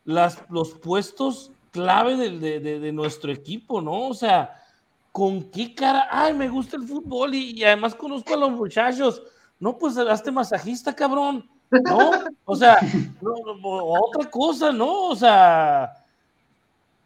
las, 0.04 0.44
los 0.50 0.74
puestos 0.74 1.52
clave 1.76 2.16
de, 2.16 2.80
de, 2.80 2.92
nuestro 2.94 3.34
equipo, 3.34 3.82
¿no? 3.82 4.08
O 4.08 4.14
sea, 4.14 4.64
¿con 5.12 5.52
qué 5.52 5.76
cara? 5.76 6.08
Ay, 6.10 6.34
me 6.34 6.48
gusta 6.48 6.78
el 6.78 6.84
fútbol 6.84 7.36
y, 7.36 7.62
además 7.66 7.94
conozco 7.94 8.34
a 8.34 8.38
los 8.38 8.52
muchachos. 8.52 9.22
No, 9.60 9.78
pues 9.78 9.98
hazte 9.98 10.32
masajista, 10.32 10.96
cabrón. 10.96 11.50
¿No? 11.70 12.12
O 12.46 12.56
sea, 12.56 12.80
otra 13.22 14.32
cosa, 14.32 14.72
¿no? 14.72 15.10
O 15.10 15.16
sea, 15.18 15.92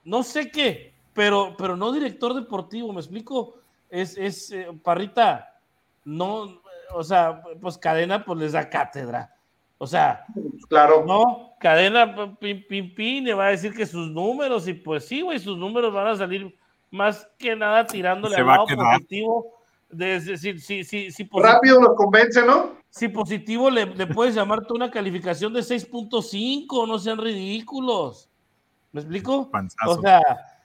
no 0.03 0.21
sé 0.21 0.51
qué, 0.51 0.93
pero, 1.15 1.55
pero 1.57 1.75
no 1.75 1.91
director 1.91 2.35
deportivo, 2.35 2.93
¿me 2.93 2.99
explico? 2.99 3.55
Es, 3.89 4.15
es 4.19 4.51
eh, 4.51 4.67
Parrita, 4.83 5.59
no, 6.05 6.61
o 6.93 7.03
sea, 7.03 7.41
pues 7.59 7.75
cadena 7.79 8.23
pues 8.23 8.37
les 8.37 8.51
da 8.51 8.69
cátedra. 8.69 9.35
O 9.81 9.87
sea, 9.87 10.25
claro. 10.67 11.05
No, 11.07 11.55
cadena 11.59 12.37
pim, 12.37 12.63
pim, 12.67 12.93
pim, 12.93 13.23
le 13.23 13.33
va 13.33 13.47
a 13.47 13.51
decir 13.51 13.73
que 13.73 13.85
sus 13.85 14.11
números, 14.11 14.67
y 14.67 14.73
pues 14.73 15.05
sí, 15.05 15.21
güey, 15.21 15.39
sus 15.39 15.57
números 15.57 15.93
van 15.93 16.07
a 16.07 16.15
salir 16.17 16.53
más 16.91 17.27
que 17.37 17.55
nada 17.55 17.87
tirándole 17.87 18.35
al 18.35 18.45
lado 18.45 18.65
positivo. 18.67 19.55
De, 19.89 20.19
decir, 20.19 20.61
si, 20.61 20.83
si, 20.83 21.09
si 21.09 21.29
Rápido 21.33 21.79
nos 21.79 21.95
convence, 21.95 22.45
¿no? 22.45 22.75
Si 22.89 23.07
positivo 23.07 23.71
le, 23.71 23.87
le 23.87 24.05
puedes 24.05 24.35
llamarte 24.35 24.73
una 24.73 24.91
calificación 24.91 25.53
de 25.53 25.61
6.5, 25.61 26.87
no 26.87 26.99
sean 26.99 27.17
ridículos. 27.17 28.29
¿Me 28.91 29.01
explico? 29.01 29.49
O 29.87 30.01
sea, 30.01 30.21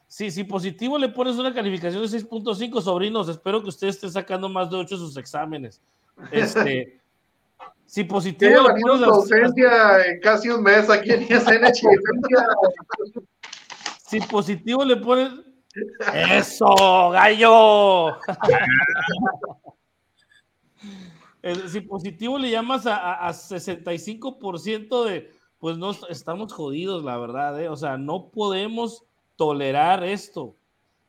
si, 0.09 0.31
si 0.31 0.45
positivo 0.45 0.99
le 0.99 1.09
pones 1.09 1.37
una 1.37 1.55
calificación 1.55 2.03
de 2.03 2.09
6.5, 2.09 2.83
sobrinos, 2.83 3.29
espero 3.29 3.63
que 3.63 3.69
ustedes 3.69 3.95
estén 3.95 4.13
sacando 4.13 4.49
más 4.49 4.71
de 4.71 4.77
8 4.77 4.97
sus 4.97 5.17
exámenes. 5.17 5.81
Este, 6.31 7.01
si 7.87 8.05
positivo 8.05 8.63
le 8.63 8.81
pones 8.81 9.01
la 9.01 9.07
ausencia 9.09 10.07
en 10.07 10.21
casi 10.21 10.49
un 10.51 10.63
mes 10.63 10.89
aquí 10.91 11.13
en 11.13 11.23
ISN 11.31 11.65
Si 14.07 14.21
positivo 14.21 14.85
le 14.85 14.97
pones 14.97 15.33
eso, 16.31 17.11
gallo. 17.11 18.17
si 21.69 21.81
positivo 21.81 22.39
le 22.39 22.51
llamas 22.51 22.87
a, 22.87 23.27
a 23.27 23.33
65% 23.33 25.05
de, 25.05 25.31
pues 25.59 25.77
no 25.79 25.93
estamos 26.09 26.53
jodidos, 26.53 27.05
la 27.05 27.19
verdad, 27.19 27.61
¿eh? 27.61 27.69
O 27.69 27.77
sea, 27.77 27.97
no 27.97 28.31
podemos 28.31 29.05
tolerar 29.37 30.05
esto. 30.05 30.57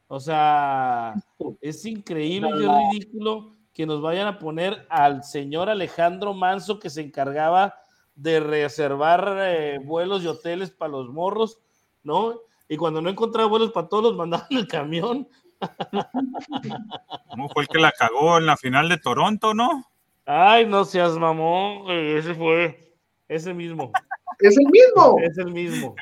O 0.07 0.19
sea, 0.19 1.15
es 1.61 1.85
increíble 1.85 2.49
y 2.51 2.63
es 2.63 2.71
ridículo 2.91 3.54
que 3.75 3.85
nos 3.85 4.01
vayan 4.01 4.25
a 4.25 4.39
poner 4.39 4.87
al 4.89 5.25
señor 5.25 5.69
Alejandro 5.69 6.33
Manso 6.33 6.79
que 6.79 6.89
se 6.89 7.01
encargaba 7.01 7.75
de 8.15 8.39
reservar 8.39 9.37
eh, 9.41 9.79
vuelos 9.83 10.23
y 10.23 10.27
hoteles 10.27 10.71
para 10.71 10.93
los 10.93 11.09
morros, 11.09 11.59
¿no? 12.01 12.39
Y 12.69 12.77
cuando 12.77 13.01
no 13.01 13.09
encontraba 13.09 13.49
vuelos 13.49 13.73
para 13.73 13.89
todos, 13.89 14.05
los 14.05 14.15
mandaban 14.15 14.47
en 14.49 14.57
el 14.59 14.67
camión. 14.67 15.27
¿Cómo 17.29 17.49
fue 17.49 17.63
el 17.63 17.67
que 17.67 17.79
la 17.79 17.91
cagó 17.91 18.37
en 18.37 18.45
la 18.45 18.55
final 18.55 18.87
de 18.87 18.97
Toronto, 18.97 19.53
no? 19.53 19.85
Ay, 20.25 20.65
no 20.65 20.85
seas 20.85 21.17
mamón, 21.17 21.91
ese 21.91 22.33
fue, 22.33 22.95
ese 23.27 23.53
mismo. 23.53 23.91
Es 24.39 24.57
el 24.57 24.65
mismo. 24.65 25.17
Es 25.21 25.37
el 25.37 25.51
mismo. 25.53 25.95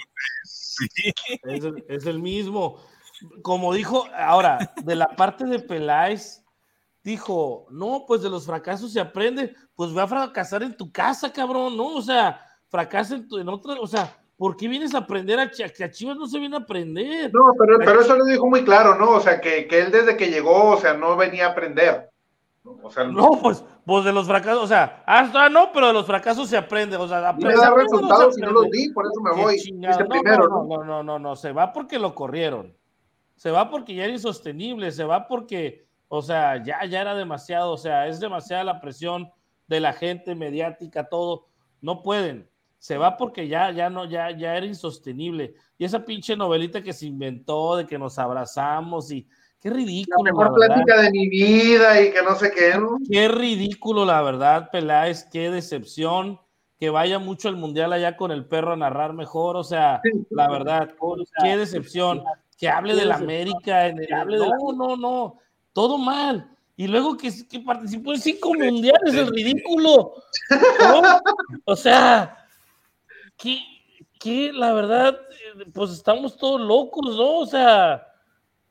Es, 1.88 2.05
el, 2.07 2.19
mismo. 2.19 2.80
Como 3.43 3.76
dijo, 3.76 4.07
ahora, 4.17 4.74
de 4.84 4.95
la 4.95 5.09
parte 5.09 5.45
de 5.45 5.59
Peláez, 5.59 6.43
dijo, 7.04 7.68
no, 7.70 8.06
pues 8.08 8.22
de 8.22 8.30
los 8.30 8.45
fracasos 8.45 8.93
se 8.93 8.99
aprende, 8.99 9.56
pues 9.76 9.95
va 9.95 10.04
a 10.04 10.08
fracasar 10.08 10.64
en 10.64 10.76
tu 10.76 10.91
casa, 10.91 11.32
cabrón, 11.32 11.76
¿no? 11.76 11.95
O 11.95 12.01
sea, 12.01 12.39
fracasa 12.70 13.16
en, 13.16 13.28
tu, 13.28 13.38
en 13.38 13.49
otra, 13.49 13.76
o 13.80 13.88
sea, 13.88 14.16
¿por 14.38 14.56
qué 14.56 14.68
vienes 14.68 14.95
a 14.95 14.99
aprender 14.99 15.39
a, 15.39 15.49
que 15.49 15.84
a 15.84 15.91
Chivas 15.91 16.18
no 16.18 16.28
se 16.28 16.39
viene 16.39 16.56
a 16.56 16.60
aprender? 16.60 17.32
No, 17.34 17.54
pero, 17.60 17.78
pero 17.80 18.01
eso 18.01 18.16
lo 18.16 18.26
dijo 18.26 18.47
muy 18.47 18.64
claro, 18.64 18.95
¿no? 18.95 19.12
O 19.12 19.20
sea, 19.20 19.41
que, 19.41 19.68
que 19.68 19.80
él 19.80 19.91
desde 19.91 20.18
que 20.18 20.30
llegó, 20.30 20.72
o 20.72 20.78
sea, 20.78 20.93
no 20.93 21.16
venía 21.16 21.47
a 21.47 21.51
aprender. 21.51 22.10
O 22.82 22.89
sea, 22.89 23.04
no, 23.04 23.30
pues, 23.41 23.64
pues 23.86 24.06
de 24.06 24.14
los 24.14 24.26
fracasos, 24.26 24.64
o 24.64 24.68
sea, 24.68 25.04
hasta 25.06 25.49
no, 25.49 25.72
pero 25.74 25.88
de 25.88 25.93
los 25.93 26.06
fracasos 26.06 26.47
se 26.47 26.56
aprende, 26.56 26.95
o 26.95 27.08
sea, 27.08 27.28
aprende. 27.28 27.58
No 27.58 27.76
resultados 27.76 28.36
si 28.36 28.41
no 28.41 28.51
los 28.51 28.72
di, 28.72 28.89
por 28.89 29.06
eso 29.06 29.20
me 29.22 29.32
voy. 29.41 29.58
No, 29.74 30.08
primero, 30.08 30.47
no, 30.47 30.64
no, 30.64 30.84
no, 30.84 31.04
no, 31.04 31.20
no, 31.20 31.36
se 31.36 31.51
va 31.51 31.74
porque 31.74 31.99
lo 31.99 32.16
corrieron. 32.16 32.74
Se 33.36 33.51
va 33.51 33.70
porque 33.70 33.95
ya 33.95 34.06
era 34.06 34.14
insostenible, 34.14 34.91
se 34.91 35.04
va 35.04 35.28
porque, 35.28 35.86
o 36.16 36.22
sea, 36.22 36.64
ya, 36.64 36.86
ya 36.86 37.01
era 37.01 37.16
demasiado, 37.16 37.72
o 37.72 37.78
sea, 37.78 38.07
es 38.07 38.20
demasiada 38.20 38.64
la 38.64 38.80
presión 38.80 39.32
de 39.68 39.80
la 39.80 39.93
gente 39.93 40.36
mediática, 40.36 41.09
todo. 41.09 41.47
No 41.82 42.03
pueden. 42.03 42.47
Se 42.78 42.97
va 42.97 43.18
porque 43.18 43.47
ya, 43.47 43.72
ya 43.72 43.89
no, 43.89 44.05
ya, 44.05 44.30
ya 44.30 44.55
era 44.55 44.68
insostenible. 44.68 45.55
Y 45.76 45.86
esa 45.86 46.05
pinche 46.05 46.36
novelita 46.36 46.84
que 46.84 46.93
se 46.93 47.07
inventó 47.07 47.78
de 47.78 47.88
que 47.88 47.97
nos 47.97 48.20
abrazamos 48.20 49.11
y 49.11 49.28
Qué 49.59 49.72
ridículo. 49.72 50.24
La 50.24 50.32
mejor 50.32 50.53
plática 50.53 51.01
de 51.01 51.09
mi 51.09 51.30
vida 51.30 51.99
y 51.99 52.11
que 52.11 52.22
no 52.22 52.36
sé 52.36 52.51
qué. 52.51 52.74
Qué 53.09 53.28
ridículo, 53.30 54.05
la 54.05 54.22
verdad, 54.22 54.70
Peláez, 54.72 55.28
qué 55.32 55.49
decepción. 55.49 56.39
Que 56.78 56.91
vaya 56.91 57.18
mucho 57.18 57.47
al 57.47 57.55
mundial 57.55 57.91
allá 57.91 58.18
con 58.18 58.30
el 58.30 58.45
perro 58.45 58.74
a 58.74 58.76
narrar 58.76 59.14
mejor. 59.14 59.55
O 59.55 59.64
sea, 59.64 59.99
la 60.30 60.47
verdad, 60.47 60.93
qué 61.41 61.57
decepción. 61.57 62.22
Que 62.55 62.70
hable 62.70 62.93
del 62.93 63.11
América. 63.11 63.88
En 63.88 63.97
el, 63.97 64.09
no, 64.09 64.74
no, 64.76 64.95
no. 64.97 65.39
Todo 65.74 65.97
mal. 65.97 66.49
Y 66.76 66.88
luego 66.88 67.17
que, 67.17 67.32
que 67.47 67.59
participó 67.59 68.13
en 68.13 68.21
cinco 68.21 68.53
mundiales, 68.53 69.13
es 69.13 69.30
ridículo. 69.30 70.13
O 71.65 71.76
sea, 71.76 72.45
que, 73.38 73.59
que 74.19 74.51
la 74.51 74.74
verdad, 74.74 75.17
eh, 75.59 75.65
pues 75.74 75.91
estamos 75.91 76.36
todos 76.38 76.61
locos, 76.61 77.15
¿no? 77.15 77.39
O 77.39 77.45
sea 77.45 78.07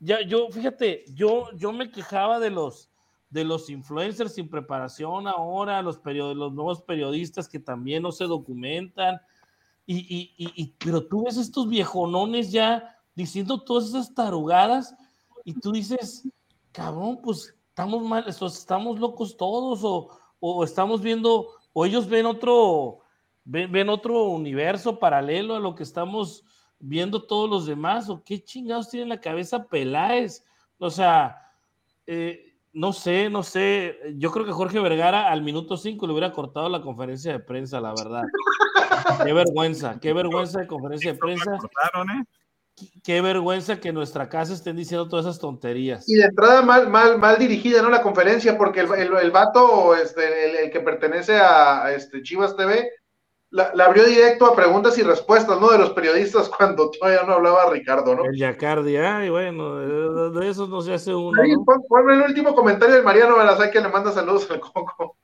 ya, 0.02 0.20
yo, 0.22 0.48
fíjate, 0.50 1.04
yo, 1.14 1.48
yo 1.56 1.72
me 1.72 1.88
quejaba 1.88 2.40
de 2.40 2.50
los, 2.50 2.90
de 3.30 3.44
los 3.44 3.70
influencers 3.70 4.34
sin 4.34 4.48
preparación 4.48 5.28
ahora, 5.28 5.80
los, 5.80 6.00
los 6.04 6.52
nuevos 6.52 6.82
periodistas 6.82 7.48
que 7.48 7.60
también 7.60 8.02
no 8.02 8.10
se 8.10 8.24
documentan, 8.24 9.20
y, 9.86 9.96
y, 9.96 10.52
y, 10.56 10.74
pero 10.78 11.06
tú 11.06 11.24
ves 11.24 11.36
estos 11.36 11.68
viejonones 11.68 12.50
ya 12.50 12.98
diciendo 13.14 13.62
todas 13.62 13.90
esas 13.90 14.12
tarugadas, 14.12 14.92
y 15.44 15.54
tú 15.54 15.70
dices, 15.70 16.28
cabrón, 16.72 17.20
pues 17.22 17.54
estamos 17.68 18.02
mal, 18.02 18.24
estamos 18.26 18.98
locos 18.98 19.36
todos, 19.36 19.80
o, 19.84 20.08
o 20.40 20.64
estamos 20.64 21.00
viendo, 21.00 21.48
o 21.72 21.86
ellos 21.86 22.08
ven 22.08 22.26
otro, 22.26 23.00
ven, 23.44 23.70
ven 23.70 23.88
otro 23.88 24.24
universo 24.24 24.98
paralelo 24.98 25.54
a 25.54 25.60
lo 25.60 25.74
que 25.74 25.82
estamos 25.82 26.44
viendo 26.78 27.22
todos 27.22 27.48
los 27.48 27.66
demás, 27.66 28.08
o 28.08 28.22
qué 28.24 28.42
chingados 28.42 28.90
tiene 28.90 29.04
en 29.04 29.08
la 29.10 29.20
cabeza 29.20 29.68
Peláez. 29.68 30.44
O 30.78 30.90
sea, 30.90 31.38
eh, 32.06 32.52
no 32.72 32.92
sé, 32.92 33.30
no 33.30 33.42
sé. 33.42 33.98
Yo 34.16 34.30
creo 34.32 34.44
que 34.44 34.52
Jorge 34.52 34.80
Vergara 34.80 35.30
al 35.30 35.42
minuto 35.42 35.76
5 35.76 36.06
le 36.06 36.12
hubiera 36.12 36.32
cortado 36.32 36.68
la 36.68 36.82
conferencia 36.82 37.32
de 37.32 37.38
prensa, 37.38 37.80
la 37.80 37.94
verdad. 37.94 38.22
qué 39.24 39.32
vergüenza, 39.32 40.00
qué 40.00 40.12
vergüenza 40.12 40.60
de 40.60 40.66
conferencia 40.66 41.12
de 41.12 41.18
prensa. 41.18 41.58
Qué 43.04 43.20
vergüenza 43.20 43.80
que 43.80 43.90
en 43.90 43.94
nuestra 43.94 44.28
casa 44.28 44.54
estén 44.54 44.76
diciendo 44.76 45.08
todas 45.08 45.26
esas 45.26 45.38
tonterías. 45.38 46.08
Y 46.08 46.14
de 46.14 46.24
entrada 46.24 46.62
mal, 46.62 46.88
mal, 46.88 47.18
mal 47.18 47.38
dirigida, 47.38 47.82
¿no? 47.82 47.90
La 47.90 48.02
conferencia, 48.02 48.56
porque 48.56 48.80
el, 48.80 48.90
el, 48.92 49.30
vato, 49.30 49.94
este, 49.94 50.64
el, 50.64 50.70
que 50.70 50.80
pertenece 50.80 51.36
a, 51.36 51.92
este, 51.92 52.22
Chivas 52.22 52.56
TV, 52.56 52.90
la, 53.50 53.72
abrió 53.84 54.04
directo 54.04 54.46
a 54.46 54.56
preguntas 54.56 54.96
y 54.98 55.02
respuestas, 55.02 55.60
¿no? 55.60 55.70
De 55.70 55.78
los 55.78 55.90
periodistas 55.90 56.48
cuando 56.56 56.90
todavía 56.90 57.24
no 57.24 57.34
hablaba 57.34 57.70
Ricardo, 57.70 58.14
¿no? 58.14 58.24
El 58.24 58.36
Yacardi, 58.36 58.96
ay, 58.96 59.28
bueno, 59.28 60.30
de, 60.30 60.48
eso 60.48 60.66
no 60.66 60.80
se 60.80 60.94
hace 60.94 61.14
uno. 61.14 61.42
Ponme 61.88 62.14
el 62.14 62.22
último 62.22 62.54
comentario 62.54 62.94
del 62.94 63.04
Mariano 63.04 63.36
Balazar 63.36 63.70
que 63.70 63.80
le 63.80 63.88
manda 63.88 64.12
saludos 64.12 64.50
al 64.50 64.60
Coco. 64.60 65.16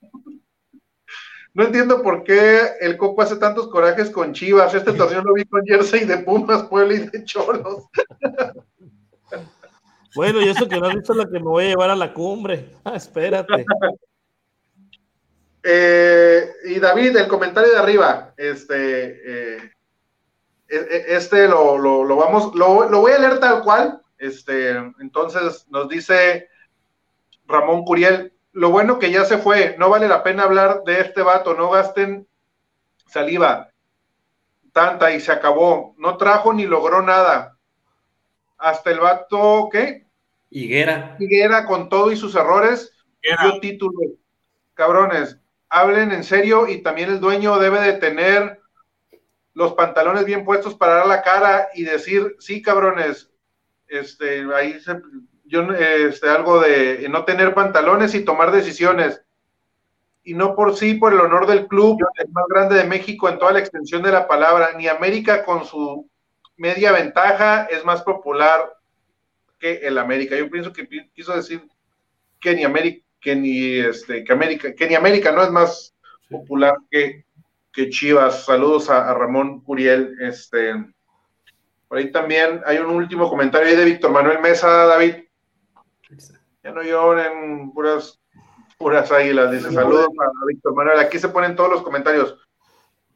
No 1.53 1.63
entiendo 1.65 2.01
por 2.03 2.23
qué 2.23 2.61
el 2.79 2.97
Coco 2.97 3.21
hace 3.21 3.37
tantos 3.37 3.69
corajes 3.69 4.09
con 4.09 4.33
Chivas. 4.33 4.73
Este 4.73 4.93
torneo 4.93 5.21
lo 5.23 5.33
vi 5.33 5.45
con 5.45 5.65
Jersey 5.65 6.05
de 6.05 6.19
Pumas, 6.19 6.63
Puebla 6.63 6.93
y 6.93 6.99
de 7.07 7.23
Cholos. 7.25 7.85
Bueno, 10.15 10.41
y 10.41 10.49
eso 10.49 10.67
que 10.67 10.79
no 10.79 10.87
has 10.87 10.95
visto 10.95 11.13
la 11.13 11.25
que 11.25 11.33
me 11.33 11.41
voy 11.41 11.65
a 11.65 11.67
llevar 11.69 11.89
a 11.89 11.95
la 11.95 12.13
cumbre. 12.13 12.69
Ah, 12.83 12.95
espérate. 12.95 13.65
Eh, 15.61 16.49
y 16.65 16.79
David, 16.79 17.17
el 17.17 17.27
comentario 17.27 17.71
de 17.71 17.77
arriba, 17.77 18.33
este, 18.37 19.55
eh, 19.55 19.71
e, 20.67 20.75
e, 20.75 21.15
este 21.15 21.47
lo, 21.47 21.77
lo, 21.77 22.15
vamos, 22.15 22.55
lo, 22.55 23.01
voy 23.01 23.11
a 23.11 23.19
leer 23.19 23.39
tal 23.39 23.61
cual. 23.63 24.01
Este, 24.17 24.71
entonces 24.99 25.65
nos 25.69 25.89
dice 25.89 26.49
Ramón 27.45 27.83
Curiel, 27.83 28.33
lo 28.51 28.71
bueno 28.71 28.99
que 28.99 29.11
ya 29.11 29.25
se 29.25 29.37
fue, 29.37 29.75
no 29.77 29.89
vale 29.89 30.07
la 30.07 30.23
pena 30.23 30.43
hablar 30.43 30.83
de 30.85 31.01
este 31.01 31.21
vato, 31.21 31.53
no 31.53 31.69
gasten 31.69 32.27
saliva 33.07 33.69
tanta 34.71 35.11
y 35.11 35.19
se 35.19 35.31
acabó, 35.31 35.95
no 35.97 36.17
trajo 36.17 36.53
ni 36.53 36.65
logró 36.65 37.01
nada. 37.01 37.57
Hasta 38.57 38.91
el 38.91 38.99
vato, 38.99 39.69
¿qué? 39.71 40.05
Higuera. 40.49 41.15
Higuera 41.19 41.65
con 41.65 41.89
todo 41.89 42.11
y 42.11 42.17
sus 42.17 42.35
errores, 42.35 42.93
dio 43.21 43.59
título. 43.59 43.99
Cabrones, 44.73 45.39
hablen 45.69 46.11
en 46.11 46.23
serio 46.23 46.67
y 46.67 46.81
también 46.81 47.09
el 47.09 47.19
dueño 47.19 47.59
debe 47.59 47.81
de 47.81 47.93
tener 47.93 48.59
los 49.53 49.73
pantalones 49.73 50.25
bien 50.25 50.45
puestos 50.45 50.75
para 50.75 50.95
dar 50.95 51.07
la 51.07 51.21
cara 51.21 51.69
y 51.73 51.83
decir, 51.83 52.35
sí, 52.39 52.61
cabrones, 52.61 53.29
este, 53.87 54.45
ahí 54.53 54.79
se, 54.79 55.01
yo, 55.49 55.63
este, 55.73 56.29
algo 56.29 56.61
de 56.61 57.07
no 57.09 57.25
tener 57.25 57.53
pantalones 57.53 58.13
y 58.13 58.23
tomar 58.23 58.51
decisiones. 58.51 59.21
Y 60.23 60.35
no 60.35 60.55
por 60.55 60.75
sí, 60.75 60.93
por 60.93 61.11
el 61.11 61.19
honor 61.19 61.47
del 61.47 61.67
club, 61.67 61.99
el 62.15 62.29
más 62.29 62.45
grande 62.47 62.75
de 62.75 62.83
México 62.83 63.27
en 63.27 63.39
toda 63.39 63.53
la 63.53 63.59
extensión 63.59 64.03
de 64.03 64.11
la 64.11 64.27
palabra, 64.27 64.71
ni 64.77 64.87
América 64.87 65.43
con 65.43 65.65
su 65.65 66.07
media 66.55 66.91
ventaja 66.91 67.63
es 67.63 67.83
más 67.83 68.03
popular 68.03 68.73
que 69.57 69.77
el 69.77 69.97
América. 69.97 70.35
Yo 70.37 70.49
pienso 70.49 70.71
que 70.71 70.87
quiso 71.13 71.35
decir 71.35 71.63
que 72.39 72.53
ni 72.53 72.63
América, 72.63 73.03
que 73.19 73.35
ni 73.35 73.79
este, 73.79 74.23
que 74.23 74.33
América, 74.33 74.75
que 74.75 74.87
ni 74.87 74.95
América 74.95 75.31
no 75.31 75.41
es 75.41 75.49
más 75.49 75.95
popular 76.29 76.75
que, 76.91 77.25
que 77.73 77.89
Chivas. 77.89 78.45
Saludos 78.45 78.89
a, 78.89 79.13
Ramón 79.13 79.61
Curiel. 79.61 80.15
Este, 80.21 80.73
por 81.87 81.97
ahí 81.97 82.11
también 82.11 82.61
hay 82.65 82.77
un 82.77 82.91
último 82.91 83.29
comentario 83.29 83.75
de 83.75 83.85
Víctor 83.85 84.11
Manuel 84.11 84.39
Mesa, 84.39 84.67
David. 84.85 85.28
Ya 86.69 86.75
no 86.75 86.83
lloren, 86.83 87.71
puras, 87.71 88.21
puras 88.77 89.11
águilas. 89.11 89.51
Dice 89.51 89.71
saludos 89.71 90.09
a 90.19 90.45
Víctor 90.45 90.75
Manuel. 90.75 90.99
Aquí 90.99 91.17
se 91.17 91.29
ponen 91.29 91.55
todos 91.55 91.71
los 91.71 91.81
comentarios. 91.81 92.37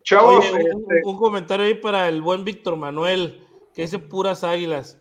Chavos. 0.03 0.43
Este, 0.43 0.71
un, 1.03 1.17
comentario 1.17 1.67
ahí 1.67 1.75
para 1.75 2.09
el 2.09 2.23
buen 2.23 2.43
Víctor 2.43 2.77
Manuel, 2.77 3.45
que 3.75 3.83
dice 3.83 3.99
puras 3.99 4.43
águilas. 4.43 4.99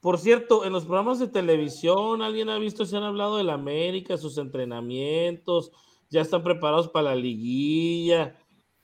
Por 0.00 0.18
cierto, 0.18 0.64
en 0.64 0.72
los 0.72 0.84
programas 0.84 1.20
de 1.20 1.28
televisión, 1.28 2.22
¿alguien 2.22 2.50
ha 2.50 2.58
visto 2.58 2.84
si 2.84 2.96
han 2.96 3.04
hablado 3.04 3.36
de 3.36 3.44
la 3.44 3.54
América, 3.54 4.16
sus 4.16 4.36
entrenamientos? 4.36 5.70
Ya 6.10 6.22
están 6.22 6.42
preparados 6.42 6.88
para 6.88 7.10
la 7.10 7.14
liguilla. 7.14 8.36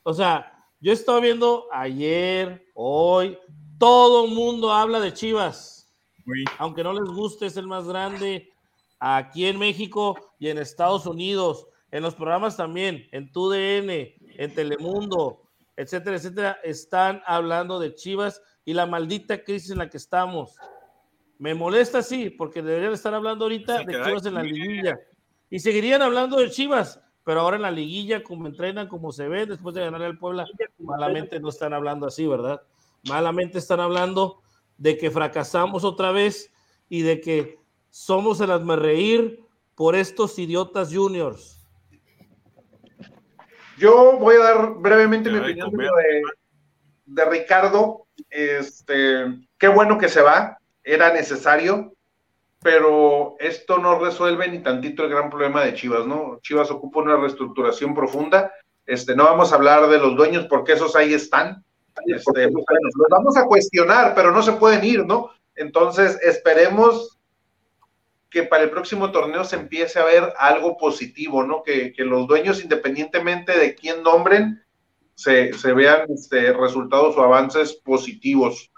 O 0.05 0.15
sea, 0.15 0.65
yo 0.79 0.93
estaba 0.93 1.19
viendo 1.19 1.67
ayer, 1.73 2.69
hoy, 2.73 3.37
todo 3.81 4.27
el 4.27 4.31
mundo 4.33 4.71
habla 4.73 5.01
de 5.01 5.13
Chivas. 5.13 5.93
Aunque 6.59 6.85
no 6.85 6.93
les 6.93 7.09
guste, 7.09 7.47
es 7.47 7.57
el 7.57 7.67
más 7.67 7.89
grande 7.89 8.53
aquí 9.01 9.47
en 9.47 9.59
México 9.59 10.17
y 10.39 10.49
en 10.49 10.59
Estados 10.59 11.07
Unidos. 11.07 11.67
En 11.91 12.03
los 12.03 12.15
programas 12.15 12.57
también, 12.57 13.09
en 13.13 13.33
TUDN, 13.33 13.91
en 13.91 14.55
Telemundo, 14.55 15.43
etcétera, 15.77 16.17
etcétera, 16.17 16.59
están 16.63 17.23
hablando 17.27 17.79
de 17.79 17.95
Chivas 17.95 18.43
y 18.65 18.75
la 18.75 18.85
maldita 18.85 19.43
crisis 19.43 19.71
en 19.71 19.79
la 19.79 19.89
que 19.89 19.97
estamos. 19.97 20.57
Me 21.39 21.55
molesta, 21.55 22.03
sí, 22.03 22.31
porque 22.31 22.63
deberían 22.63 22.93
estar 22.93 23.15
hablando 23.15 23.45
ahorita 23.45 23.85
de 23.85 23.93
Chivas 24.05 24.27
en 24.27 24.35
la 24.35 24.43
liguilla. 24.43 24.99
Y 25.51 25.61
seguirían 25.61 26.03
hablando 26.03 26.37
de 26.39 26.51
Chivas, 26.51 27.01
pero 27.25 27.41
ahora 27.41 27.57
en 27.57 27.63
la 27.63 27.71
liguilla, 27.71 28.23
como 28.23 28.47
entrenan, 28.47 28.89
como 28.89 29.13
se 29.13 29.29
ve, 29.29 29.47
después 29.47 29.75
de 29.75 29.83
ganar 29.83 30.03
al 30.03 30.19
Puebla, 30.19 30.47
malamente 30.79 31.41
no 31.41 31.49
están 31.49 31.73
hablando 31.73 32.07
así, 32.07 32.27
¿verdad? 32.27 32.61
Malamente 33.05 33.59
están 33.59 33.81
hablando 33.81 34.43
de 34.77 34.99
que 34.99 35.11
fracasamos 35.11 35.85
otra 35.85 36.11
vez 36.11 36.53
y 36.89 37.03
de 37.03 37.21
que 37.21 37.58
somos 37.91 38.41
el 38.41 38.79
reír 38.79 39.41
por 39.75 39.95
estos 39.95 40.39
idiotas 40.39 40.93
juniors. 40.93 41.59
Yo 43.79 44.19
voy 44.19 44.35
a 44.37 44.41
dar 44.41 44.75
brevemente 44.75 45.31
mi 45.31 45.39
opinión 45.39 45.71
de, 45.71 46.23
de, 47.07 47.25
Ricardo. 47.27 48.07
Este, 48.29 49.27
qué 49.57 49.69
bueno 49.69 49.99
que 49.99 50.09
se 50.09 50.21
va, 50.21 50.59
era 50.83 51.13
necesario, 51.13 51.93
pero 52.61 53.37
esto 53.39 53.79
no 53.79 53.99
resuelve 54.01 54.49
ni 54.49 54.59
tantito 54.61 55.05
el 55.05 55.11
gran 55.11 55.31
problema 55.31 55.65
de 55.65 55.75
Chivas, 55.75 56.07
¿no? 56.07 56.41
Chivas 56.43 56.71
ocupa 56.73 57.01
una 57.01 57.17
reestructuración 57.17 57.95
profunda. 57.95 58.53
Este, 58.85 59.15
no 59.15 59.25
vamos 59.25 59.53
a 59.53 59.57
hablar 59.57 59.89
de 59.89 59.99
los 59.99 60.17
dueños 60.17 60.47
porque 60.47 60.73
esos 60.73 60.97
ahí 60.97 61.15
están. 61.15 61.65
Este, 62.07 62.49
pues, 62.49 62.65
los 62.95 63.09
vamos 63.11 63.37
a 63.37 63.45
cuestionar, 63.45 64.15
pero 64.15 64.33
no 64.33 64.43
se 64.43 64.53
pueden 64.53 64.85
ir, 64.85 65.07
¿no? 65.07 65.31
Entonces, 65.55 66.19
esperemos 66.23 67.18
que 68.31 68.43
para 68.43 68.65
el 68.65 68.71
próximo 68.71 69.11
torneo 69.11 69.45
se 69.45 69.57
empiece 69.57 69.99
a 69.99 70.05
ver 70.05 70.33
algo 70.39 70.77
positivo, 70.77 71.43
¿no? 71.45 71.63
Que, 71.63 71.93
los 71.99 72.27
dueños, 72.27 72.63
independientemente 72.63 73.59
de 73.59 73.75
quién 73.75 74.03
nombren, 74.03 74.63
se, 75.15 75.51
vean 75.75 76.03
este, 76.11 76.53
resultados 76.53 77.17
o 77.17 77.23
avances 77.23 77.75
positivos. 77.75 78.71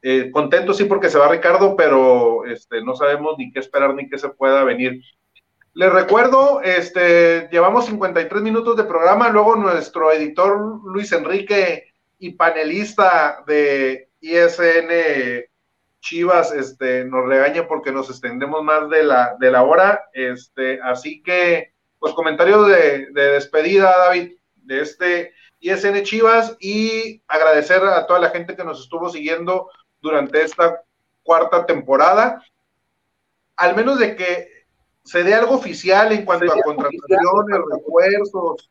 Eh, 0.00 0.30
contento 0.30 0.72
sí 0.72 0.84
porque 0.84 1.10
se 1.10 1.18
va 1.18 1.28
Ricardo, 1.28 1.74
pero 1.76 2.44
este, 2.44 2.82
no 2.82 2.94
sabemos 2.94 3.34
ni 3.36 3.50
qué 3.50 3.58
esperar 3.58 3.94
ni 3.94 4.08
qué 4.08 4.16
se 4.16 4.28
pueda 4.28 4.62
venir. 4.62 5.02
Les 5.74 5.92
recuerdo, 5.92 6.60
este, 6.62 7.48
llevamos 7.50 7.86
53 7.86 8.42
minutos 8.42 8.76
de 8.76 8.84
programa, 8.84 9.28
luego 9.28 9.56
nuestro 9.56 10.12
editor 10.12 10.80
Luis 10.84 11.12
Enrique 11.12 11.92
y 12.18 12.30
panelista 12.32 13.44
de 13.46 14.08
ISN 14.20 15.48
Chivas 16.00 16.52
este, 16.52 17.04
nos 17.04 17.26
regaña 17.26 17.66
porque 17.66 17.92
nos 17.92 18.08
extendemos 18.10 18.62
más 18.62 18.88
de 18.90 19.02
la, 19.02 19.36
de 19.38 19.50
la 19.50 19.62
hora. 19.62 20.04
Este, 20.12 20.80
así 20.82 21.22
que, 21.22 21.72
pues 21.98 22.14
comentarios 22.14 22.68
de, 22.68 23.08
despedida, 23.12 23.94
David, 23.98 24.32
de 24.56 24.80
este 24.80 25.32
ISN 25.60 26.02
Chivas 26.02 26.56
y 26.60 27.22
agradecer 27.26 27.82
a 27.82 28.06
toda 28.06 28.20
la 28.20 28.30
gente 28.30 28.54
que 28.54 28.64
nos 28.64 28.80
estuvo 28.80 29.08
siguiendo 29.08 29.70
durante 30.00 30.42
esta 30.42 30.82
cuarta 31.22 31.66
temporada. 31.66 32.42
Al 33.56 33.74
menos 33.74 33.98
de 33.98 34.14
que 34.14 34.48
se 35.02 35.24
dé 35.24 35.34
algo 35.34 35.54
oficial 35.56 36.12
en 36.12 36.24
cuanto 36.24 36.52
a 36.52 36.62
contrataciones, 36.62 37.58
refuerzos, 37.72 38.70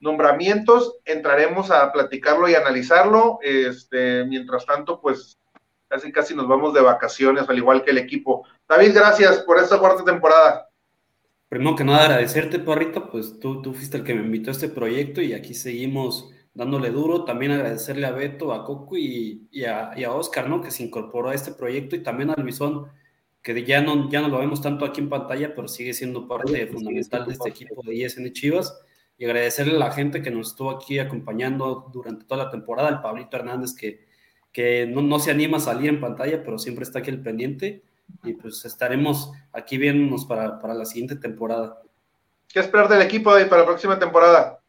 nombramientos, 0.00 0.96
entraremos 1.04 1.70
a 1.70 1.92
platicarlo 1.92 2.48
y 2.48 2.54
analizarlo. 2.54 3.38
Este, 3.42 4.24
mientras 4.24 4.64
tanto, 4.64 5.00
pues 5.00 5.38
casi 5.94 6.10
casi 6.10 6.34
nos 6.34 6.48
vamos 6.48 6.74
de 6.74 6.80
vacaciones, 6.80 7.48
al 7.48 7.56
igual 7.56 7.84
que 7.84 7.92
el 7.92 7.98
equipo. 7.98 8.44
David, 8.68 8.94
gracias 8.94 9.38
por 9.42 9.58
esta 9.58 9.78
cuarta 9.78 10.04
temporada. 10.04 10.68
Primero 11.48 11.76
que 11.76 11.84
nada, 11.84 12.06
agradecerte, 12.06 12.58
Parrito, 12.58 13.08
pues 13.08 13.38
tú, 13.38 13.62
tú 13.62 13.72
fuiste 13.72 13.98
el 13.98 14.02
que 14.02 14.12
me 14.12 14.22
invitó 14.22 14.50
a 14.50 14.52
este 14.52 14.68
proyecto 14.68 15.22
y 15.22 15.34
aquí 15.34 15.54
seguimos 15.54 16.32
dándole 16.52 16.90
duro. 16.90 17.24
También 17.24 17.52
agradecerle 17.52 18.06
a 18.06 18.10
Beto, 18.10 18.52
a 18.52 18.64
Coco 18.64 18.96
y, 18.96 19.46
a, 19.64 19.94
Oscar, 20.12 20.48
¿no? 20.48 20.60
Que 20.60 20.72
se 20.72 20.82
incorporó 20.82 21.28
a 21.28 21.34
este 21.34 21.52
proyecto 21.52 21.94
y 21.94 22.02
también 22.02 22.30
a 22.30 22.34
Luisón, 22.34 22.88
que 23.40 23.64
ya 23.64 23.80
no, 23.80 24.10
ya 24.10 24.20
no 24.20 24.26
lo 24.28 24.40
vemos 24.40 24.60
tanto 24.60 24.84
aquí 24.84 25.00
en 25.00 25.08
pantalla, 25.08 25.54
pero 25.54 25.68
sigue 25.68 25.94
siendo 25.94 26.26
parte 26.26 26.66
fundamental 26.66 27.24
de 27.24 27.34
este 27.34 27.50
equipo 27.50 27.82
de 27.84 27.94
ISN 27.94 28.32
Chivas. 28.32 28.76
Y 29.16 29.26
agradecerle 29.26 29.76
a 29.76 29.78
la 29.78 29.92
gente 29.92 30.22
que 30.22 30.32
nos 30.32 30.48
estuvo 30.48 30.72
aquí 30.72 30.98
acompañando 30.98 31.88
durante 31.92 32.24
toda 32.24 32.46
la 32.46 32.50
temporada, 32.50 32.88
al 32.88 33.00
Pablito 33.00 33.36
Hernández 33.36 33.74
que 33.74 34.12
que 34.54 34.86
no, 34.86 35.18
se 35.18 35.32
anima 35.32 35.56
a 35.56 35.60
salir 35.60 35.88
en 35.90 36.00
pantalla, 36.00 36.42
pero 36.44 36.58
siempre 36.58 36.84
está 36.84 37.00
aquí 37.00 37.10
el 37.10 37.20
pendiente 37.20 37.82
y 38.22 38.34
pues 38.34 38.64
estaremos 38.64 39.32
aquí 39.52 39.76
viéndonos 39.76 40.24
para, 40.26 40.58
la 40.62 40.84
siguiente 40.84 41.16
temporada. 41.16 41.82
¿Qué 42.48 42.60
esperar 42.60 42.88
del 42.88 43.02
equipo 43.02 43.32
para 43.32 43.62
la 43.62 43.66
próxima 43.66 43.98
temporada? 43.98 44.60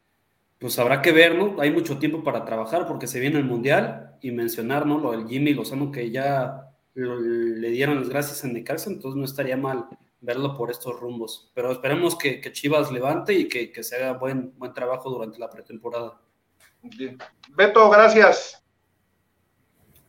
Pues 0.58 0.76
habrá 0.80 1.00
que 1.00 1.12
ver, 1.12 1.36
¿no? 1.36 1.60
Hay 1.60 1.70
mucho 1.70 1.98
tiempo 1.98 2.24
para 2.24 2.44
trabajar 2.44 2.88
porque 2.88 3.06
se 3.06 3.20
viene 3.20 3.38
el 3.38 3.44
Mundial 3.44 4.16
y 4.20 4.32
mencionar, 4.32 4.86
¿no? 4.86 4.98
Lo 4.98 5.12
del 5.12 5.28
Jimmy 5.28 5.54
Lozano 5.54 5.92
que 5.92 6.10
ya 6.10 6.72
le 6.94 7.70
dieron 7.70 8.00
las 8.00 8.08
gracias 8.08 8.42
en 8.42 8.54
Necaxa, 8.54 8.90
entonces 8.90 9.16
no 9.16 9.24
estaría 9.24 9.56
mal 9.56 9.86
verlo 10.20 10.56
por 10.56 10.72
estos 10.72 10.98
rumbos. 10.98 11.52
Pero 11.54 11.70
esperemos 11.70 12.18
que, 12.18 12.40
Chivas 12.50 12.90
levante 12.90 13.34
y 13.34 13.46
que, 13.46 13.70
que, 13.70 13.84
se 13.84 13.94
haga 13.94 14.14
buen, 14.14 14.52
buen 14.58 14.74
trabajo 14.74 15.10
durante 15.10 15.38
la 15.38 15.48
pretemporada. 15.48 16.18
Beto, 17.54 17.88
gracias. 17.88 18.65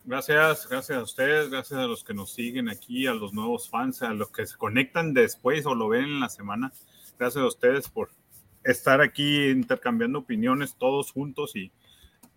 Gracias, 0.08 0.70
gracias 0.70 0.97
a 0.97 1.03
ustedes, 1.03 1.49
gracias 1.49 1.78
a 1.78 1.86
los 1.86 2.01
que 2.01 2.14
nos 2.14 2.32
siguen 2.32 2.70
aquí, 2.70 3.08
a 3.08 3.14
los 3.14 3.34
nuevos 3.34 3.70
fans, 3.70 4.01
a 4.01 4.14
los 4.14 4.32
que 4.32 4.47
se 4.47 4.55
conectan 4.55 5.14
después 5.14 5.66
o 5.66 5.76
lo 5.76 5.89
ven 5.89 6.05
en 6.05 6.20
la 6.22 6.30
semana. 6.30 6.72
Gracias 7.20 7.43
a 7.43 7.47
ustedes 7.47 7.89
por 7.89 8.12
estar 8.64 9.01
aquí 9.01 9.49
intercambiando 9.49 10.20
opiniones 10.20 10.78
todos 10.78 11.12
juntos 11.12 11.58
y 11.58 11.74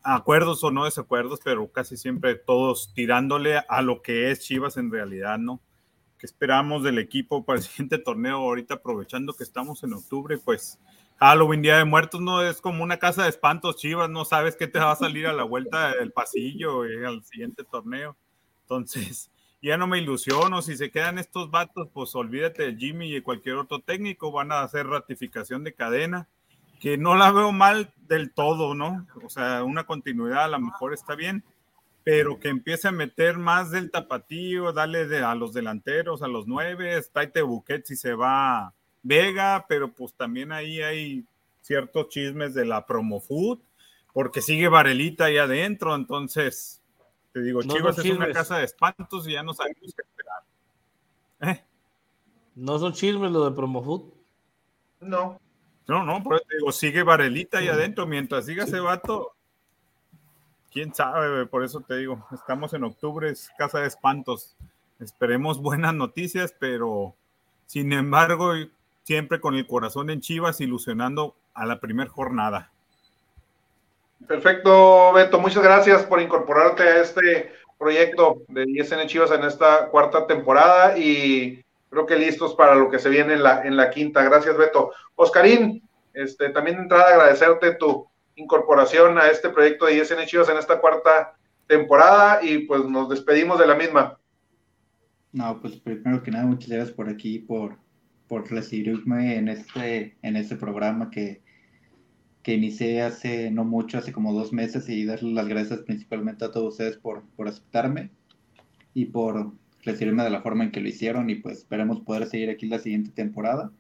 acuerdos 0.03 0.65
o 0.65 0.73
no 0.73 0.85
desacuerdos, 0.85 1.39
pero 1.45 1.71
casi 1.71 1.97
siempre 1.97 2.35
todos 2.35 2.93
tirándole 2.93 3.59
a 3.69 3.83
lo 3.83 4.03
que 4.03 4.33
es 4.33 4.41
Chivas 4.41 4.77
en 4.77 4.91
realidad, 4.91 5.39
¿no? 5.39 5.61
¿Qué 6.19 6.27
esperamos 6.27 6.83
del 6.83 6.99
equipo 6.99 7.45
para 7.45 7.61
el 7.61 7.65
siguiente 7.65 7.99
torneo? 7.99 8.39
Ahorita 8.39 8.75
aprovechando 8.75 9.35
que 9.35 9.45
estamos 9.45 9.85
en 9.85 9.93
octubre, 9.93 10.39
pues 10.39 10.81
Halloween, 11.23 11.61
Día 11.61 11.77
de 11.77 11.85
Muertos, 11.85 12.23
no 12.23 12.43
es 12.43 12.63
como 12.63 12.83
una 12.83 12.97
casa 12.97 13.25
de 13.25 13.29
espantos 13.29 13.77
chivas, 13.77 14.09
no 14.09 14.25
sabes 14.25 14.57
qué 14.57 14.67
te 14.67 14.79
va 14.79 14.93
a 14.93 14.97
salir 14.97 15.27
a 15.27 15.35
la 15.35 15.45
vuelta 15.45 15.95
del 16.01 16.13
pasillo 16.13 16.89
y 16.89 17.05
al 17.05 17.23
siguiente 17.25 17.63
torneo. 17.63 18.17
Entonces, 18.63 19.31
ya 19.63 19.77
no 19.77 19.87
me 19.87 19.99
ilusiono, 19.99 20.63
si 20.63 20.79
se 20.79 20.91
quedan 20.91 21.19
estos 21.19 21.51
vatos, 21.51 21.91
pues 21.93 22.15
olvídate 22.15 22.63
de 22.63 22.77
Jimmy 22.77 23.15
y 23.15 23.21
cualquier 23.21 23.57
otro 23.57 23.81
técnico, 23.81 24.33
van 24.33 24.51
a 24.51 24.63
hacer 24.63 24.87
ratificación 24.87 25.63
de 25.63 25.75
cadena, 25.75 26.27
que 26.81 26.97
no 26.97 27.15
la 27.15 27.31
veo 27.33 27.53
mal 27.53 27.93
del 28.09 28.33
todo, 28.33 28.75
¿no? 28.75 29.07
O 29.23 29.29
sea, 29.29 29.63
una 29.63 29.85
continuidad 29.85 30.45
a 30.45 30.49
lo 30.49 30.59
mejor 30.59 30.95
está 30.95 31.17
bien, 31.17 31.45
pero 32.03 32.41
que 32.41 32.49
empiece 32.49 32.89
a 32.89 32.93
meter 32.93 33.37
más 33.37 33.71
del 33.71 33.91
tapatío, 33.91 34.73
dale 34.73 35.19
a 35.23 35.35
los 35.35 35.53
delanteros, 35.53 36.23
a 36.23 36.29
los 36.29 36.47
nueve, 36.47 36.99
Taite 37.13 37.43
Buquet 37.43 37.85
si 37.85 37.95
se 37.95 38.15
va 38.15 38.73
Vega, 39.03 39.65
pero 39.69 39.93
pues 39.93 40.15
también 40.15 40.53
ahí 40.53 40.83
hay 40.83 41.25
ciertos 41.61 42.09
chismes 42.09 42.55
de 42.55 42.65
la 42.65 42.87
promo 42.87 43.21
food, 43.21 43.59
porque 44.13 44.41
sigue 44.41 44.69
Varelita 44.69 45.27
ahí 45.27 45.39
adentro, 45.39 45.95
entonces 45.95 46.83
te 47.33 47.41
digo, 47.43 47.63
Chivas 47.63 47.99
es 47.99 48.11
una 48.11 48.33
casa 48.33 48.59
de 48.59 48.65
espantos 48.65 49.27
y 49.29 49.33
ya 49.33 49.43
no 49.43 49.55
sabemos 49.55 49.95
qué 49.95 50.03
esperar. 50.03 50.43
¿Eh? 51.41 51.65
¿No 52.57 52.79
son 52.79 52.93
chismes 52.93 53.31
lo 53.31 53.49
de 53.49 53.55
promo 53.55 53.83
food? 53.83 54.03
No. 55.01 55.41
No, 55.87 56.05
no, 56.05 56.23
por 56.23 56.41
te 56.41 56.57
digo, 56.57 56.71
sigue 56.71 57.03
Varelita 57.03 57.59
ahí 57.59 57.69
adentro, 57.69 58.07
mientras 58.07 58.47
siga 58.47 58.65
ese 58.65 58.79
vato, 58.79 59.35
quién 60.71 60.95
sabe, 60.95 61.47
por 61.47 61.65
eso 61.65 61.81
te 61.81 61.97
digo, 61.97 62.25
estamos 62.33 62.75
en 62.75 62.85
octubre, 62.85 63.29
es 63.31 63.51
casa 63.59 63.81
de 63.81 63.89
espantos. 63.89 64.57
Esperemos 65.01 65.61
buenas 65.61 65.95
noticias, 65.95 66.55
pero 66.59 67.17
sin 67.67 67.93
embargo, 67.93 68.53
siempre 69.05 69.41
con 69.41 69.55
el 69.55 69.67
corazón 69.67 70.11
en 70.11 70.21
Chivas, 70.21 70.61
ilusionando 70.61 71.37
a 71.55 71.67
la 71.67 71.81
primera 71.81 72.11
jornada. 72.11 72.71
Perfecto, 74.27 75.13
Beto. 75.13 75.39
Muchas 75.41 75.63
gracias 75.63 76.05
por 76.05 76.21
incorporarte 76.21 76.83
a 76.83 77.01
este 77.01 77.53
proyecto 77.79 78.43
de 78.49 78.65
ISN 78.69 79.07
Chivas 79.07 79.31
en 79.31 79.45
esta 79.45 79.89
cuarta 79.89 80.27
temporada 80.27 80.99
y 80.99 81.65
creo 81.89 82.07
que 82.07 82.17
listos 82.17 82.55
para 82.55 82.75
lo 82.75 82.91
que 82.91 82.99
se 82.99 83.09
viene 83.09 83.35
en 83.35 83.43
la, 83.43 83.63
en 83.63 83.77
la 83.77 83.91
quinta. 83.91 84.23
Gracias, 84.23 84.57
Beto. 84.57 84.93
Oscarín, 85.17 85.83
este, 86.13 86.51
también 86.51 86.77
de 86.77 86.83
entrada 86.83 87.09
agradecerte 87.09 87.75
tu 87.75 88.07
incorporación 88.37 89.19
a 89.19 89.29
este 89.29 89.49
proyecto 89.49 89.87
de 89.87 89.97
ISN 89.97 90.27
Chivas 90.27 90.49
en 90.49 90.59
esta 90.59 90.81
cuarta 90.81 91.35
temporada 91.67 92.41
y 92.43 92.59
pues 92.59 92.85
nos 92.85 93.09
despedimos 93.09 93.59
de 93.59 93.67
la 93.67 93.75
misma. 93.75 94.19
No, 95.33 95.61
pues 95.61 95.77
primero 95.77 96.23
que 96.23 96.31
nada, 96.31 96.45
muchas 96.45 96.69
gracias 96.69 96.95
por 96.95 97.09
aquí, 97.09 97.39
por, 97.39 97.77
por 98.31 98.49
recibirme 98.49 99.39
en 99.39 99.49
este, 99.49 100.17
en 100.23 100.37
este 100.37 100.55
programa 100.55 101.11
que, 101.11 101.43
que 102.45 102.55
inicié 102.55 103.03
hace 103.03 103.51
no 103.51 103.65
mucho, 103.65 103.99
hace 103.99 104.13
como 104.13 104.33
dos 104.33 104.53
meses, 104.53 104.89
y 104.89 105.05
darles 105.05 105.33
las 105.33 105.49
gracias 105.49 105.81
principalmente 105.81 106.45
a 106.45 106.53
todos 106.53 106.75
ustedes 106.75 106.97
por, 106.97 107.25
por 107.35 107.49
aceptarme 107.49 108.13
y 108.95 109.07
por 109.07 109.51
recibirme 109.83 110.23
de 110.23 110.31
la 110.31 110.43
forma 110.43 110.63
en 110.63 110.71
que 110.71 110.81
lo 110.81 110.89
hicieron, 110.89 111.29
y 111.29 111.35
pues 111.35 111.59
esperemos 111.59 112.03
poder 112.03 112.29
seguir 112.29 112.51
aquí 112.51 112.69
la 112.69 112.79
siguiente 112.79 113.11
temporada. 113.11 113.73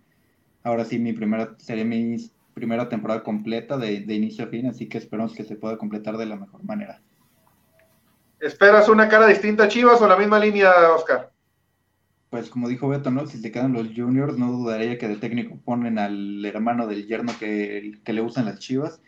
Ahora 0.64 0.84
sí, 0.84 0.98
mi 0.98 1.12
primera, 1.12 1.54
sería 1.58 1.84
mi 1.84 2.16
primera 2.52 2.88
temporada 2.88 3.22
completa 3.22 3.78
de, 3.78 4.00
de 4.00 4.14
inicio 4.14 4.46
a 4.46 4.48
fin, 4.48 4.66
así 4.66 4.88
que 4.88 4.98
esperamos 4.98 5.32
que 5.32 5.44
se 5.44 5.54
pueda 5.54 5.78
completar 5.78 6.16
de 6.16 6.26
la 6.26 6.34
mejor 6.34 6.64
manera. 6.64 7.00
¿Esperas 8.40 8.88
una 8.88 9.08
cara 9.08 9.28
distinta 9.28 9.68
Chivas 9.68 10.02
o 10.02 10.08
la 10.08 10.16
misma 10.16 10.40
línea, 10.40 10.72
Oscar? 10.92 11.29
Pues 12.30 12.48
como 12.48 12.68
dijo 12.68 12.88
Beto, 12.88 13.10
¿no? 13.10 13.26
Si 13.26 13.38
se 13.38 13.50
quedan 13.50 13.72
los 13.72 13.88
juniors, 13.88 14.38
no 14.38 14.52
dudaría 14.52 14.98
que 14.98 15.08
de 15.08 15.16
técnico 15.16 15.56
ponen 15.64 15.98
al 15.98 16.44
hermano 16.44 16.86
del 16.86 17.08
yerno 17.08 17.32
que, 17.38 17.98
le 18.04 18.22
usan 18.22 18.46
las 18.46 18.60
Chivas. 18.60 19.02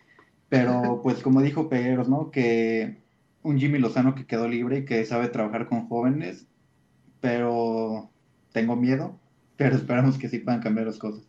Pero 0.49 1.01
pues 1.03 1.23
como 1.23 1.41
dijo 1.41 1.69
Pegueros, 1.69 2.09
¿no? 2.09 2.33
Que 2.33 3.01
un 3.43 3.59
Jimmy 3.59 3.79
Lozano 3.79 4.17
que 4.17 4.27
quedó 4.27 4.49
libre 4.49 4.79
y 4.79 4.85
que 4.85 5.05
sabe 5.05 5.29
trabajar 5.29 5.69
con 5.69 5.89
jóvenes, 5.89 6.47
pero 7.21 8.11
tengo 8.53 8.75
miedo, 8.75 9.19
pero 9.57 9.77
esperamos 9.77 10.19
que 10.19 10.29
sí 10.29 10.41
puedan 10.41 10.61
cambiar 10.61 10.89
las 10.89 10.99
cosas. 10.99 11.23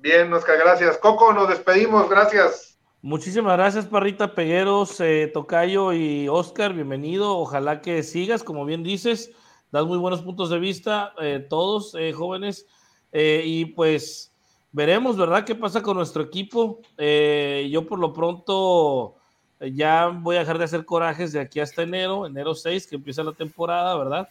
Bien, 0.00 0.32
Oscar, 0.32 0.56
gracias. 0.56 0.98
Coco, 0.98 1.32
nos 1.32 1.48
despedimos, 1.48 2.08
gracias. 2.08 2.78
Muchísimas 3.02 3.56
gracias, 3.56 3.86
Parrita 3.86 4.34
Pegueros, 4.34 5.00
eh, 5.00 5.30
Tocayo 5.32 5.92
y 5.92 6.28
Oscar, 6.28 6.74
bienvenido. 6.74 7.38
Ojalá 7.38 7.80
que 7.80 8.02
sigas, 8.02 8.44
como 8.44 8.64
bien 8.64 8.82
dices, 8.82 9.32
das 9.72 9.86
muy 9.86 9.98
buenos 9.98 10.22
puntos 10.22 10.50
de 10.50 10.58
vista, 10.58 11.12
eh, 11.20 11.44
todos 11.48 11.94
eh, 11.94 12.12
jóvenes, 12.12 12.66
y 13.12 13.64
pues 13.64 14.32
veremos, 14.70 15.16
¿verdad?, 15.16 15.44
qué 15.44 15.56
pasa 15.56 15.82
con 15.82 15.96
nuestro 15.96 16.22
equipo. 16.22 16.80
yo 16.96 17.86
por 17.88 17.98
lo 17.98 18.12
pronto 18.12 19.16
ya 19.60 20.06
voy 20.06 20.36
a 20.36 20.40
dejar 20.40 20.58
de 20.58 20.64
hacer 20.64 20.84
corajes 20.84 21.32
de 21.32 21.40
aquí 21.40 21.58
hasta 21.58 21.82
enero, 21.82 22.24
enero 22.24 22.54
6, 22.54 22.86
que 22.86 22.94
empieza 22.94 23.24
la 23.24 23.32
temporada, 23.32 23.96
¿verdad? 23.96 24.28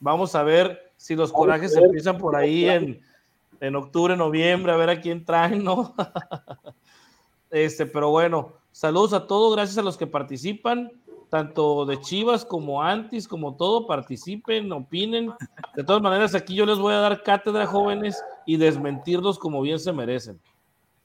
Vamos 0.00 0.34
a 0.34 0.42
ver 0.42 0.90
si 0.96 1.14
los 1.14 1.30
corajes 1.30 1.76
empiezan 1.76 2.16
por 2.16 2.34
ahí 2.34 2.64
en 2.64 3.02
en 3.60 3.76
octubre, 3.76 4.16
noviembre, 4.16 4.72
a 4.72 4.76
ver 4.76 4.90
a 4.90 5.00
quién 5.00 5.24
traen, 5.24 5.64
¿no? 5.64 5.94
este, 7.50 7.86
pero 7.86 8.10
bueno, 8.10 8.54
saludos 8.72 9.12
a 9.12 9.26
todos, 9.26 9.54
gracias 9.54 9.78
a 9.78 9.82
los 9.82 9.96
que 9.96 10.06
participan, 10.06 10.92
tanto 11.34 11.84
de 11.84 12.00
Chivas 12.00 12.44
como 12.44 12.80
Antis, 12.80 13.26
como 13.26 13.56
todo, 13.56 13.88
participen, 13.88 14.70
opinen. 14.70 15.32
De 15.74 15.82
todas 15.82 16.00
maneras, 16.00 16.32
aquí 16.36 16.54
yo 16.54 16.64
les 16.64 16.78
voy 16.78 16.94
a 16.94 17.00
dar 17.00 17.24
cátedra, 17.24 17.66
jóvenes, 17.66 18.22
y 18.46 18.56
desmentirlos 18.56 19.36
como 19.36 19.60
bien 19.60 19.80
se 19.80 19.92
merecen. 19.92 20.40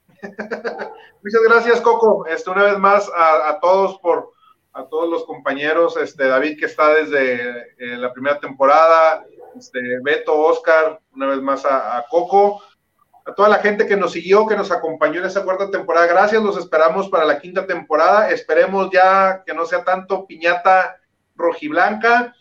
Muchas 0.22 1.42
gracias, 1.48 1.82
Coco. 1.82 2.28
Este, 2.28 2.48
una 2.52 2.62
vez 2.62 2.78
más, 2.78 3.10
a, 3.16 3.58
todos 3.60 3.98
por 4.02 4.30
a 4.74 4.84
todos 4.84 5.10
los 5.10 5.26
compañeros, 5.26 5.98
este, 5.98 6.28
David 6.28 6.60
que 6.60 6.68
está 6.68 6.94
desde 6.94 7.74
eh, 7.80 7.98
la 7.98 8.14
primera 8.14 8.40
temporada, 8.40 9.26
este, 9.58 9.80
Beto, 10.04 10.38
Oscar, 10.38 11.02
una 11.16 11.26
vez 11.26 11.42
más 11.42 11.66
a, 11.66 12.06
Coco, 12.08 12.62
a 13.30 13.36
toda 13.36 13.50
la 13.50 13.60
gente 13.60 13.86
que 13.86 13.96
nos 13.96 14.12
siguió, 14.12 14.48
que 14.48 14.56
nos 14.56 14.72
acompañó 14.72 15.20
en 15.20 15.28
esa 15.28 15.44
cuarta 15.44 15.70
temporada. 15.70 16.08
Gracias, 16.08 16.42
los 16.42 16.58
esperamos 16.58 17.10
para 17.10 17.26
la 17.26 17.40
quinta 17.40 17.66
temporada. 17.68 18.30
Esperemos 18.32 18.90
ya 18.92 19.44
que 19.46 19.54
no 19.54 19.66
sea 19.66 19.84
tanto 19.84 20.26
piñata 20.26 20.98
rojiblanca. 21.36 22.34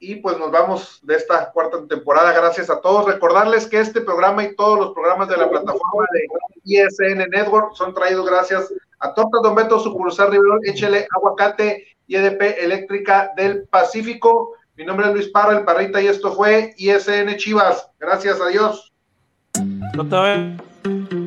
Y 0.00 0.16
pues 0.16 0.36
nos 0.36 0.50
vamos 0.50 0.98
de 1.02 1.14
esta 1.14 1.50
cuarta 1.52 1.86
temporada. 1.88 2.32
Gracias 2.32 2.68
a 2.68 2.80
todos. 2.80 3.06
Recordarles 3.06 3.66
que 3.66 3.78
este 3.78 4.00
programa 4.00 4.44
y 4.44 4.56
todos 4.56 4.78
los 4.78 4.92
programas 4.92 5.28
de 5.28 5.36
la 5.36 5.48
plataforma 5.48 6.06
de 6.12 6.26
ISN 6.64 7.30
Network 7.30 7.74
son 7.74 7.94
traídos 7.94 8.26
gracias 8.26 8.72
a 8.98 9.14
Torta 9.14 9.38
Don 9.42 9.54
Beto, 9.54 9.78
sucursal 9.78 10.32
Riverol, 10.32 10.60
Échele 10.64 11.06
Aguacate 11.14 11.86
y 12.06 12.16
EDP 12.16 12.58
Eléctrica 12.58 13.32
del 13.36 13.68
Pacífico. 13.68 14.54
Mi 14.76 14.84
nombre 14.84 15.06
es 15.06 15.12
Luis 15.12 15.28
Parra, 15.28 15.56
el 15.56 15.64
Parrita, 15.64 16.02
y 16.02 16.08
esto 16.08 16.32
fue 16.32 16.74
ISN 16.78 17.36
Chivas. 17.36 17.88
Gracias, 18.00 18.40
adiós. 18.40 18.93
No 19.94 20.04
te 20.08 21.23